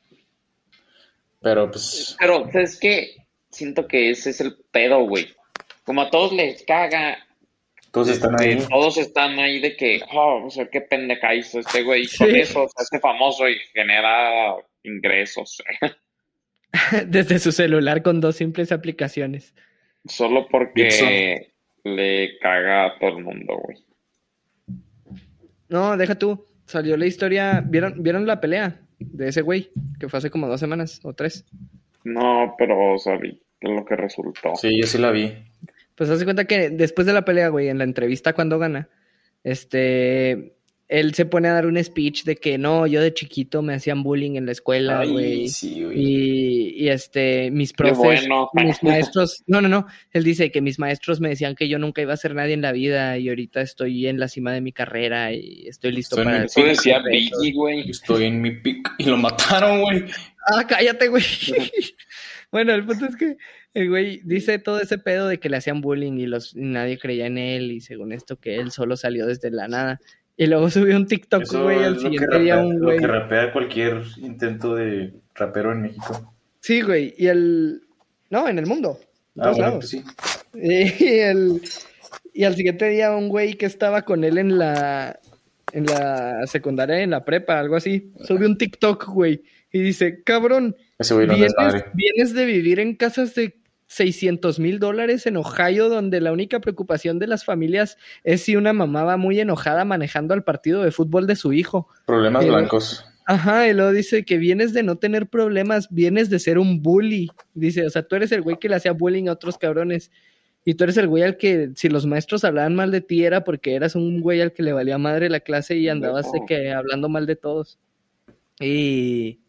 Pero 1.41 1.71
pues. 1.71 2.17
Pero 2.19 2.47
es 2.53 2.79
que 2.79 3.17
siento 3.51 3.89
que 3.89 4.11
ese 4.11 4.31
es 4.31 4.41
el 4.41 4.57
pedo, 4.71 5.01
güey. 5.07 5.35
Como 5.85 6.03
a 6.03 6.11
todos 6.11 6.33
les 6.33 6.63
caga, 6.65 7.19
Todos 7.91 8.11
están 8.11 8.39
ahí. 8.41 8.59
todos 8.69 8.99
están 8.99 9.39
ahí 9.41 9.59
de 9.59 9.75
que, 9.77 10.03
oh, 10.13 10.45
o 10.47 10.51
sea, 10.51 10.69
qué 10.69 10.83
pendeja 10.83 11.35
hizo 11.35 11.59
este 11.61 11.83
güey. 11.83 12.07
Con 12.19 12.29
Sí. 12.29 12.39
eso 12.41 12.69
se 12.69 12.83
hace 12.83 13.01
famoso 13.01 13.49
y 13.49 13.57
genera 13.73 14.55
ingresos. 14.85 15.63
Desde 17.07 17.39
su 17.39 17.53
celular 17.53 18.03
con 18.03 18.21
dos 18.21 18.37
simples 18.37 18.73
aplicaciones. 18.73 19.55
Solo 20.07 20.47
porque 20.49 21.53
le 21.85 22.39
caga 22.39 22.87
a 22.87 22.99
todo 22.99 23.19
el 23.19 23.25
mundo, 23.25 23.59
güey. 23.59 23.79
No, 25.69 25.97
deja 25.97 26.17
tú. 26.17 26.47
Salió 26.67 26.97
la 26.97 27.07
historia. 27.07 27.63
¿Vieron, 27.67 28.03
¿vieron 28.03 28.27
la 28.27 28.41
pelea 28.41 28.81
de 28.99 29.29
ese 29.29 29.43
güey? 29.43 29.71
Que 29.99 30.09
fue 30.09 30.19
hace 30.19 30.31
como 30.31 30.49
dos 30.49 30.61
semanas 30.61 31.01
o 31.05 31.13
tres. 31.15 31.45
No, 32.05 32.55
pero 32.59 32.99
sabí 32.99 33.43
lo 33.61 33.85
que 33.85 33.97
resultó. 33.97 34.55
Sí, 34.57 34.81
yo 34.81 34.87
sí 34.87 34.99
la 34.99 35.11
vi. 35.11 35.33
Pues 35.95 36.09
hace 36.09 36.25
cuenta 36.25 36.47
que 36.47 36.71
después 36.71 37.07
de 37.07 37.13
la 37.13 37.25
pelea, 37.25 37.49
güey, 37.49 37.69
en 37.69 37.79
la 37.79 37.85
entrevista 37.85 38.33
cuando 38.33 38.59
gana, 38.59 38.89
este, 39.45 40.55
él 40.91 41.15
se 41.15 41.25
pone 41.25 41.47
a 41.47 41.53
dar 41.53 41.67
un 41.67 41.83
speech 41.83 42.25
de 42.25 42.35
que 42.35 42.59
no, 42.59 42.85
yo 42.85 43.01
de 43.01 43.15
chiquito 43.15 43.63
me 43.63 43.75
hacían 43.75 44.03
bullying 44.03 44.35
en 44.35 44.47
la 44.47 44.53
escuela, 44.53 45.05
güey. 45.05 45.47
sí, 45.47 45.85
güey. 45.85 45.97
Y, 45.97 46.85
y, 46.85 46.89
este, 46.89 47.53
mis 47.53 47.73
profes, 47.73 48.27
bueno. 48.27 48.51
mis 48.55 48.83
maestros, 48.83 49.45
no, 49.47 49.61
no, 49.61 49.69
no, 49.69 49.87
él 50.11 50.25
dice 50.25 50.51
que 50.51 50.61
mis 50.61 50.81
maestros 50.81 51.21
me 51.21 51.29
decían 51.29 51.55
que 51.55 51.69
yo 51.69 51.79
nunca 51.79 52.03
iba 52.03 52.13
a 52.13 52.17
ser 52.17 52.35
nadie 52.35 52.55
en 52.55 52.63
la 52.63 52.73
vida 52.73 53.17
y 53.19 53.29
ahorita 53.29 53.61
estoy 53.61 54.09
en 54.09 54.19
la 54.19 54.27
cima 54.27 54.53
de 54.53 54.61
mi 54.61 54.73
carrera 54.73 55.33
y 55.33 55.69
estoy 55.69 55.93
listo 55.93 56.17
Estoy 56.17 56.25
para... 56.25 56.45
Eso 56.45 56.65
decía 56.65 56.97
el 56.97 57.05
reto". 57.05 57.39
Biggie, 57.41 57.53
güey. 57.53 57.91
Estoy 57.91 58.25
en 58.25 58.41
mi 58.41 58.51
pick 58.51 58.93
y 58.99 59.05
lo 59.05 59.17
mataron, 59.17 59.83
güey. 59.83 60.07
Ah, 60.49 60.67
cállate, 60.67 61.07
güey. 61.07 61.23
bueno, 62.51 62.75
el 62.75 62.85
punto 62.85 63.07
es 63.07 63.15
que 63.15 63.37
el 63.75 63.89
güey 63.89 64.21
dice 64.25 64.59
todo 64.59 64.81
ese 64.81 64.99
pedo 64.99 65.29
de 65.29 65.39
que 65.39 65.49
le 65.49 65.57
hacían 65.57 65.81
bullying 65.81 66.15
y 66.15 66.27
los 66.27 66.57
y 66.57 66.63
nadie 66.63 66.99
creía 66.99 67.27
en 67.27 67.39
él 67.39 67.71
y 67.71 67.81
según 67.81 68.11
esto 68.11 68.41
que 68.41 68.57
él 68.57 68.73
solo 68.73 68.97
salió 68.97 69.27
desde 69.27 69.53
la 69.53 69.69
nada. 69.69 70.01
Y 70.41 70.47
luego 70.47 70.71
subió 70.71 70.97
un 70.97 71.07
TikTok, 71.07 71.43
Eso 71.43 71.65
güey, 71.65 71.85
al 71.85 71.95
lo 71.95 72.01
siguiente 72.01 72.39
día 72.39 72.55
rapea, 72.55 72.67
un 72.67 72.79
lo 72.81 72.87
güey. 72.87 72.99
que 72.99 73.07
rapea 73.07 73.53
cualquier 73.53 74.03
intento 74.17 74.75
de 74.75 75.13
rapero 75.35 75.71
en 75.73 75.83
México. 75.83 76.33
Sí, 76.61 76.81
güey, 76.81 77.15
y 77.19 77.27
el 77.27 77.83
no, 78.31 78.49
en 78.49 78.59
el 78.59 78.67
mundo. 78.67 78.99
En 79.37 79.43
Ah, 79.45 79.51
bueno, 79.51 79.75
pues 79.75 79.91
sí. 79.91 80.03
Y 80.55 81.19
el 81.19 81.61
y 82.33 82.45
al 82.45 82.57
siguiente 82.57 82.89
día 82.89 83.15
un 83.15 83.29
güey 83.29 83.53
que 83.55 83.67
estaba 83.67 84.01
con 84.03 84.25
él 84.25 84.39
en 84.39 84.57
la 84.57 85.21
en 85.75 85.85
la 85.85 86.47
secundaria, 86.47 87.01
en 87.01 87.11
la 87.11 87.23
prepa, 87.23 87.59
algo 87.59 87.77
así, 87.77 88.11
subió 88.25 88.47
un 88.49 88.57
TikTok, 88.57 89.09
güey, 89.09 89.43
y 89.71 89.81
dice, 89.81 90.23
"Cabrón, 90.25 90.75
Ese 90.99 91.13
güey 91.13 91.27
no 91.27 91.35
es 91.35 91.39
vienes, 91.55 91.85
vienes 91.93 92.33
de 92.33 92.47
vivir 92.47 92.81
en 92.81 92.97
casas 92.97 93.35
de 93.35 93.60
600 93.91 94.61
mil 94.61 94.79
dólares 94.79 95.27
en 95.27 95.37
Ohio, 95.37 95.89
donde 95.89 96.21
la 96.21 96.31
única 96.33 96.61
preocupación 96.61 97.19
de 97.19 97.27
las 97.27 97.45
familias 97.45 97.99
es 98.23 98.43
si 98.43 98.55
una 98.55 98.73
mamá 98.73 99.03
va 99.03 99.17
muy 99.17 99.41
enojada 99.41 99.85
manejando 99.85 100.33
al 100.33 100.45
partido 100.45 100.83
de 100.85 100.93
fútbol 100.93 101.27
de 101.27 101.35
su 101.35 101.53
hijo. 101.53 101.89
Problemas 102.07 102.45
Eh, 102.45 102.49
blancos. 102.49 103.05
Ajá, 103.27 103.67
y 103.67 103.75
luego 103.75 103.91
dice 103.91 104.25
que 104.25 104.39
vienes 104.39 104.73
de 104.73 104.85
no 104.85 104.97
tener 104.99 105.27
problemas, 105.29 105.89
vienes 105.91 106.31
de 106.31 106.39
ser 106.39 106.57
un 106.59 106.83
bully. 106.83 107.31
Dice, 107.55 107.85
o 107.85 107.91
sea, 107.91 108.05
tú 108.05 108.15
eres 108.15 108.31
el 108.31 108.43
güey 108.43 108.59
que 108.61 108.69
le 108.69 108.77
hacía 108.77 108.93
bullying 108.93 109.27
a 109.27 109.33
otros 109.33 109.59
cabrones. 109.59 110.13
Y 110.65 110.75
tú 110.75 110.85
eres 110.85 110.97
el 110.97 111.09
güey 111.09 111.25
al 111.25 111.37
que, 111.37 111.71
si 111.75 111.89
los 111.89 112.07
maestros 112.07 112.45
hablaban 112.45 112.77
mal 112.77 112.93
de 112.93 113.01
ti, 113.01 113.25
era 113.25 113.43
porque 113.43 113.75
eras 113.75 113.97
un 113.97 114.21
güey 114.21 114.41
al 114.41 114.53
que 114.53 114.63
le 114.63 114.73
valía 114.73 114.99
madre 114.99 115.29
la 115.31 115.41
clase 115.41 115.77
y 115.77 115.89
andabas 115.89 116.31
de 116.31 116.41
que 116.47 116.71
hablando 116.73 117.09
mal 117.09 117.27
de 117.27 117.35
todos. 117.35 117.79
Y 118.61 119.41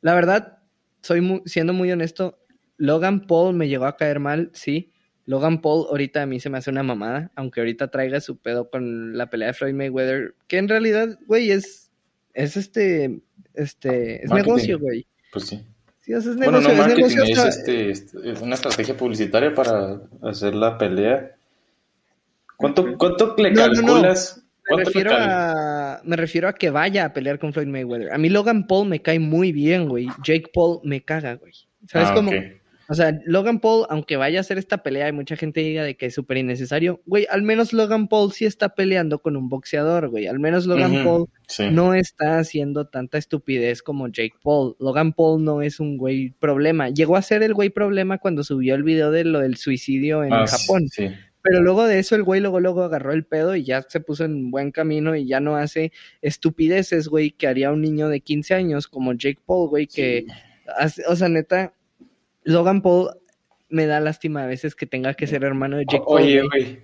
la 0.00 0.14
verdad, 0.14 0.58
soy 1.02 1.20
mu- 1.20 1.42
siendo 1.44 1.72
muy 1.72 1.92
honesto, 1.92 2.38
Logan 2.78 3.26
Paul 3.26 3.54
me 3.54 3.68
llegó 3.68 3.84
a 3.86 3.96
caer 3.96 4.18
mal, 4.20 4.50
sí. 4.54 4.92
Logan 5.26 5.60
Paul 5.60 5.86
ahorita 5.90 6.22
a 6.22 6.26
mí 6.26 6.40
se 6.40 6.48
me 6.48 6.56
hace 6.58 6.70
una 6.70 6.82
mamada, 6.82 7.30
aunque 7.36 7.60
ahorita 7.60 7.90
traiga 7.90 8.20
su 8.20 8.38
pedo 8.38 8.70
con 8.70 9.16
la 9.18 9.28
pelea 9.28 9.48
de 9.48 9.54
Floyd 9.54 9.74
Mayweather, 9.74 10.34
que 10.46 10.56
en 10.58 10.68
realidad, 10.68 11.18
güey, 11.26 11.50
es, 11.50 11.90
es 12.32 12.56
este, 12.56 13.20
este, 13.52 14.22
es 14.24 14.30
Marketing. 14.30 14.48
negocio, 14.50 14.78
güey. 14.78 15.06
Pues 15.32 15.46
sí. 15.46 15.62
Sí, 16.00 16.14
o 16.14 16.20
sea, 16.22 16.30
es 16.32 16.36
Bueno, 16.38 16.60
negocio, 16.60 16.76
no 16.76 17.06
es 17.06 17.14
negocio 17.14 17.44
es, 17.44 17.56
este, 17.58 17.90
este, 17.90 18.30
es 18.32 18.40
una 18.40 18.54
estrategia 18.54 18.96
publicitaria 18.96 19.54
para 19.54 20.00
hacer 20.22 20.54
la 20.54 20.78
pelea. 20.78 21.34
¿Cuánto, 22.56 22.96
cuánto 22.96 23.34
le 23.36 23.50
No, 23.52 23.66
no, 23.68 23.74
no. 23.74 23.86
calculas? 23.86 24.36
Me 24.38 24.42
¿Cuánto 24.74 24.78
le 24.78 24.84
refiero, 24.86 25.10
a, 25.14 26.00
me 26.04 26.16
refiero 26.16 26.48
a 26.48 26.52
que 26.54 26.70
vaya 26.70 27.04
a 27.04 27.12
pelear 27.12 27.38
con 27.38 27.52
Floyd 27.52 27.66
Mayweather. 27.68 28.12
A 28.12 28.18
mí 28.18 28.28
Logan 28.30 28.66
Paul 28.66 28.88
me 28.88 29.00
cae 29.02 29.18
muy 29.18 29.52
bien, 29.52 29.88
güey. 29.88 30.06
Jake 30.24 30.50
Paul 30.54 30.80
me 30.84 31.02
caga, 31.04 31.34
güey. 31.34 31.52
¿Sabes 31.86 32.08
Ah, 32.10 32.14
cómo? 32.14 32.30
ok. 32.30 32.36
O 32.90 32.94
sea, 32.94 33.18
Logan 33.26 33.60
Paul, 33.60 33.86
aunque 33.90 34.16
vaya 34.16 34.38
a 34.38 34.40
hacer 34.40 34.56
esta 34.56 34.78
pelea 34.82 35.08
y 35.08 35.12
mucha 35.12 35.36
gente 35.36 35.60
diga 35.60 35.84
de 35.84 35.96
que 35.96 36.06
es 36.06 36.14
súper 36.14 36.38
innecesario, 36.38 37.02
güey, 37.04 37.26
al 37.28 37.42
menos 37.42 37.74
Logan 37.74 38.08
Paul 38.08 38.32
sí 38.32 38.46
está 38.46 38.70
peleando 38.74 39.18
con 39.20 39.36
un 39.36 39.50
boxeador, 39.50 40.08
güey. 40.08 40.26
Al 40.26 40.38
menos 40.38 40.64
Logan 40.66 41.04
Paul 41.04 41.26
sí. 41.48 41.68
no 41.70 41.92
está 41.92 42.38
haciendo 42.38 42.86
tanta 42.86 43.18
estupidez 43.18 43.82
como 43.82 44.08
Jake 44.08 44.36
Paul. 44.42 44.74
Logan 44.80 45.12
Paul 45.12 45.44
no 45.44 45.60
es 45.60 45.80
un 45.80 45.98
güey 45.98 46.30
problema. 46.40 46.88
Llegó 46.88 47.16
a 47.16 47.22
ser 47.22 47.42
el 47.42 47.52
güey 47.52 47.68
problema 47.68 48.16
cuando 48.16 48.42
subió 48.42 48.74
el 48.74 48.82
video 48.84 49.10
de 49.10 49.24
lo 49.24 49.40
del 49.40 49.56
suicidio 49.56 50.24
en 50.24 50.32
Ah, 50.32 50.46
Japón. 50.46 50.88
Sí. 50.88 51.08
Pero 51.42 51.60
luego 51.62 51.86
de 51.86 51.98
eso 51.98 52.14
el 52.16 52.24
güey 52.24 52.40
luego, 52.40 52.58
luego 52.58 52.82
agarró 52.82 53.12
el 53.12 53.24
pedo 53.24 53.54
y 53.54 53.64
ya 53.64 53.82
se 53.82 54.00
puso 54.00 54.24
en 54.24 54.50
buen 54.50 54.70
camino 54.72 55.14
y 55.14 55.26
ya 55.26 55.40
no 55.40 55.56
hace 55.56 55.92
estupideces, 56.20 57.08
güey, 57.08 57.30
que 57.30 57.46
haría 57.46 57.70
un 57.72 57.80
niño 57.80 58.08
de 58.08 58.20
15 58.20 58.54
años 58.54 58.86
como 58.88 59.12
Jake 59.12 59.40
Paul, 59.44 59.68
güey, 59.68 59.86
que, 59.86 60.26
hace- 60.78 61.02
o 61.06 61.16
sea, 61.16 61.28
neta, 61.28 61.72
Logan 62.48 62.80
Paul 62.82 63.10
me 63.68 63.86
da 63.86 64.00
lástima 64.00 64.44
a 64.44 64.46
veces 64.46 64.74
que 64.74 64.86
tenga 64.86 65.14
que 65.14 65.26
ser 65.26 65.44
hermano 65.44 65.76
de 65.76 65.84
Jake 65.84 66.02
O- 66.06 66.16
Paul, 66.16 66.22
Oye, 66.22 66.42
güey. 66.42 66.80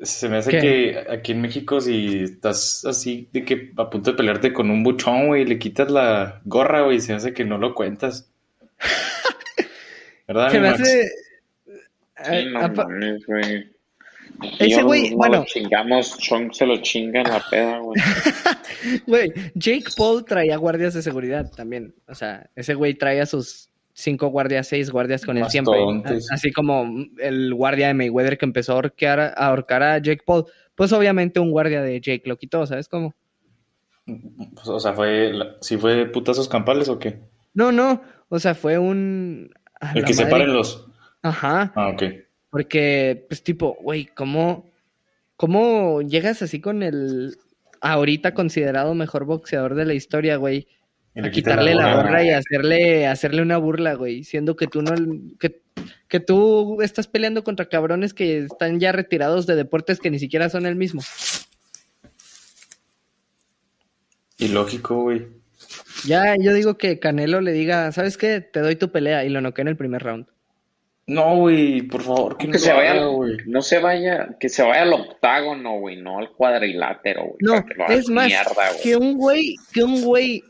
se 0.00 0.28
me 0.28 0.38
hace 0.38 0.50
¿Qué? 0.50 0.58
que 0.58 1.04
aquí 1.10 1.32
en 1.32 1.42
México 1.42 1.80
si 1.80 2.22
estás 2.22 2.84
así 2.86 3.28
de 3.32 3.44
que 3.44 3.72
a 3.76 3.90
punto 3.90 4.10
de 4.12 4.16
pelearte 4.16 4.52
con 4.52 4.70
un 4.70 4.82
buchón, 4.82 5.26
güey, 5.28 5.44
le 5.44 5.58
quitas 5.58 5.90
la 5.90 6.40
gorra, 6.44 6.82
güey, 6.82 7.00
se 7.00 7.12
hace 7.12 7.32
que 7.34 7.44
no 7.44 7.58
lo 7.58 7.74
cuentas. 7.74 8.30
¿Verdad, 10.26 10.50
Se 10.50 10.60
me 10.60 10.70
Max? 10.70 10.80
hace... 10.80 11.10
Sí, 12.24 12.46
no 12.52 12.68
mames, 12.68 13.26
güey. 13.26 13.70
Ese 14.58 14.82
güey, 14.82 15.10
no 15.10 15.16
bueno. 15.18 15.38
lo 15.40 15.44
chingamos, 15.44 16.18
Chong 16.18 16.52
se 16.52 16.64
lo 16.66 16.76
chinga 16.78 17.20
en 17.20 17.28
la 17.28 17.42
peda, 17.50 17.78
güey. 17.78 18.00
Güey, 19.06 19.32
Jake 19.54 19.84
Paul 19.96 20.24
traía 20.24 20.56
guardias 20.56 20.94
de 20.94 21.02
seguridad 21.02 21.50
también. 21.54 21.94
O 22.08 22.14
sea, 22.14 22.48
ese 22.56 22.74
güey 22.74 22.94
traía 22.94 23.26
sus 23.26 23.68
cinco 23.92 24.28
guardias, 24.28 24.68
seis 24.68 24.90
guardias 24.90 25.24
con 25.24 25.36
él 25.38 25.48
siempre. 25.48 25.74
Así 26.30 26.52
como 26.52 26.86
el 27.18 27.54
guardia 27.54 27.88
de 27.88 27.94
Mayweather 27.94 28.38
que 28.38 28.46
empezó 28.46 28.72
a 28.72 28.74
ahorcar, 28.76 29.20
a 29.20 29.32
ahorcar 29.32 29.82
a 29.82 29.98
Jake 29.98 30.22
Paul. 30.24 30.46
Pues 30.74 30.92
obviamente 30.92 31.40
un 31.40 31.50
guardia 31.50 31.82
de 31.82 32.00
Jake 32.00 32.22
lo 32.26 32.36
quitó, 32.36 32.66
¿sabes 32.66 32.88
cómo? 32.88 33.14
Pues, 34.04 34.66
o 34.68 34.80
sea, 34.80 34.92
fue, 34.92 35.32
¿sí 35.60 35.76
fue 35.76 36.06
putazos 36.06 36.48
campales 36.48 36.88
o 36.88 36.98
qué? 36.98 37.20
No, 37.54 37.72
no. 37.72 38.02
O 38.28 38.38
sea, 38.38 38.54
fue 38.54 38.78
un. 38.78 39.50
El 39.80 40.04
que 40.04 40.12
madre. 40.12 40.14
separen 40.14 40.52
los. 40.52 40.86
Ajá. 41.22 41.72
Ah, 41.76 41.88
ok. 41.88 42.02
Porque, 42.50 43.26
pues, 43.28 43.42
tipo, 43.42 43.76
güey, 43.80 44.06
¿cómo, 44.06 44.70
¿cómo 45.36 46.02
llegas 46.02 46.42
así 46.42 46.60
con 46.60 46.82
el 46.82 47.36
ahorita 47.80 48.34
considerado 48.34 48.94
mejor 48.94 49.24
boxeador 49.24 49.74
de 49.74 49.84
la 49.84 49.94
historia, 49.94 50.36
güey? 50.36 50.66
Y 51.14 51.20
a 51.20 51.30
quitarle 51.30 51.74
la 51.74 51.94
gorra. 51.94 52.02
gorra 52.02 52.24
y 52.24 52.30
hacerle, 52.30 53.06
hacerle 53.06 53.42
una 53.42 53.58
burla, 53.58 53.94
güey, 53.94 54.24
siendo 54.24 54.56
que 54.56 54.66
tú 54.66 54.80
no, 54.80 54.92
que, 55.38 55.60
que 56.08 56.20
tú 56.20 56.80
estás 56.80 57.06
peleando 57.06 57.44
contra 57.44 57.68
cabrones 57.68 58.14
que 58.14 58.38
están 58.38 58.80
ya 58.80 58.92
retirados 58.92 59.46
de 59.46 59.56
deportes 59.56 60.00
que 60.00 60.10
ni 60.10 60.18
siquiera 60.18 60.48
son 60.48 60.64
el 60.64 60.76
mismo. 60.76 61.02
Ilógico, 64.38 65.02
güey. 65.02 65.26
Ya, 66.06 66.34
yo 66.40 66.52
digo 66.52 66.76
que 66.78 66.98
Canelo 66.98 67.40
le 67.40 67.52
diga, 67.52 67.92
¿sabes 67.92 68.16
qué? 68.16 68.40
Te 68.40 68.60
doy 68.60 68.76
tu 68.76 68.90
pelea 68.90 69.24
y 69.24 69.28
lo 69.28 69.40
noquea 69.40 69.62
en 69.62 69.68
el 69.68 69.76
primer 69.76 70.02
round. 70.02 70.26
No, 71.06 71.36
güey, 71.36 71.82
por 71.82 72.02
favor, 72.02 72.38
que 72.38 72.46
no 72.46 72.52
Que 72.52 72.58
se 72.58 72.72
vaya, 72.72 73.04
güey. 73.04 73.36
no 73.46 73.60
se 73.60 73.78
vaya, 73.80 74.36
que 74.38 74.48
se 74.48 74.62
vaya 74.62 74.82
al 74.82 74.92
octágono, 74.92 75.78
güey, 75.78 76.00
no 76.00 76.18
al 76.18 76.30
cuadrilátero, 76.32 77.24
güey. 77.24 77.36
No, 77.40 77.64
es 77.88 78.08
más, 78.08 78.28
mierda, 78.28 78.70
güey. 78.70 78.82
que 78.82 78.96
un 78.96 79.16
güey, 79.18 79.56
que 79.72 79.82
un 79.82 80.02
güey 80.02 80.42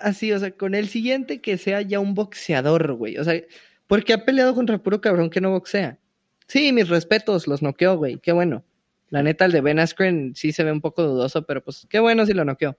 así, 0.00 0.32
o 0.32 0.38
sea, 0.38 0.50
con 0.52 0.74
el 0.74 0.88
siguiente 0.88 1.40
que 1.40 1.58
sea 1.58 1.82
ya 1.82 2.00
un 2.00 2.14
boxeador, 2.14 2.94
güey. 2.94 3.18
O 3.18 3.24
sea, 3.24 3.40
porque 3.86 4.12
ha 4.12 4.24
peleado 4.24 4.54
contra 4.54 4.78
puro 4.78 5.00
cabrón 5.00 5.30
que 5.30 5.40
no 5.40 5.50
boxea. 5.50 5.98
Sí, 6.46 6.72
mis 6.72 6.88
respetos, 6.88 7.46
los 7.46 7.62
noqueó, 7.62 7.96
güey, 7.96 8.18
qué 8.18 8.32
bueno. 8.32 8.64
La 9.08 9.22
neta, 9.22 9.44
el 9.44 9.52
de 9.52 9.60
Ben 9.60 9.78
Askren 9.78 10.34
sí 10.34 10.52
se 10.52 10.64
ve 10.64 10.72
un 10.72 10.80
poco 10.80 11.02
dudoso, 11.02 11.44
pero 11.44 11.62
pues 11.62 11.86
qué 11.88 11.98
bueno 11.98 12.26
si 12.26 12.32
lo 12.32 12.44
noqueó. 12.44 12.76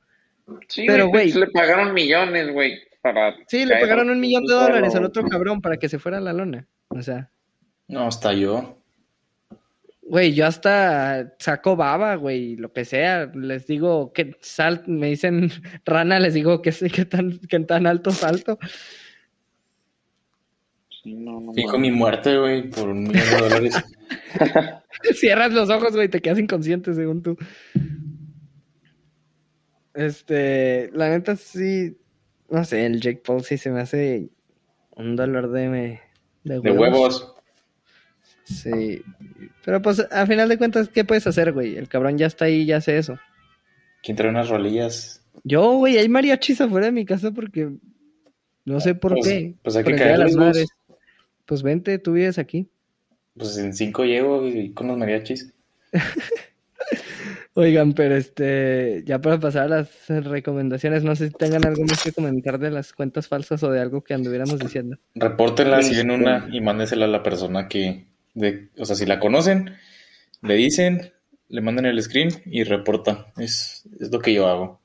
Sí, 0.67 0.85
pero, 0.87 1.07
güey, 1.07 1.31
le 1.31 1.47
pagaron 1.47 1.93
millones, 1.93 2.51
güey, 2.51 2.79
para... 3.01 3.35
Sí, 3.47 3.65
le 3.65 3.79
pagaron 3.79 4.09
un 4.09 4.19
millón 4.19 4.45
de 4.45 4.53
dólares 4.53 4.95
al 4.95 5.05
otro 5.05 5.23
cabrón 5.23 5.61
para 5.61 5.77
que 5.77 5.87
se 5.87 5.99
fuera 5.99 6.17
a 6.17 6.21
la 6.21 6.33
lona. 6.33 6.67
O 6.89 7.01
sea, 7.01 7.29
No, 7.87 8.07
hasta 8.07 8.33
yo. 8.33 8.80
Güey, 10.11 10.33
yo 10.33 10.45
hasta 10.45 11.33
saco 11.39 11.77
baba, 11.77 12.15
güey, 12.15 12.57
lo 12.57 12.73
que 12.73 12.83
sea. 12.83 13.31
Les 13.33 13.65
digo 13.65 14.11
que 14.11 14.35
sal, 14.41 14.83
me 14.87 15.07
dicen 15.07 15.49
rana, 15.85 16.19
les 16.19 16.33
digo 16.33 16.61
que 16.61 16.73
sí, 16.73 16.89
que 16.89 17.05
tan, 17.05 17.39
que 17.39 17.59
tan 17.61 17.87
alto 17.87 18.11
salto. 18.11 18.59
Sí, 21.01 21.15
no, 21.15 21.39
no 21.39 21.53
Fijo 21.53 21.79
mi 21.79 21.91
muerte, 21.91 22.37
güey, 22.37 22.69
por 22.69 22.89
un 22.89 23.03
millón 23.03 23.13
de 23.25 23.37
dólares. 23.39 23.75
Cierras 25.15 25.53
los 25.53 25.69
ojos, 25.69 25.95
güey, 25.95 26.09
te 26.09 26.21
quedas 26.21 26.39
inconsciente 26.39 26.93
según 26.93 27.23
tú. 27.23 27.37
Este, 29.93 30.89
la 30.93 31.09
neta 31.09 31.35
sí, 31.37 31.97
no 32.49 32.63
sé, 32.65 32.85
el 32.85 33.01
Jake 33.01 33.21
Paul 33.25 33.43
sí 33.43 33.57
se 33.57 33.71
me 33.71 33.81
hace 33.81 34.29
un 34.95 35.15
dolor 35.15 35.51
de, 35.51 35.69
me- 35.69 36.01
de 36.43 36.59
De 36.59 36.71
huevos. 36.71 37.33
Sí, 38.43 39.01
pero 39.63 39.81
pues 39.81 40.05
a 40.11 40.25
final 40.25 40.49
de 40.49 40.57
cuentas, 40.57 40.89
¿qué 40.89 41.05
puedes 41.05 41.25
hacer, 41.27 41.51
güey? 41.53 41.75
El 41.77 41.87
cabrón 41.87 42.17
ya 42.17 42.25
está 42.27 42.45
ahí, 42.45 42.65
ya 42.65 42.77
hace 42.77 42.97
eso. 42.97 43.17
¿Quién 44.03 44.17
trae 44.17 44.29
unas 44.29 44.49
rolillas? 44.49 45.21
Yo, 45.43 45.73
güey, 45.77 45.97
hay 45.97 46.09
mariachis 46.09 46.59
afuera 46.61 46.87
de 46.87 46.91
mi 46.91 47.05
casa 47.05 47.31
porque 47.31 47.69
no 48.65 48.79
sé 48.79 48.95
por 48.95 49.13
Pues- 49.13 49.27
qué. 49.27 49.53
pues 49.63 49.75
hay 49.75 49.83
que 49.83 49.93
de 49.93 50.17
las. 50.17 50.35
Madres. 50.35 50.67
Pues 51.45 51.63
vente, 51.63 51.97
tú 51.99 52.13
vives 52.13 52.37
aquí. 52.37 52.67
Pues 53.37 53.57
en 53.57 53.73
cinco 53.73 54.03
llego 54.05 54.45
y 54.47 54.71
con 54.73 54.87
los 54.87 54.97
mariachis. 54.97 55.53
Oigan, 57.53 57.91
pero 57.93 58.15
este, 58.15 59.03
ya 59.05 59.19
para 59.19 59.37
pasar 59.39 59.63
a 59.63 59.67
las 59.67 60.07
recomendaciones, 60.07 61.03
no 61.03 61.15
sé 61.17 61.27
si 61.27 61.33
tengan 61.33 61.65
algo 61.65 61.83
más 61.83 62.01
que 62.01 62.13
comentar 62.13 62.57
de 62.59 62.71
las 62.71 62.93
cuentas 62.93 63.27
falsas 63.27 63.61
o 63.63 63.71
de 63.71 63.81
algo 63.81 64.01
que 64.03 64.13
anduviéramos 64.13 64.57
diciendo. 64.57 64.97
Repórtenla 65.15 65.81
si 65.81 65.91
Este- 65.91 65.97
ven 66.07 66.11
una 66.21 66.47
y 66.49 66.61
mándensela 66.61 67.05
a 67.05 67.09
la 67.09 67.21
persona 67.23 67.67
que, 67.67 68.05
de, 68.33 68.69
o 68.77 68.85
sea, 68.85 68.95
si 68.95 69.05
la 69.05 69.19
conocen, 69.19 69.75
le 70.41 70.55
dicen, 70.55 71.11
le 71.49 71.61
mandan 71.61 71.85
el 71.85 72.01
screen 72.01 72.29
y 72.45 72.63
reportan. 72.63 73.25
Es, 73.37 73.87
es 73.99 74.11
lo 74.11 74.19
que 74.19 74.33
yo 74.33 74.47
hago. 74.47 74.81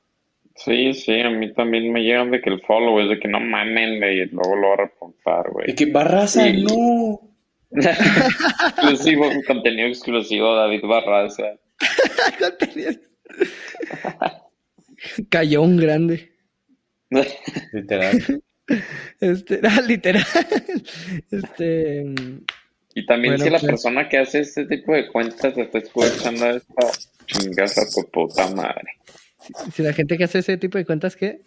Sí, 0.55 0.93
sí, 0.93 1.19
a 1.21 1.29
mí 1.29 1.53
también 1.53 1.91
me 1.93 2.01
llegan 2.01 2.31
de 2.31 2.41
que 2.41 2.49
el 2.49 2.61
follow 2.61 2.99
es 2.99 3.09
de 3.09 3.19
que 3.19 3.27
no 3.27 3.39
mamen, 3.39 4.03
y 4.03 4.25
luego 4.25 4.55
lo 4.55 4.67
voy 4.69 4.73
a 4.73 4.81
reportar, 4.83 5.51
güey. 5.51 5.69
Y 5.69 5.75
que 5.75 5.85
Barraza, 5.91 6.45
Sí. 6.45 6.63
no. 6.63 7.21
exclusivo, 7.69 9.29
contenido 9.47 9.87
exclusivo, 9.87 10.55
David 10.55 10.81
Barraza. 10.83 11.43
Cayó 15.29 15.61
un 15.61 15.77
grande. 15.77 16.31
Literal. 17.73 18.41
Este, 19.21 19.61
ah, 19.63 19.79
literal. 19.81 20.25
Este, 21.31 22.03
Y 22.97 23.05
también 23.05 23.33
Bueno, 23.35 23.43
si 23.45 23.51
la 23.51 23.59
pues- 23.59 23.69
persona 23.69 24.09
que 24.09 24.17
hace 24.17 24.39
este 24.39 24.65
tipo 24.65 24.91
de 24.91 25.07
cuentas 25.11 25.55
está 25.55 25.77
escuchando 25.77 26.49
esto, 26.49 26.75
chingas 27.27 27.77
a 27.77 27.81
tu 27.93 28.09
puta 28.09 28.49
madre. 28.55 28.89
si 29.71 29.83
la 29.83 29.93
gente 29.93 30.17
que 30.17 30.23
hace 30.23 30.39
ese 30.39 30.57
tipo 30.57 30.79
de 30.79 30.85
cuentas, 30.85 31.15
¿qué? 31.15 31.41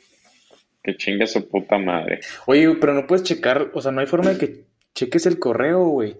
Que 0.81 0.97
chingue 0.97 1.25
a 1.25 1.27
su 1.27 1.49
puta 1.49 1.77
madre. 1.77 2.21
Oye, 2.47 2.73
pero 2.81 2.95
no 2.95 3.05
puedes 3.05 3.25
checar, 3.25 3.73
o 3.75 3.81
sea, 3.83 3.91
no 3.91 4.01
hay 4.01 4.07
forma 4.07 4.31
de 4.31 4.39
que 4.39 4.65
cheques 4.95 5.27
el 5.27 5.41
correo, 5.41 5.87
güey. 5.89 6.17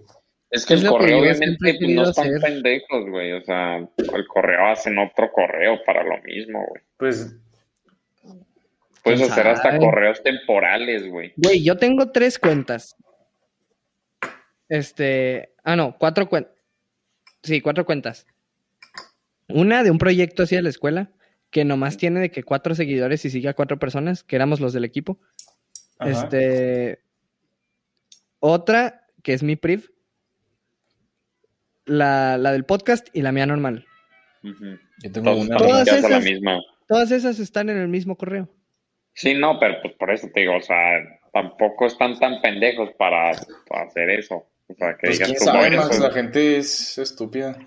Es 0.49 0.65
que 0.65 0.73
Es 0.73 0.81
el 0.81 0.87
que 0.87 0.91
correo 0.91 1.19
obviamente 1.21 1.57
pues, 1.79 1.95
no 1.95 2.03
están 2.09 2.27
hacer. 2.27 2.41
pendejos, 2.41 3.09
güey. 3.09 3.31
O 3.31 3.41
sea, 3.45 3.77
el 3.77 4.27
correo 4.27 4.67
hacen 4.67 4.97
otro 4.99 5.31
correo 5.31 5.79
para 5.85 6.03
lo 6.03 6.21
mismo, 6.23 6.59
güey. 6.67 6.81
Pues, 6.97 7.33
Puedes 9.01 9.21
¿Quién 9.21 9.31
hacer 9.31 9.47
hasta 9.47 9.77
correos 9.79 10.21
temporales, 10.21 11.07
güey. 11.09 11.31
Güey, 11.37 11.63
yo 11.63 11.77
tengo 11.77 12.11
tres 12.11 12.37
cuentas. 12.37 12.97
Este, 14.71 15.53
ah, 15.65 15.75
no, 15.75 15.97
cuatro 15.97 16.29
cuentas. 16.29 16.53
Sí, 17.43 17.59
cuatro 17.59 17.85
cuentas. 17.85 18.25
Una 19.49 19.83
de 19.83 19.91
un 19.91 19.97
proyecto 19.97 20.43
así 20.43 20.55
de 20.55 20.61
la 20.61 20.69
escuela, 20.69 21.11
que 21.49 21.65
nomás 21.65 21.97
tiene 21.97 22.21
de 22.21 22.31
que 22.31 22.43
cuatro 22.43 22.73
seguidores 22.73 23.25
y 23.25 23.29
sigue 23.29 23.49
a 23.49 23.53
cuatro 23.53 23.77
personas, 23.79 24.23
que 24.23 24.37
éramos 24.37 24.61
los 24.61 24.71
del 24.71 24.85
equipo. 24.85 25.19
ajá. 25.99 26.09
Este. 26.11 27.03
Otra, 28.39 29.05
que 29.23 29.33
es 29.33 29.43
mi 29.43 29.57
priv. 29.57 29.91
La, 31.85 32.37
la 32.37 32.51
del 32.53 32.63
podcast 32.63 33.07
y 33.13 33.21
la 33.23 33.31
mía 33.31 33.45
normal. 33.45 33.85
Yo 34.43 35.11
tengo 35.11 35.31
Todos 35.31 35.45
una. 35.47 35.57
Todas 35.57 35.87
a 35.89 35.91
la 35.99 36.07
esas- 36.07 36.23
misma. 36.23 36.59
Todas 36.87 37.11
esas 37.11 37.39
están 37.39 37.69
en 37.69 37.77
el 37.77 37.87
mismo 37.87 38.15
correo. 38.17 38.49
Sí, 39.13 39.33
no, 39.33 39.59
pero 39.59 39.81
pues 39.81 39.93
por 39.95 40.11
eso 40.11 40.27
te 40.33 40.41
digo, 40.41 40.55
o 40.55 40.61
sea, 40.61 40.99
tampoco 41.33 41.85
están 41.87 42.17
tan 42.19 42.41
pendejos 42.41 42.91
para, 42.97 43.31
para 43.67 43.83
hacer 43.87 44.09
eso. 44.09 44.47
O 44.71 44.75
sea, 44.77 44.93
que 44.97 45.07
Pues 45.07 45.13
digas 45.19 45.29
quién 45.29 45.39
sabe, 45.39 45.67
eres 45.67 45.79
Max, 45.79 45.99
la 45.99 46.11
gente 46.11 46.57
es 46.57 46.97
estúpida. 46.97 47.57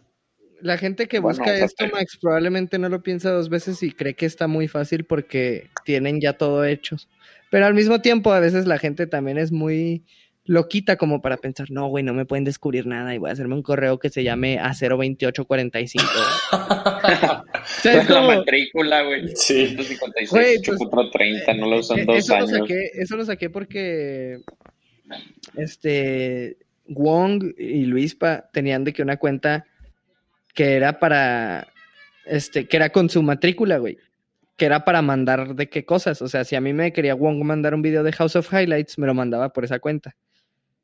La 0.61 0.79
gente 0.79 1.09
que 1.09 1.19
busca 1.19 1.55
esto, 1.55 1.87
Max, 1.93 2.19
probablemente 2.21 2.79
no 2.79 2.89
lo 2.89 3.03
piensa 3.03 3.31
dos 3.31 3.51
veces 3.51 3.83
y 3.83 3.93
cree 3.93 4.15
que 4.15 4.25
está 4.25 4.47
muy 4.47 4.67
fácil 4.67 5.05
porque 5.05 5.69
tienen 5.85 6.21
ya 6.21 6.35
todo 6.35 6.65
hechos. 6.65 7.09
Pero 7.51 7.67
al 7.67 7.75
mismo 7.75 8.01
tiempo, 8.01 8.33
a 8.33 8.41
veces 8.41 8.67
la 8.67 8.79
gente 8.79 9.07
también 9.07 9.37
es 9.37 9.53
muy 9.53 10.05
loquita 10.47 10.97
como 10.97 11.23
para 11.23 11.37
pensar, 11.39 11.71
no, 11.71 11.89
güey, 11.89 12.05
no 12.05 12.13
me 12.15 12.27
pueden 12.27 12.45
descubrir 12.45 12.87
nada 12.87 13.15
y 13.15 13.19
voy 13.19 13.31
a 13.31 13.33
hacerme 13.33 13.55
un 13.55 13.63
correo 13.63 13.99
que 13.99 14.11
se 14.11 14.23
llame 14.23 14.59
A02845. 14.59 16.03
O 17.65 17.81
sea, 17.81 18.03
es 18.03 18.11
la 18.11 18.21
matrícula, 18.21 19.03
güey. 19.03 19.29
Sí. 19.35 19.69
156, 19.69 20.31
Güey, 20.31 20.63
pues, 20.63 20.79
8.30, 20.81 21.59
no 21.59 21.67
lo 21.67 21.79
usan 21.79 22.01
Eh, 22.01 22.05
dos 22.05 22.17
eso 22.19 22.35
años. 22.35 22.51
Lo 22.51 22.59
saqué, 22.59 22.91
eso 22.95 23.17
lo 23.17 23.25
saqué 23.25 23.51
porque 23.51 24.41
este 25.57 26.59
Wong 26.87 27.55
y 27.57 27.87
Luispa 27.87 28.49
tenían 28.53 28.85
de 28.85 28.93
que 28.93 29.03
una 29.03 29.17
cuenta 29.17 29.65
que 30.55 30.77
era 30.77 30.99
para, 30.99 31.67
este, 32.25 32.67
que 32.67 32.77
era 32.77 32.91
con 32.91 33.09
su 33.11 33.23
matrícula, 33.23 33.79
güey. 33.79 33.99
Que 34.57 34.67
era 34.67 34.85
para 34.85 35.03
mandar 35.03 35.55
de 35.57 35.69
qué 35.69 35.85
cosas. 35.85 36.23
O 36.23 36.29
sea, 36.29 36.45
si 36.45 36.55
a 36.55 36.61
mí 36.61 36.73
me 36.73 36.93
quería 36.93 37.15
Wong 37.15 37.43
mandar 37.43 37.75
un 37.75 37.83
video 37.83 38.03
de 38.05 38.13
House 38.13 38.37
of 38.37 38.53
Highlights, 38.53 38.99
me 38.99 39.07
lo 39.07 39.15
mandaba 39.15 39.53
por 39.53 39.65
esa 39.65 39.81
cuenta. 39.81 40.15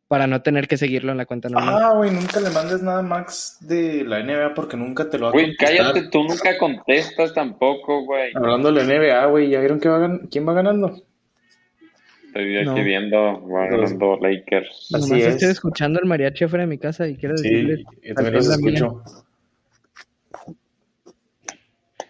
Para 0.08 0.26
no 0.26 0.42
tener 0.42 0.66
que 0.66 0.76
seguirlo 0.76 1.12
en 1.12 1.18
la 1.18 1.26
cuenta 1.26 1.48
normal. 1.48 1.80
Ah, 1.80 1.92
güey, 1.94 2.10
nunca 2.10 2.40
le 2.40 2.50
mandes 2.50 2.82
nada 2.82 2.98
a 2.98 3.02
Max 3.02 3.58
de 3.60 4.02
la 4.02 4.20
NBA 4.24 4.54
porque 4.54 4.76
nunca 4.76 5.08
te 5.08 5.18
lo 5.18 5.26
va 5.26 5.30
a 5.30 5.32
Güey, 5.34 5.54
cállate, 5.54 6.08
tú 6.08 6.24
nunca 6.24 6.58
contestas 6.58 7.32
tampoco, 7.32 8.04
güey. 8.04 8.32
Hablando 8.34 8.72
de 8.72 8.84
la 8.84 8.92
NBA, 8.92 9.26
güey, 9.26 9.50
¿ya 9.50 9.60
vieron 9.60 9.78
que 9.78 9.88
va 9.88 10.18
quién 10.28 10.48
va 10.48 10.52
ganando? 10.52 11.00
Estoy 12.30 12.56
aquí 12.58 12.64
No. 12.66 12.74
viendo, 12.84 13.48
va 13.48 13.66
ganando 13.66 14.16
Lakers. 14.20 14.88
Así 14.94 15.10
Nomás 15.10 15.26
es. 15.26 15.34
estoy 15.34 15.50
escuchando 15.50 15.98
el 16.00 16.06
mariachi 16.08 16.44
afuera 16.44 16.62
de 16.64 16.68
mi 16.70 16.78
casa 16.78 17.08
y 17.08 17.16
quiero 17.16 17.36
Sí, 17.36 17.48
decirle. 17.48 17.84
yo 18.04 18.14
también 18.14 18.34
los 18.36 18.48
escucho. 18.48 19.02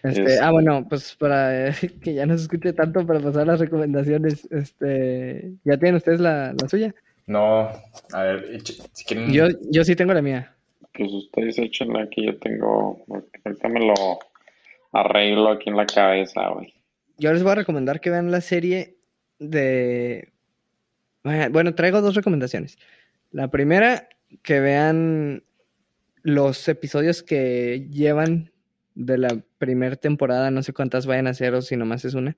Este, 0.03 0.23
Es- 0.23 0.41
Ah, 0.41 0.51
bueno, 0.51 0.85
pues 0.89 1.15
para 1.15 1.69
eh, 1.69 1.73
que 2.03 2.13
ya 2.13 2.25
no 2.25 2.35
se 2.37 2.43
escuche 2.43 2.73
tanto, 2.73 3.05
para 3.05 3.19
pasar 3.19 3.47
las 3.47 3.59
recomendaciones, 3.59 4.47
este, 4.51 5.53
¿ya 5.63 5.77
tienen 5.77 5.95
ustedes 5.95 6.19
la, 6.19 6.53
la 6.59 6.69
suya? 6.69 6.93
No, 7.27 7.69
a 8.13 8.23
ver, 8.23 8.61
si 8.93 9.05
quieren. 9.05 9.31
Yo, 9.31 9.47
yo 9.69 9.83
sí 9.83 9.95
tengo 9.95 10.13
la 10.13 10.21
mía. 10.21 10.55
Pues 10.93 11.11
ustedes 11.11 11.57
échenla 11.59 12.03
aquí, 12.03 12.25
yo 12.25 12.37
tengo. 12.39 13.03
Ahorita 13.45 13.69
me 13.69 13.85
lo 13.87 13.93
arreglo 14.91 15.49
aquí 15.49 15.69
en 15.69 15.77
la 15.77 15.85
cabeza, 15.85 16.49
güey. 16.49 16.73
Yo 17.17 17.31
les 17.31 17.43
voy 17.43 17.51
a 17.53 17.55
recomendar 17.55 18.01
que 18.01 18.09
vean 18.09 18.31
la 18.31 18.41
serie 18.41 18.97
de... 19.41 20.31
Bueno, 21.23 21.75
traigo 21.75 22.01
dos 22.01 22.15
recomendaciones. 22.15 22.77
La 23.31 23.49
primera, 23.49 24.09
que 24.41 24.59
vean 24.59 25.43
los 26.23 26.67
episodios 26.67 27.23
que 27.23 27.87
llevan 27.91 28.51
de 28.95 29.17
la 29.17 29.43
primera 29.57 29.95
temporada, 29.95 30.51
no 30.51 30.63
sé 30.63 30.73
cuántas 30.73 31.05
vayan 31.05 31.27
a 31.27 31.33
ser 31.33 31.53
o 31.53 31.61
si 31.61 31.75
nomás 31.75 32.05
es 32.05 32.13
una, 32.13 32.37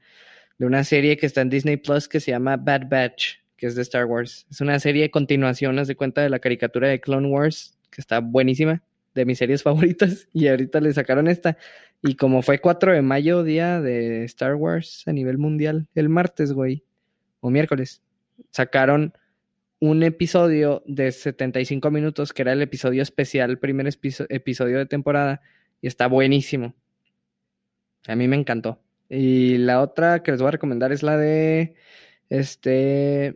de 0.58 0.66
una 0.66 0.84
serie 0.84 1.18
que 1.18 1.26
está 1.26 1.42
en 1.42 1.50
Disney 1.50 1.78
Plus 1.78 2.08
que 2.08 2.20
se 2.20 2.32
llama 2.32 2.58
Bad 2.58 2.90
Batch, 2.90 3.38
que 3.58 3.68
es 3.68 3.76
de 3.76 3.82
Star 3.82 4.06
Wars. 4.06 4.46
Es 4.50 4.62
una 4.62 4.80
serie 4.80 5.04
de 5.04 5.12
continuación, 5.12 5.80
haz 5.80 5.88
de 5.88 5.96
cuenta 5.96 6.22
de 6.22 6.30
la 6.30 6.40
caricatura 6.40 6.88
de 6.88 7.00
Clone 7.00 7.28
Wars, 7.28 7.78
que 7.90 8.02
está 8.02 8.20
buenísima, 8.20 8.84
de 9.16 9.26
mis 9.26 9.38
series 9.38 9.64
favoritas, 9.64 10.28
y 10.34 10.48
ahorita 10.48 10.80
le 10.80 10.94
sacaron 10.94 11.28
esta. 11.28 11.58
Y 12.02 12.16
como 12.16 12.42
fue 12.42 12.60
4 12.60 12.94
de 12.94 13.02
mayo, 13.02 13.44
día 13.44 13.82
de 13.82 14.26
Star 14.26 14.56
Wars 14.56 15.04
a 15.08 15.14
nivel 15.14 15.38
mundial, 15.38 15.88
el 15.96 16.10
martes, 16.10 16.52
güey, 16.52 16.84
o 17.44 17.50
miércoles, 17.50 18.02
sacaron 18.52 19.14
un 19.80 20.02
episodio 20.02 20.82
de 20.88 21.12
75 21.12 21.92
minutos, 21.92 22.32
que 22.32 22.42
era 22.42 22.54
el 22.54 22.62
episodio 22.62 23.02
especial, 23.04 23.52
el 23.52 23.60
primer 23.60 23.86
episo- 23.86 24.26
episodio 24.30 24.78
de 24.78 24.86
temporada, 24.86 25.42
y 25.82 25.88
está 25.88 26.08
buenísimo. 26.08 26.74
A 28.08 28.16
mí 28.16 28.28
me 28.30 28.38
encantó. 28.38 28.80
Y 29.10 29.58
la 29.58 29.82
otra 29.82 30.24
que 30.24 30.32
les 30.32 30.40
voy 30.40 30.48
a 30.48 30.52
recomendar 30.52 30.94
es 30.94 31.04
la 31.04 31.18
de 31.18 31.76
este 32.30 33.36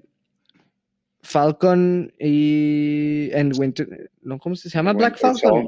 Falcon 1.22 2.14
y 2.18 3.30
and 3.36 3.60
Winter, 3.60 4.10
no, 4.22 4.40
¿cómo 4.40 4.56
se 4.56 4.70
llama? 4.70 4.94
Black 4.94 5.18
Falcon. 5.42 5.68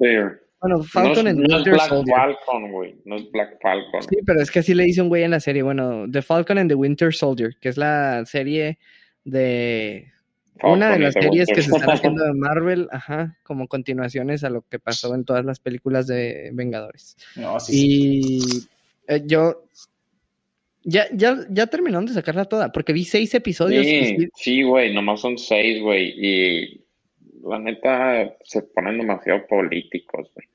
Bueno, 0.61 0.83
Falcon 0.83 1.13
no, 1.13 1.19
es- 1.21 1.27
and 1.27 1.39
no 1.39 1.45
es 1.45 1.53
Winter 1.55 1.73
Black 1.73 1.89
Soldier. 1.89 2.15
Falcon, 2.17 2.71
güey. 2.71 2.95
No 3.05 3.15
es 3.15 3.31
Black 3.31 3.57
Falcon. 3.61 4.01
Sí, 4.03 4.17
pero 4.25 4.41
es 4.41 4.51
que 4.51 4.59
así 4.59 4.73
le 4.73 4.85
hice 4.87 5.01
un 5.01 5.07
güey 5.09 5.23
en 5.23 5.31
la 5.31 5.39
serie. 5.39 5.63
Bueno, 5.63 6.05
The 6.11 6.21
Falcon 6.21 6.57
and 6.57 6.69
the 6.69 6.75
Winter 6.75 7.13
Soldier, 7.13 7.55
que 7.61 7.69
es 7.69 7.77
la 7.77 8.25
serie 8.25 8.77
de 9.23 10.11
una 10.61 10.91
de 10.91 10.99
las 10.99 11.13
series 11.13 11.47
que 11.47 11.61
se 11.61 11.71
están 11.73 11.89
haciendo 11.91 12.23
de 12.25 12.33
Marvel, 12.33 12.89
ajá, 12.91 13.37
como 13.43 13.67
continuaciones 13.69 14.43
a 14.43 14.49
lo 14.49 14.63
que 14.69 14.79
pasó 14.79 15.15
en 15.15 15.23
todas 15.23 15.45
las 15.45 15.59
películas 15.61 16.07
de 16.07 16.49
Vengadores. 16.53 17.15
No, 17.37 17.59
sí, 17.61 17.71
sí. 17.71 18.39
Y 19.07 19.13
eh, 19.13 19.21
yo 19.25 19.63
ya, 20.83 21.07
ya, 21.13 21.37
ya 21.49 21.67
terminaron 21.67 22.05
de 22.05 22.13
sacarla 22.13 22.45
toda, 22.45 22.71
porque 22.73 22.91
vi 22.93 23.05
seis 23.05 23.33
episodios. 23.33 23.85
y 23.85 23.89
Sí, 23.89 24.05
sí- 24.17 24.29
sí, 24.35 24.63
güey, 24.63 24.93
nomás 24.93 25.21
son 25.21 25.37
seis, 25.37 25.81
güey. 25.81 26.13
Y 26.17 26.81
la 27.43 27.59
neta 27.59 28.35
se 28.43 28.61
ponen 28.63 28.97
demasiado 28.97 29.45
políticos, 29.47 30.29
güey. 30.35 30.47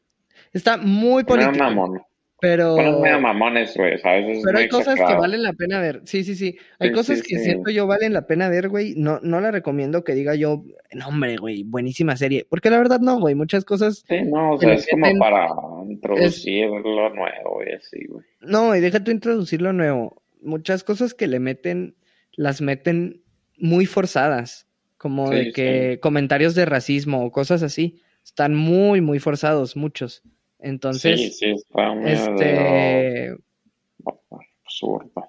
está 0.52 0.76
muy 0.76 1.24
político, 1.24 1.56
mamón. 1.56 2.02
pero, 2.40 2.76
Ponen 2.76 3.00
medio 3.00 3.20
mamones, 3.20 3.74
güey, 3.76 3.96
¿sabes? 3.98 4.38
Es 4.38 4.44
pero 4.44 4.58
hay 4.58 4.68
cosas 4.68 4.96
que 4.96 5.14
valen 5.14 5.42
la 5.42 5.52
pena 5.54 5.80
ver. 5.80 6.02
Sí, 6.04 6.24
sí, 6.24 6.34
sí. 6.34 6.56
Hay 6.78 6.88
Sí, 6.90 6.94
cosas 6.94 7.18
sí, 7.20 7.24
que 7.26 7.38
sí. 7.38 7.44
siento 7.44 7.70
yo 7.70 7.86
valen 7.86 8.12
la 8.12 8.26
pena 8.26 8.48
ver, 8.50 8.68
güey. 8.68 8.94
No, 8.96 9.18
no 9.22 9.40
la 9.40 9.50
recomiendo 9.50 10.04
que 10.04 10.14
diga 10.14 10.34
yo, 10.34 10.62
no, 10.92 11.08
hombre, 11.08 11.36
güey, 11.38 11.62
buenísima 11.62 12.16
serie. 12.16 12.46
Porque 12.50 12.68
la 12.70 12.78
verdad 12.78 13.00
no, 13.00 13.18
güey. 13.18 13.34
Muchas 13.34 13.64
cosas 13.64 14.04
Sí, 14.06 14.22
no, 14.22 14.52
o 14.54 14.58
sea, 14.58 14.74
es 14.74 14.86
como 14.90 15.06
para 15.18 15.48
introducir 15.88 16.66
lo 16.68 17.14
nuevo 17.14 17.62
y 17.66 17.72
así, 17.74 18.04
güey. 18.08 18.24
No, 18.40 18.76
y 18.76 18.80
deja 18.80 19.02
tú 19.02 19.10
introducir 19.10 19.62
lo 19.62 19.72
nuevo. 19.72 20.22
Muchas 20.42 20.84
cosas 20.84 21.14
que 21.14 21.26
le 21.26 21.40
meten, 21.40 21.96
las 22.36 22.60
meten 22.60 23.22
muy 23.56 23.86
forzadas. 23.86 24.66
Como 25.04 25.28
Sí, 25.28 25.34
de 25.36 25.52
que 25.52 25.98
comentarios 26.00 26.54
de 26.54 26.64
racismo 26.64 27.26
o 27.26 27.30
cosas 27.30 27.62
así. 27.62 28.00
Están 28.24 28.54
muy, 28.54 29.02
muy 29.02 29.18
forzados, 29.18 29.76
muchos. 29.76 30.22
Sí, 30.24 30.30
Entonces, 30.60 31.38
sí, 31.38 31.50
está 31.50 31.94
medio 31.94 32.06
este. 32.14 33.36
absurdo. 34.64 35.28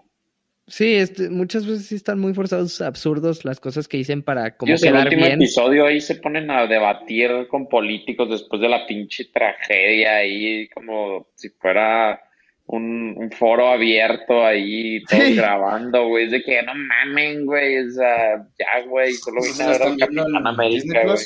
Sí, 0.67 0.95
este, 0.95 1.29
muchas 1.29 1.67
veces 1.67 1.87
sí 1.87 1.95
están 1.95 2.19
muy 2.19 2.33
forzados, 2.33 2.79
absurdos 2.79 3.43
las 3.43 3.59
cosas 3.59 3.89
que 3.89 3.97
dicen 3.97 4.23
para 4.23 4.55
como 4.55 4.69
Ellos 4.71 4.81
en 4.83 4.87
el 4.87 4.93
quedar 4.93 5.07
último 5.07 5.25
bien. 5.25 5.41
episodio 5.41 5.85
ahí 5.85 5.99
se 5.99 6.15
ponen 6.15 6.49
a 6.49 6.67
debatir 6.67 7.47
con 7.49 7.67
políticos 7.67 8.29
después 8.29 8.61
de 8.61 8.69
la 8.69 8.87
pinche 8.87 9.25
tragedia 9.25 10.15
ahí 10.15 10.69
como 10.69 11.27
si 11.35 11.49
fuera 11.49 12.19
un, 12.67 13.13
un 13.17 13.31
foro 13.31 13.67
abierto 13.69 14.43
ahí 14.43 15.03
todos 15.05 15.23
Sí. 15.23 15.35
grabando, 15.35 16.07
güey. 16.07 16.25
Es 16.25 16.31
de 16.31 16.43
que 16.43 16.61
no 16.63 16.73
mamen, 16.75 17.45
güey. 17.45 17.87
O 17.87 17.91
sea, 17.91 18.47
ya, 18.57 18.85
güey. 18.87 19.13
Solo 19.13 19.41
¿Eso 19.41 19.51
vine 19.53 19.63
a 19.63 19.67
ver 19.67 19.75
están 19.75 19.95
viendo 19.95 20.21
en 20.21 20.33
Capitán 20.33 20.47
América, 20.47 21.03
güey. 21.03 21.17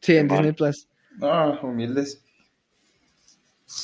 Sí, 0.00 0.16
en. 0.16 0.28
Disney 0.28 0.52
Plus. 0.52 0.88
Ah, 1.20 1.58
humildes. 1.62 2.24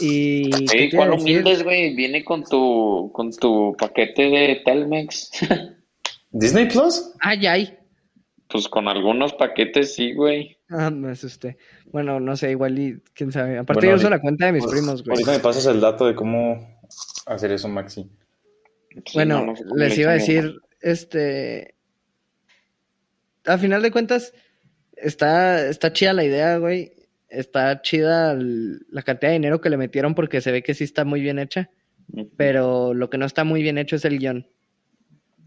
Y. 0.00 0.50
¿qué 0.50 0.66
Sí, 0.68 0.90
a 0.92 0.96
¿cuál 0.96 1.12
humildes, 1.12 1.62
güey? 1.62 1.94
Viene 1.94 2.24
con 2.24 2.44
tu, 2.44 3.10
con 3.14 3.30
tu 3.32 3.74
paquete 3.78 4.22
de 4.22 4.62
Telmex. 4.64 5.30
¿Disney 6.30 6.66
Plus? 6.68 7.14
Ay, 7.20 7.46
ay. 7.46 7.78
Pues 8.48 8.68
con 8.68 8.88
algunos 8.88 9.32
paquetes 9.34 9.94
sí, 9.94 10.12
güey. 10.12 10.57
Ah, 10.70 10.90
me 10.90 11.10
asusté. 11.12 11.56
Bueno, 11.86 12.20
no 12.20 12.36
sé, 12.36 12.50
igual 12.50 12.78
y 12.78 13.00
quién 13.14 13.32
sabe. 13.32 13.58
Aparte, 13.58 13.86
Bueno, 13.86 13.96
yo 13.96 14.00
uso 14.00 14.10
la 14.10 14.20
cuenta 14.20 14.46
de 14.46 14.52
mis 14.52 14.64
Pues, 14.64 14.72
primos, 14.72 15.02
güey. 15.02 15.14
Ahorita 15.14 15.32
me 15.32 15.38
pasas 15.40 15.66
el 15.66 15.80
dato 15.80 16.06
de 16.06 16.14
cómo 16.14 16.80
hacer 17.26 17.52
eso, 17.52 17.68
Maxi. 17.68 18.10
Sí, 19.06 19.12
Bueno, 19.14 19.40
no, 19.40 19.46
no 19.46 19.56
sé 19.56 19.64
cómo 19.64 19.76
les 19.76 19.96
le 19.96 20.02
iba 20.02 20.10
a 20.10 20.14
decir, 20.14 20.60
este, 20.80 21.74
a 23.46 23.56
final 23.58 23.80
de 23.82 23.90
cuentas, 23.90 24.34
está, 24.96 25.66
está 25.68 25.92
chida 25.92 26.12
la 26.12 26.24
idea, 26.24 26.58
güey. 26.58 26.92
Está 27.28 27.80
chida 27.82 28.32
el- 28.32 28.86
la 28.90 29.02
cantidad 29.02 29.30
de 29.30 29.34
dinero 29.38 29.60
que 29.60 29.70
le 29.70 29.76
metieron 29.76 30.14
porque 30.14 30.40
se 30.40 30.50
ve 30.52 30.62
que 30.62 30.74
sí 30.74 30.84
está 30.84 31.04
muy 31.04 31.20
bien 31.20 31.38
hecha, 31.38 31.70
pero 32.36 32.94
lo 32.94 33.10
que 33.10 33.18
no 33.18 33.26
está 33.26 33.44
muy 33.44 33.62
bien 33.62 33.78
hecho 33.78 33.96
es 33.96 34.04
el 34.04 34.18
guion. 34.18 34.46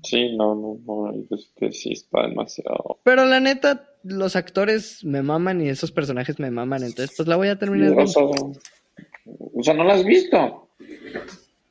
Sí, 0.04 0.36
no, 0.36 0.56
no, 0.56 0.80
no, 0.86 1.14
es 1.32 1.52
que 1.56 1.72
sí 1.72 1.92
está 1.94 2.24
demasiado. 2.28 3.00
Pero 3.04 3.26
la 3.26 3.40
neta, 3.40 3.90
los 4.04 4.36
actores 4.36 5.04
me 5.06 5.22
maman 5.22 5.62
y 5.62 5.70
esos 5.70 5.92
personajes 5.92 6.40
me 6.40 6.50
maman, 6.52 6.84
entonces 6.84 7.16
pues 7.16 7.28
la 7.28 7.36
voy 7.36 7.50
a 7.50 7.60
terminar 7.60 7.92
O 7.98 8.08
sea, 8.08 8.24
o 8.24 9.64
sea, 9.64 9.74
¿no 9.74 9.84
la 9.84 9.94
has 9.94 10.04
visto? 10.04 10.70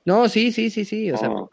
No, 0.05 0.28
sí, 0.28 0.53
sí, 0.53 0.70
sí, 0.70 0.85
sí, 0.85 1.11
o 1.11 1.16
sea, 1.16 1.28
Ah, 1.28 1.47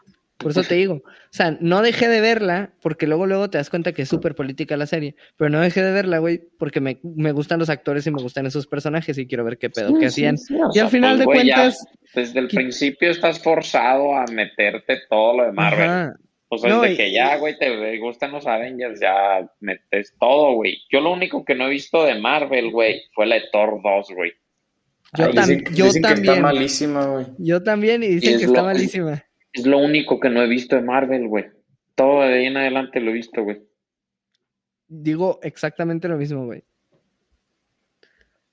Por 0.44 0.52
eso 0.52 0.62
te 0.62 0.76
digo. 0.76 0.94
O 0.94 1.32
sea, 1.32 1.58
no 1.60 1.82
dejé 1.82 2.06
de 2.08 2.20
verla, 2.20 2.70
porque 2.80 3.08
luego, 3.08 3.26
luego 3.26 3.50
te 3.50 3.58
das 3.58 3.70
cuenta 3.70 3.92
que 3.92 4.02
es 4.02 4.08
súper 4.08 4.36
política 4.36 4.76
la 4.76 4.86
serie. 4.86 5.16
Pero 5.36 5.50
no 5.50 5.60
dejé 5.60 5.82
de 5.82 5.90
verla, 5.90 6.18
güey, 6.18 6.40
porque 6.58 6.80
me, 6.80 7.00
me 7.02 7.32
gustan 7.32 7.58
los 7.58 7.68
actores 7.70 8.06
y 8.06 8.12
me 8.12 8.22
gustan 8.22 8.46
esos 8.46 8.68
personajes 8.68 9.18
y 9.18 9.26
quiero 9.26 9.42
ver 9.44 9.58
qué 9.58 9.68
pedo 9.68 9.88
sí, 9.88 9.98
que 9.98 10.06
hacían. 10.06 10.38
sí, 10.38 10.54
Y 10.54 10.74
sea, 10.74 10.84
al 10.84 10.90
final 10.90 11.20
pues, 11.24 11.40
de 11.40 11.46
ya 11.48 11.54
cuentas. 11.56 11.84
desde 12.14 12.38
el 12.38 12.46
principio 12.46 13.10
estás 13.10 13.42
forzado 13.42 14.14
a 14.14 14.26
meterte 14.26 14.98
todo 15.10 15.38
lo 15.38 15.44
de 15.44 15.52
Marvel. 15.52 15.88
Ajá. 15.90 16.14
O 16.50 16.56
sea, 16.58 16.70
No, 16.70 16.80
desde 16.80 16.94
y- 16.94 16.96
que 16.96 17.12
ya, 17.12 17.36
güey, 17.36 17.58
te 17.58 17.98
gustan 17.98 18.32
los 18.32 18.46
Avengers, 18.46 19.00
ya 19.00 19.46
metes 19.60 20.14
todo, 20.18 20.54
güey. 20.54 20.78
Yo 20.90 21.00
lo 21.00 21.12
único 21.12 21.44
que 21.44 21.54
no 21.54 21.66
he 21.66 21.70
visto 21.70 22.04
de 22.04 22.18
Marvel, 22.18 22.70
güey, 22.70 23.02
fue 23.14 23.26
la 23.26 23.34
de 23.36 23.44
Thor 23.52 23.80
2, 23.82 24.08
güey. 24.14 24.32
Yo, 25.16 25.24
Ay, 25.26 25.32
tam- 25.32 25.46
dicen, 25.46 25.64
yo 25.74 25.84
dicen 25.86 26.02
que 26.02 26.08
está 26.08 26.14
también. 26.14 26.42
malísima, 26.42 27.06
güey. 27.06 27.26
Yo 27.38 27.62
también, 27.62 28.02
y 28.02 28.08
dicen 28.08 28.38
que 28.38 28.44
está 28.46 28.60
lo- 28.60 28.66
malísima. 28.66 29.24
Es 29.52 29.66
lo 29.66 29.78
único 29.78 30.20
que 30.20 30.28
no 30.30 30.42
he 30.42 30.46
visto 30.48 30.76
de 30.76 30.82
Marvel, 30.82 31.28
güey. 31.28 31.46
Todo 31.94 32.22
de 32.22 32.34
ahí 32.34 32.46
en 32.46 32.56
adelante 32.56 33.00
lo 33.00 33.10
he 33.10 33.14
visto, 33.14 33.42
güey. 33.42 33.60
Digo 34.86 35.40
exactamente 35.42 36.08
lo 36.08 36.16
mismo, 36.16 36.46
güey. 36.46 36.62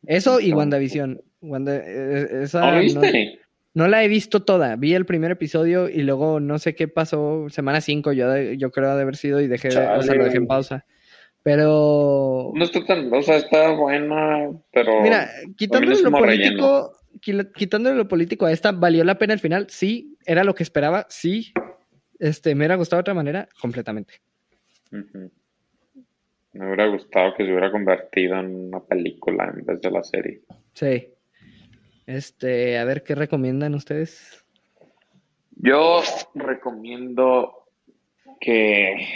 Eso 0.06 0.40
y. 0.40 0.52
WandaVision. 0.54 1.22
Wanda, 1.42 1.76
eh, 1.78 2.44
esa 2.44 2.62
¿No 2.62 2.72
lo 2.72 2.80
viste? 2.80 3.00
No 3.00 3.45
la 3.88 4.04
he 4.04 4.08
visto 4.08 4.44
toda. 4.44 4.76
Vi 4.78 4.94
el 4.94 5.06
primer 5.06 5.32
episodio 5.32 5.90
y 5.90 6.02
luego 6.04 6.40
no 6.40 6.60
sé 6.60 6.76
qué 6.76 6.88
pasó. 6.88 7.48
Semana 7.50 7.82
5 7.82 8.14
yo, 8.14 8.36
yo 8.54 8.72
creo 8.72 8.96
de 8.96 9.02
haber 9.02 9.18
sido 9.18 9.42
y 9.42 9.48
dejé, 9.48 9.68
de- 9.70 9.78
o 9.78 10.02
sea, 10.02 10.16
lo 10.16 10.24
dejé 10.24 10.38
en 10.38 10.48
pausa. 10.48 10.86
Pero. 11.44 12.52
No 12.56 12.64
está 12.64 12.84
tan, 12.86 13.14
o 13.14 13.22
sea, 13.22 13.36
está 13.36 13.72
buena, 13.74 14.50
pero. 14.72 15.02
Mira, 15.02 15.30
quitándole 15.56 16.02
lo 16.02 16.10
político, 16.12 16.92
quitándole 17.54 17.96
lo 17.98 18.08
político 18.08 18.46
a 18.46 18.52
esta, 18.52 18.72
¿valió 18.72 19.04
la 19.04 19.20
pena 19.20 19.34
al 19.34 19.40
final? 19.40 19.68
Sí, 19.70 20.18
era 20.26 20.44
lo 20.44 20.56
que 20.56 20.64
esperaba, 20.64 21.06
sí. 21.10 21.54
Este, 22.18 22.56
me 22.56 22.62
hubiera 22.62 22.76
gustado 22.76 23.00
de 23.00 23.02
otra 23.02 23.14
manera, 23.14 23.48
completamente. 23.62 24.16
Me 24.90 26.66
hubiera 26.66 26.88
gustado 26.88 27.34
que 27.36 27.44
se 27.46 27.50
hubiera 27.52 27.70
convertido 27.72 28.40
en 28.40 28.68
una 28.68 28.80
película 28.80 29.54
en 29.56 29.66
vez 29.66 29.82
de 29.82 29.92
la 29.92 30.04
serie. 30.04 30.42
Sí. 30.74 31.10
Este, 32.06 32.78
a 32.78 32.86
ver 32.86 33.04
qué 33.04 33.16
recomiendan 33.16 33.74
ustedes. 33.76 34.46
Yo 35.58 36.02
recomiendo 36.34 37.68
que, 38.40 39.08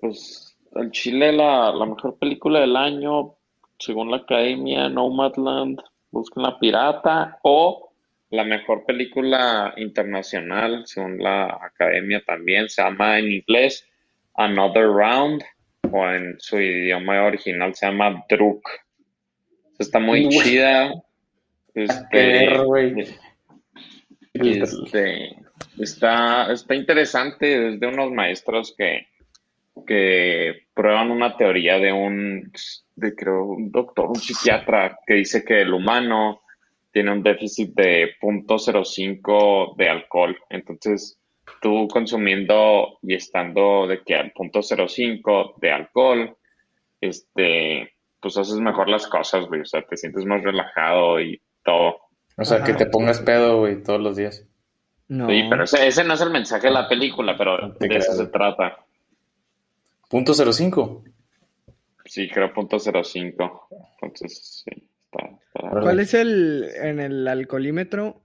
pues, 0.00 0.56
al 0.74 0.90
Chile 0.90 1.32
la, 1.32 1.72
la 1.72 1.86
mejor 1.86 2.18
película 2.18 2.60
del 2.60 2.76
año, 2.76 3.36
según 3.78 4.10
la 4.10 4.18
Academia, 4.18 4.88
Nomadland, 4.88 5.80
Busquen 6.10 6.44
la 6.44 6.58
Pirata, 6.60 7.38
o 7.42 7.92
la 8.30 8.44
mejor 8.44 8.84
película 8.84 9.74
internacional, 9.76 10.86
según 10.86 11.18
la 11.18 11.58
Academia 11.60 12.22
también, 12.24 12.68
se 12.68 12.82
llama 12.82 13.18
en 13.18 13.32
inglés 13.32 13.88
Another 14.34 14.86
Round, 14.86 15.42
o 15.90 16.08
en 16.08 16.36
su 16.38 16.60
idioma 16.60 17.24
original 17.24 17.74
se 17.74 17.86
llama 17.86 18.24
Druk. 18.28 18.62
Está 19.78 19.98
muy 19.98 20.28
chida. 20.28 20.92
Este, 21.74 22.54
este, 24.32 25.36
está, 25.78 26.52
está 26.52 26.74
interesante 26.74 27.58
desde 27.58 27.86
unos 27.86 28.12
maestros 28.12 28.74
que, 28.76 29.08
que 29.86 30.66
prueban 30.72 31.10
una 31.10 31.36
teoría 31.36 31.78
de 31.78 31.92
un, 31.92 32.52
de 32.96 33.14
creo, 33.14 33.44
un 33.44 33.70
doctor, 33.72 34.08
un 34.08 34.16
psiquiatra 34.16 34.98
que 35.06 35.14
dice 35.14 35.44
que 35.44 35.62
el 35.62 35.72
humano 35.72 36.42
tiene 36.92 37.10
un 37.10 37.22
déficit 37.24 37.74
de 37.74 38.14
0.05 38.20 39.76
de 39.76 39.88
alcohol. 39.88 40.38
Entonces, 40.48 41.18
tú 41.60 41.88
consumiendo 41.88 42.98
y 43.02 43.14
estando 43.14 43.88
de 43.88 44.02
que 44.02 44.14
al 44.14 44.32
0.05 44.32 45.58
de 45.58 45.70
alcohol, 45.72 46.36
este, 47.00 47.92
pues 48.20 48.36
haces 48.36 48.60
mejor 48.60 48.88
las 48.88 49.08
cosas, 49.08 49.46
güey. 49.46 49.62
O 49.62 49.64
sea, 49.64 49.82
te 49.82 49.96
sientes 49.96 50.24
más 50.24 50.42
relajado 50.42 51.20
y 51.20 51.42
todo. 51.64 51.96
O 52.36 52.44
sea, 52.44 52.62
que 52.64 52.74
te 52.74 52.86
pongas 52.86 53.20
pedo, 53.20 53.58
güey, 53.60 53.82
todos 53.82 54.00
los 54.00 54.16
días. 54.16 54.44
No. 55.08 55.28
Sí, 55.28 55.44
pero 55.48 55.64
ese, 55.64 55.86
ese 55.86 56.04
no 56.04 56.14
es 56.14 56.20
el 56.20 56.30
mensaje 56.30 56.66
de 56.68 56.72
la 56.72 56.88
película, 56.88 57.36
pero 57.36 57.58
No 57.58 57.68
de 57.74 57.86
eso 57.86 58.12
creas. 58.12 58.16
se 58.16 58.26
trata. 58.26 58.78
Punto 60.08 60.32
05. 60.34 61.04
Sí, 62.06 62.28
creo 62.28 62.52
punto 62.52 62.78
cero 62.78 63.02
cinco. 63.02 63.66
Entonces, 64.02 64.62
sí, 64.64 64.70
está. 65.04 65.30
¿Cuál 65.80 66.00
es 66.00 66.12
el 66.14 66.70
en 66.82 67.00
el 67.00 67.26
alcoholímetro? 67.26 68.20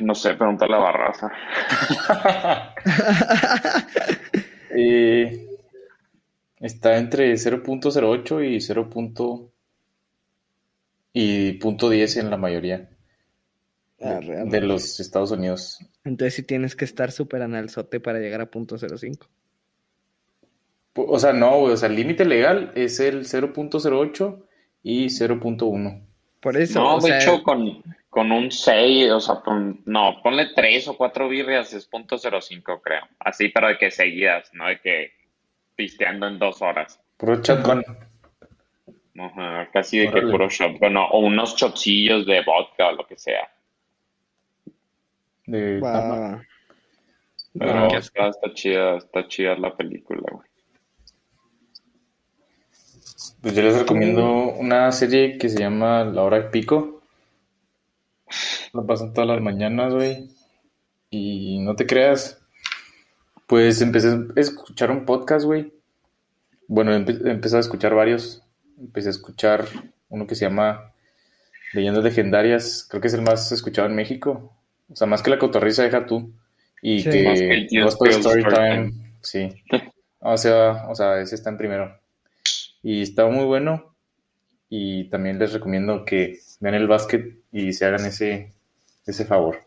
No 0.00 0.14
sé, 0.14 0.34
pregúntale 0.34 0.74
a 0.74 0.78
Barraza. 0.78 1.30
Eh, 4.76 5.46
está 6.58 6.96
entre 6.96 7.32
0.08 7.34 8.44
y 8.56 8.60
0. 8.60 8.90
Y 11.14 11.52
punto 11.54 11.88
10 11.88 12.16
en 12.18 12.28
la 12.30 12.36
mayoría 12.36 12.90
arre. 14.02 14.44
de 14.44 14.60
los 14.60 15.00
Estados 15.00 15.30
Unidos. 15.30 15.78
Entonces 16.04 16.34
sí 16.34 16.42
tienes 16.42 16.76
que 16.76 16.84
estar 16.84 17.10
súper 17.12 17.40
analzote 17.40 18.00
para 18.00 18.18
llegar 18.18 18.42
a 18.42 18.50
punto 18.50 18.76
05. 18.76 19.26
Pu- 20.94 21.06
O 21.08 21.18
sea, 21.18 21.32
no, 21.32 21.60
güey, 21.60 21.72
o 21.72 21.76
sea, 21.76 21.88
el 21.88 21.96
límite 21.96 22.24
legal 22.24 22.72
es 22.74 23.00
el 23.00 23.24
0.08 23.24 24.44
y 24.82 25.06
0.1. 25.08 26.02
Por 26.40 26.56
eso, 26.56 26.78
No, 26.80 26.96
o 26.96 27.00
de 27.00 27.08
sea, 27.08 27.18
hecho, 27.20 27.42
con, 27.42 27.82
con 28.10 28.30
un 28.30 28.50
6, 28.50 29.10
o 29.12 29.20
sea, 29.20 29.36
pon- 29.42 29.80
no, 29.86 30.20
ponle 30.22 30.48
3 30.54 30.88
o 30.88 30.96
4 30.96 31.28
birrias 31.28 31.72
es 31.72 31.86
punto 31.86 32.18
cero 32.18 32.40
cinco, 32.42 32.80
creo. 32.82 33.02
Así, 33.18 33.48
pero 33.48 33.68
de 33.68 33.78
que 33.78 33.90
seguidas, 33.90 34.50
no 34.52 34.66
de 34.68 34.78
que 34.80 35.12
pisteando 35.74 36.26
en 36.28 36.38
dos 36.38 36.60
horas. 36.60 37.00
Puro 37.16 37.40
shotgun. 37.42 37.82
Ajá, 39.18 39.68
casi 39.72 39.98
de 39.98 40.10
que 40.10 40.22
puro 40.22 40.48
shotgun, 40.48 40.92
no, 40.92 41.06
o 41.08 41.20
unos 41.20 41.54
chocillos 41.56 42.26
de 42.26 42.42
vodka 42.44 42.88
o 42.88 42.92
lo 42.92 43.06
que 43.06 43.16
sea. 43.16 43.48
De 45.46 45.80
tama. 45.80 46.18
va. 46.18 46.42
Pero 47.56 47.86
está, 47.98 48.28
está 48.28 48.52
chida, 48.54 48.96
está 48.96 49.28
chida 49.28 49.56
la 49.56 49.76
película, 49.76 50.22
güey. 50.32 50.48
Pues 53.40 53.54
yo 53.54 53.62
les 53.62 53.78
recomiendo 53.78 54.52
una 54.54 54.90
serie 54.90 55.38
que 55.38 55.48
se 55.48 55.58
llama 55.60 56.02
La 56.04 56.22
Hora 56.22 56.40
de 56.40 56.48
Pico. 56.50 57.02
La 58.72 58.82
pasan 58.82 59.12
todas 59.12 59.28
las 59.28 59.40
mañanas, 59.40 59.94
güey. 59.94 60.30
Y 61.10 61.60
no 61.60 61.76
te 61.76 61.86
creas. 61.86 62.40
Pues 63.46 63.80
empecé 63.82 64.08
a 64.08 64.40
escuchar 64.40 64.90
un 64.90 65.04
podcast, 65.04 65.44
güey. 65.44 65.72
Bueno, 66.66 66.92
empe- 66.92 67.30
empecé 67.30 67.58
a 67.58 67.60
escuchar 67.60 67.94
varios. 67.94 68.42
Empecé 68.78 69.08
a 69.08 69.10
escuchar 69.10 69.64
uno 70.08 70.26
que 70.26 70.34
se 70.34 70.44
llama 70.46 70.92
Leyendas 71.72 72.04
Legendarias. 72.04 72.86
Creo 72.88 73.00
que 73.00 73.08
es 73.08 73.14
el 73.14 73.22
más 73.22 73.50
escuchado 73.52 73.88
en 73.88 73.94
México. 73.94 74.52
O 74.90 74.96
sea, 74.96 75.06
más 75.06 75.22
que 75.22 75.30
La 75.30 75.38
Cotorrisa, 75.38 75.82
deja 75.82 76.06
tú. 76.06 76.32
Y 76.82 77.00
Sí. 77.00 77.10
que 77.10 77.24
Más 77.24 77.40
que 77.40 77.82
Gospel 77.82 78.12
Storytime. 78.14 78.92
Sí. 79.22 79.48
O 80.20 80.36
sea, 80.36 80.86
o 80.88 80.94
sea, 80.94 81.20
ese 81.20 81.34
está 81.34 81.50
en 81.50 81.56
primero. 81.58 81.98
Y 82.82 83.02
está 83.02 83.26
muy 83.26 83.44
bueno. 83.44 83.94
Y 84.68 85.04
también 85.08 85.38
les 85.38 85.52
recomiendo 85.52 86.04
que 86.04 86.38
vean 86.60 86.74
el 86.74 86.88
básquet 86.88 87.38
y 87.52 87.72
se 87.72 87.86
hagan 87.86 88.04
ese, 88.06 88.52
ese 89.06 89.24
favor. 89.24 89.58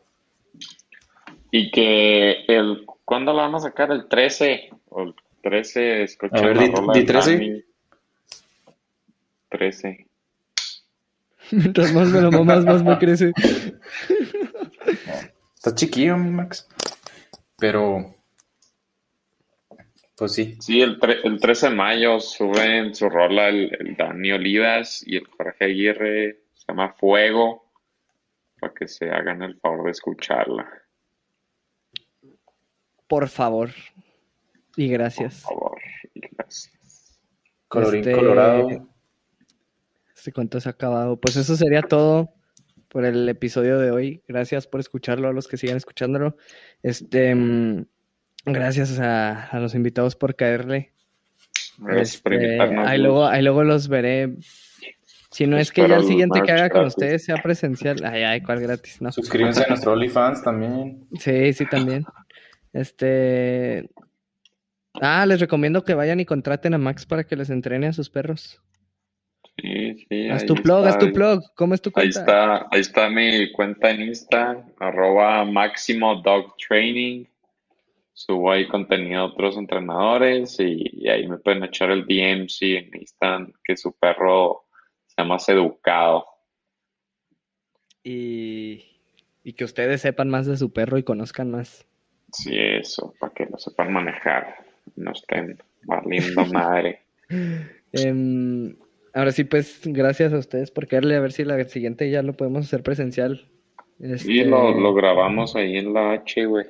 Y 1.52 1.72
que 1.72 2.44
el, 2.48 2.86
¿cuándo 3.06 3.34
la 3.34 3.44
van 3.44 3.56
a 3.56 3.60
sacar? 3.60 3.92
El 3.92 4.08
13. 4.08 4.70
O 4.90 5.04
el 5.04 5.16
13, 5.44 6.04
escuché 6.04 6.38
A 6.38 6.42
ver, 6.42 6.60
di- 6.60 6.72
rola 6.72 6.94
di 6.94 7.00
de 7.00 7.06
13. 7.06 7.66
13. 9.50 10.08
Mientras 11.52 11.94
más 11.94 12.10
me 12.10 12.22
lo 12.22 12.32
mamas, 12.32 12.66
más 12.66 12.84
me 12.84 12.98
crece. 12.98 13.32
Está 15.56 15.74
chiquillo, 15.76 16.18
mi 16.18 16.30
Max. 16.32 16.68
Pero, 17.58 18.16
pues 20.18 20.34
sí. 20.34 20.58
Sí, 20.60 20.82
el, 20.82 21.00
tre- 21.00 21.22
el 21.24 21.40
13 21.40 21.70
de 21.70 21.76
mayo 21.76 22.20
suben 22.20 22.94
su 22.94 23.10
rola 23.10 23.48
el, 23.50 23.76
el 23.80 23.96
Dani 23.96 24.32
Olivas 24.34 25.04
y 25.06 25.18
el 25.18 25.28
Jorge 25.28 25.66
Aguirre. 25.66 26.44
Se 26.54 26.66
llama 26.68 26.94
Fuego. 26.94 27.66
Para 28.60 28.74
que 28.74 28.88
se 28.88 29.10
hagan 29.12 29.44
el 29.44 29.60
favor 29.60 29.86
de 29.86 29.92
escucharla. 29.92 30.68
Por 33.08 33.28
favor. 33.30 33.70
Y 34.76 34.88
Por 34.90 34.98
gracias. 34.98 35.42
favor. 35.42 35.80
Y 36.14 36.22
gracias. 36.32 37.20
Colorín 37.68 38.02
Este, 38.02 38.14
colorado. 38.14 38.90
Este 40.18 40.32
cuento 40.32 40.60
se 40.60 40.68
ha 40.68 40.72
acabado. 40.72 41.18
Pues 41.20 41.36
eso 41.38 41.56
sería 41.56 41.84
todo 41.84 42.34
por 42.90 43.06
el 43.06 43.30
episodio 43.30 43.78
de 43.78 43.92
hoy. 43.92 44.24
Gracias 44.28 44.66
por 44.66 44.80
escucharlo, 44.80 45.28
a 45.28 45.34
los 45.34 45.48
que 45.48 45.58
sigan 45.58 45.78
escuchándolo. 45.78 46.36
Este, 46.82 47.36
mm, 47.36 47.86
gracias 48.46 49.00
a, 49.00 49.44
a 49.46 49.60
los 49.60 49.76
invitados 49.76 50.16
por 50.16 50.36
caerle. 50.36 50.94
Gracias 51.78 52.22
por 52.22 52.34
Este, 52.34 52.46
invitarnos. 52.48 52.88
ahí, 52.88 52.98
luego, 53.00 53.26
ahí 53.28 53.44
luego 53.44 53.64
los 53.64 53.88
veré. 53.88 54.36
Si 55.32 55.46
no 55.46 55.58
es 55.60 55.72
que 55.72 55.88
ya 55.88 55.98
el 55.98 56.06
siguiente 56.06 56.42
que 56.42 56.52
haga 56.52 56.70
con 56.72 56.86
ustedes 56.86 57.24
sea 57.26 57.36
presencial. 57.44 58.04
Ay, 58.04 58.24
ay, 58.24 58.42
cuál 58.42 58.60
gratis, 58.60 59.00
no. 59.02 59.12
Suscríbanse 59.12 59.64
a 59.66 59.68
nuestro 59.68 59.92
OnlyFans 59.92 60.42
también. 60.42 61.06
Sí, 61.20 61.54
sí, 61.54 61.66
también. 61.70 62.06
Este. 62.74 63.90
Ah, 65.00 65.26
les 65.28 65.40
recomiendo 65.40 65.84
que 65.84 65.94
vayan 65.94 66.20
y 66.20 66.26
contraten 66.26 66.74
a 66.74 66.80
Max 66.80 67.06
para 67.06 67.24
que 67.26 67.36
les 67.36 67.52
entrene 67.52 67.86
a 67.88 67.94
sus 67.94 68.10
perros. 68.10 68.64
Sí, 69.60 70.06
sí, 70.08 70.30
Haz 70.30 70.44
ahí 70.44 70.48
tu 70.48 70.56
plug, 70.62 70.86
haz 70.86 70.98
tu 71.00 71.08
está. 71.08 71.14
plug. 71.14 71.44
¿Cómo 71.56 71.74
es 71.74 71.82
tu 71.82 71.90
Ahí 71.96 72.12
cuenta? 72.12 72.20
está, 72.20 72.68
ahí 72.72 72.80
está 72.82 73.10
mi 73.10 73.52
cuenta 73.52 73.90
en 73.92 74.02
Insta, 74.04 74.64
arroba 74.80 75.44
máximo 75.46 76.16
dog 76.22 76.56
training. 76.58 77.26
Subo 78.14 78.52
ahí 78.52 78.68
contenido 78.68 79.28
de 79.28 79.34
otros 79.34 79.58
entrenadores 79.58 80.60
y, 80.60 80.90
y 80.92 81.10
ahí 81.10 81.28
me 81.28 81.38
pueden 81.38 81.64
echar 81.64 81.92
el 81.92 82.06
DM 82.06 82.48
si 82.50 82.74
necesitan 82.92 83.54
que 83.64 83.78
su 83.78 83.94
perro 83.94 84.66
sea 85.08 85.24
más 85.26 85.48
educado. 85.50 86.26
Y, 88.04 88.86
y 89.44 89.54
que 89.54 89.64
ustedes 89.66 90.02
sepan 90.02 90.30
más 90.30 90.46
de 90.46 90.58
su 90.58 90.72
perro 90.72 90.98
y 90.98 91.04
conozcan 91.04 91.52
más. 91.52 91.86
Sí, 92.32 92.56
eso, 92.58 93.14
para 93.20 93.34
que 93.34 93.46
lo 93.46 93.58
sepan 93.58 93.92
manejar, 93.94 94.66
no 94.96 95.12
estén 95.12 95.58
valiendo 95.84 96.46
madre. 96.48 97.02
Em, 97.94 98.76
Ahora 99.18 99.32
sí, 99.32 99.46
pues 99.46 99.82
gracias 99.84 100.32
a 100.32 100.38
ustedes 100.38 100.70
por 100.70 100.88
quererle, 100.88 101.16
a 101.16 101.20
ver 101.20 101.32
si 101.32 101.44
la 101.44 101.64
siguiente 101.64 102.08
ya 102.12 102.22
lo 102.22 102.34
podemos 102.34 102.68
hacer 102.68 102.84
presencial. 102.84 103.50
Este... 104.00 104.32
Y 104.32 104.44
lo, 104.44 104.80
lo, 104.80 104.94
grabamos 104.94 105.56
ahí 105.56 105.76
en 105.76 105.92
la 105.92 106.12
H, 106.12 106.46
güey. 106.46 106.66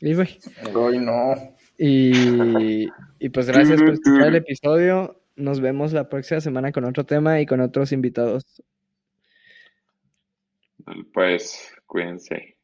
Y, 0.00 0.14
güey. 0.14 0.38
Ay, 0.62 0.98
no. 1.00 1.34
Y, 1.76 2.88
y 3.18 3.28
pues 3.30 3.48
gracias 3.48 3.82
por 3.82 3.94
escuchar 3.94 4.28
el 4.28 4.36
episodio. 4.36 5.20
Nos 5.34 5.58
vemos 5.58 5.92
la 5.92 6.08
próxima 6.08 6.40
semana 6.40 6.70
con 6.70 6.84
otro 6.84 7.04
tema 7.04 7.40
y 7.40 7.46
con 7.46 7.60
otros 7.60 7.90
invitados. 7.90 8.62
Pues 11.12 11.74
cuídense. 11.86 12.55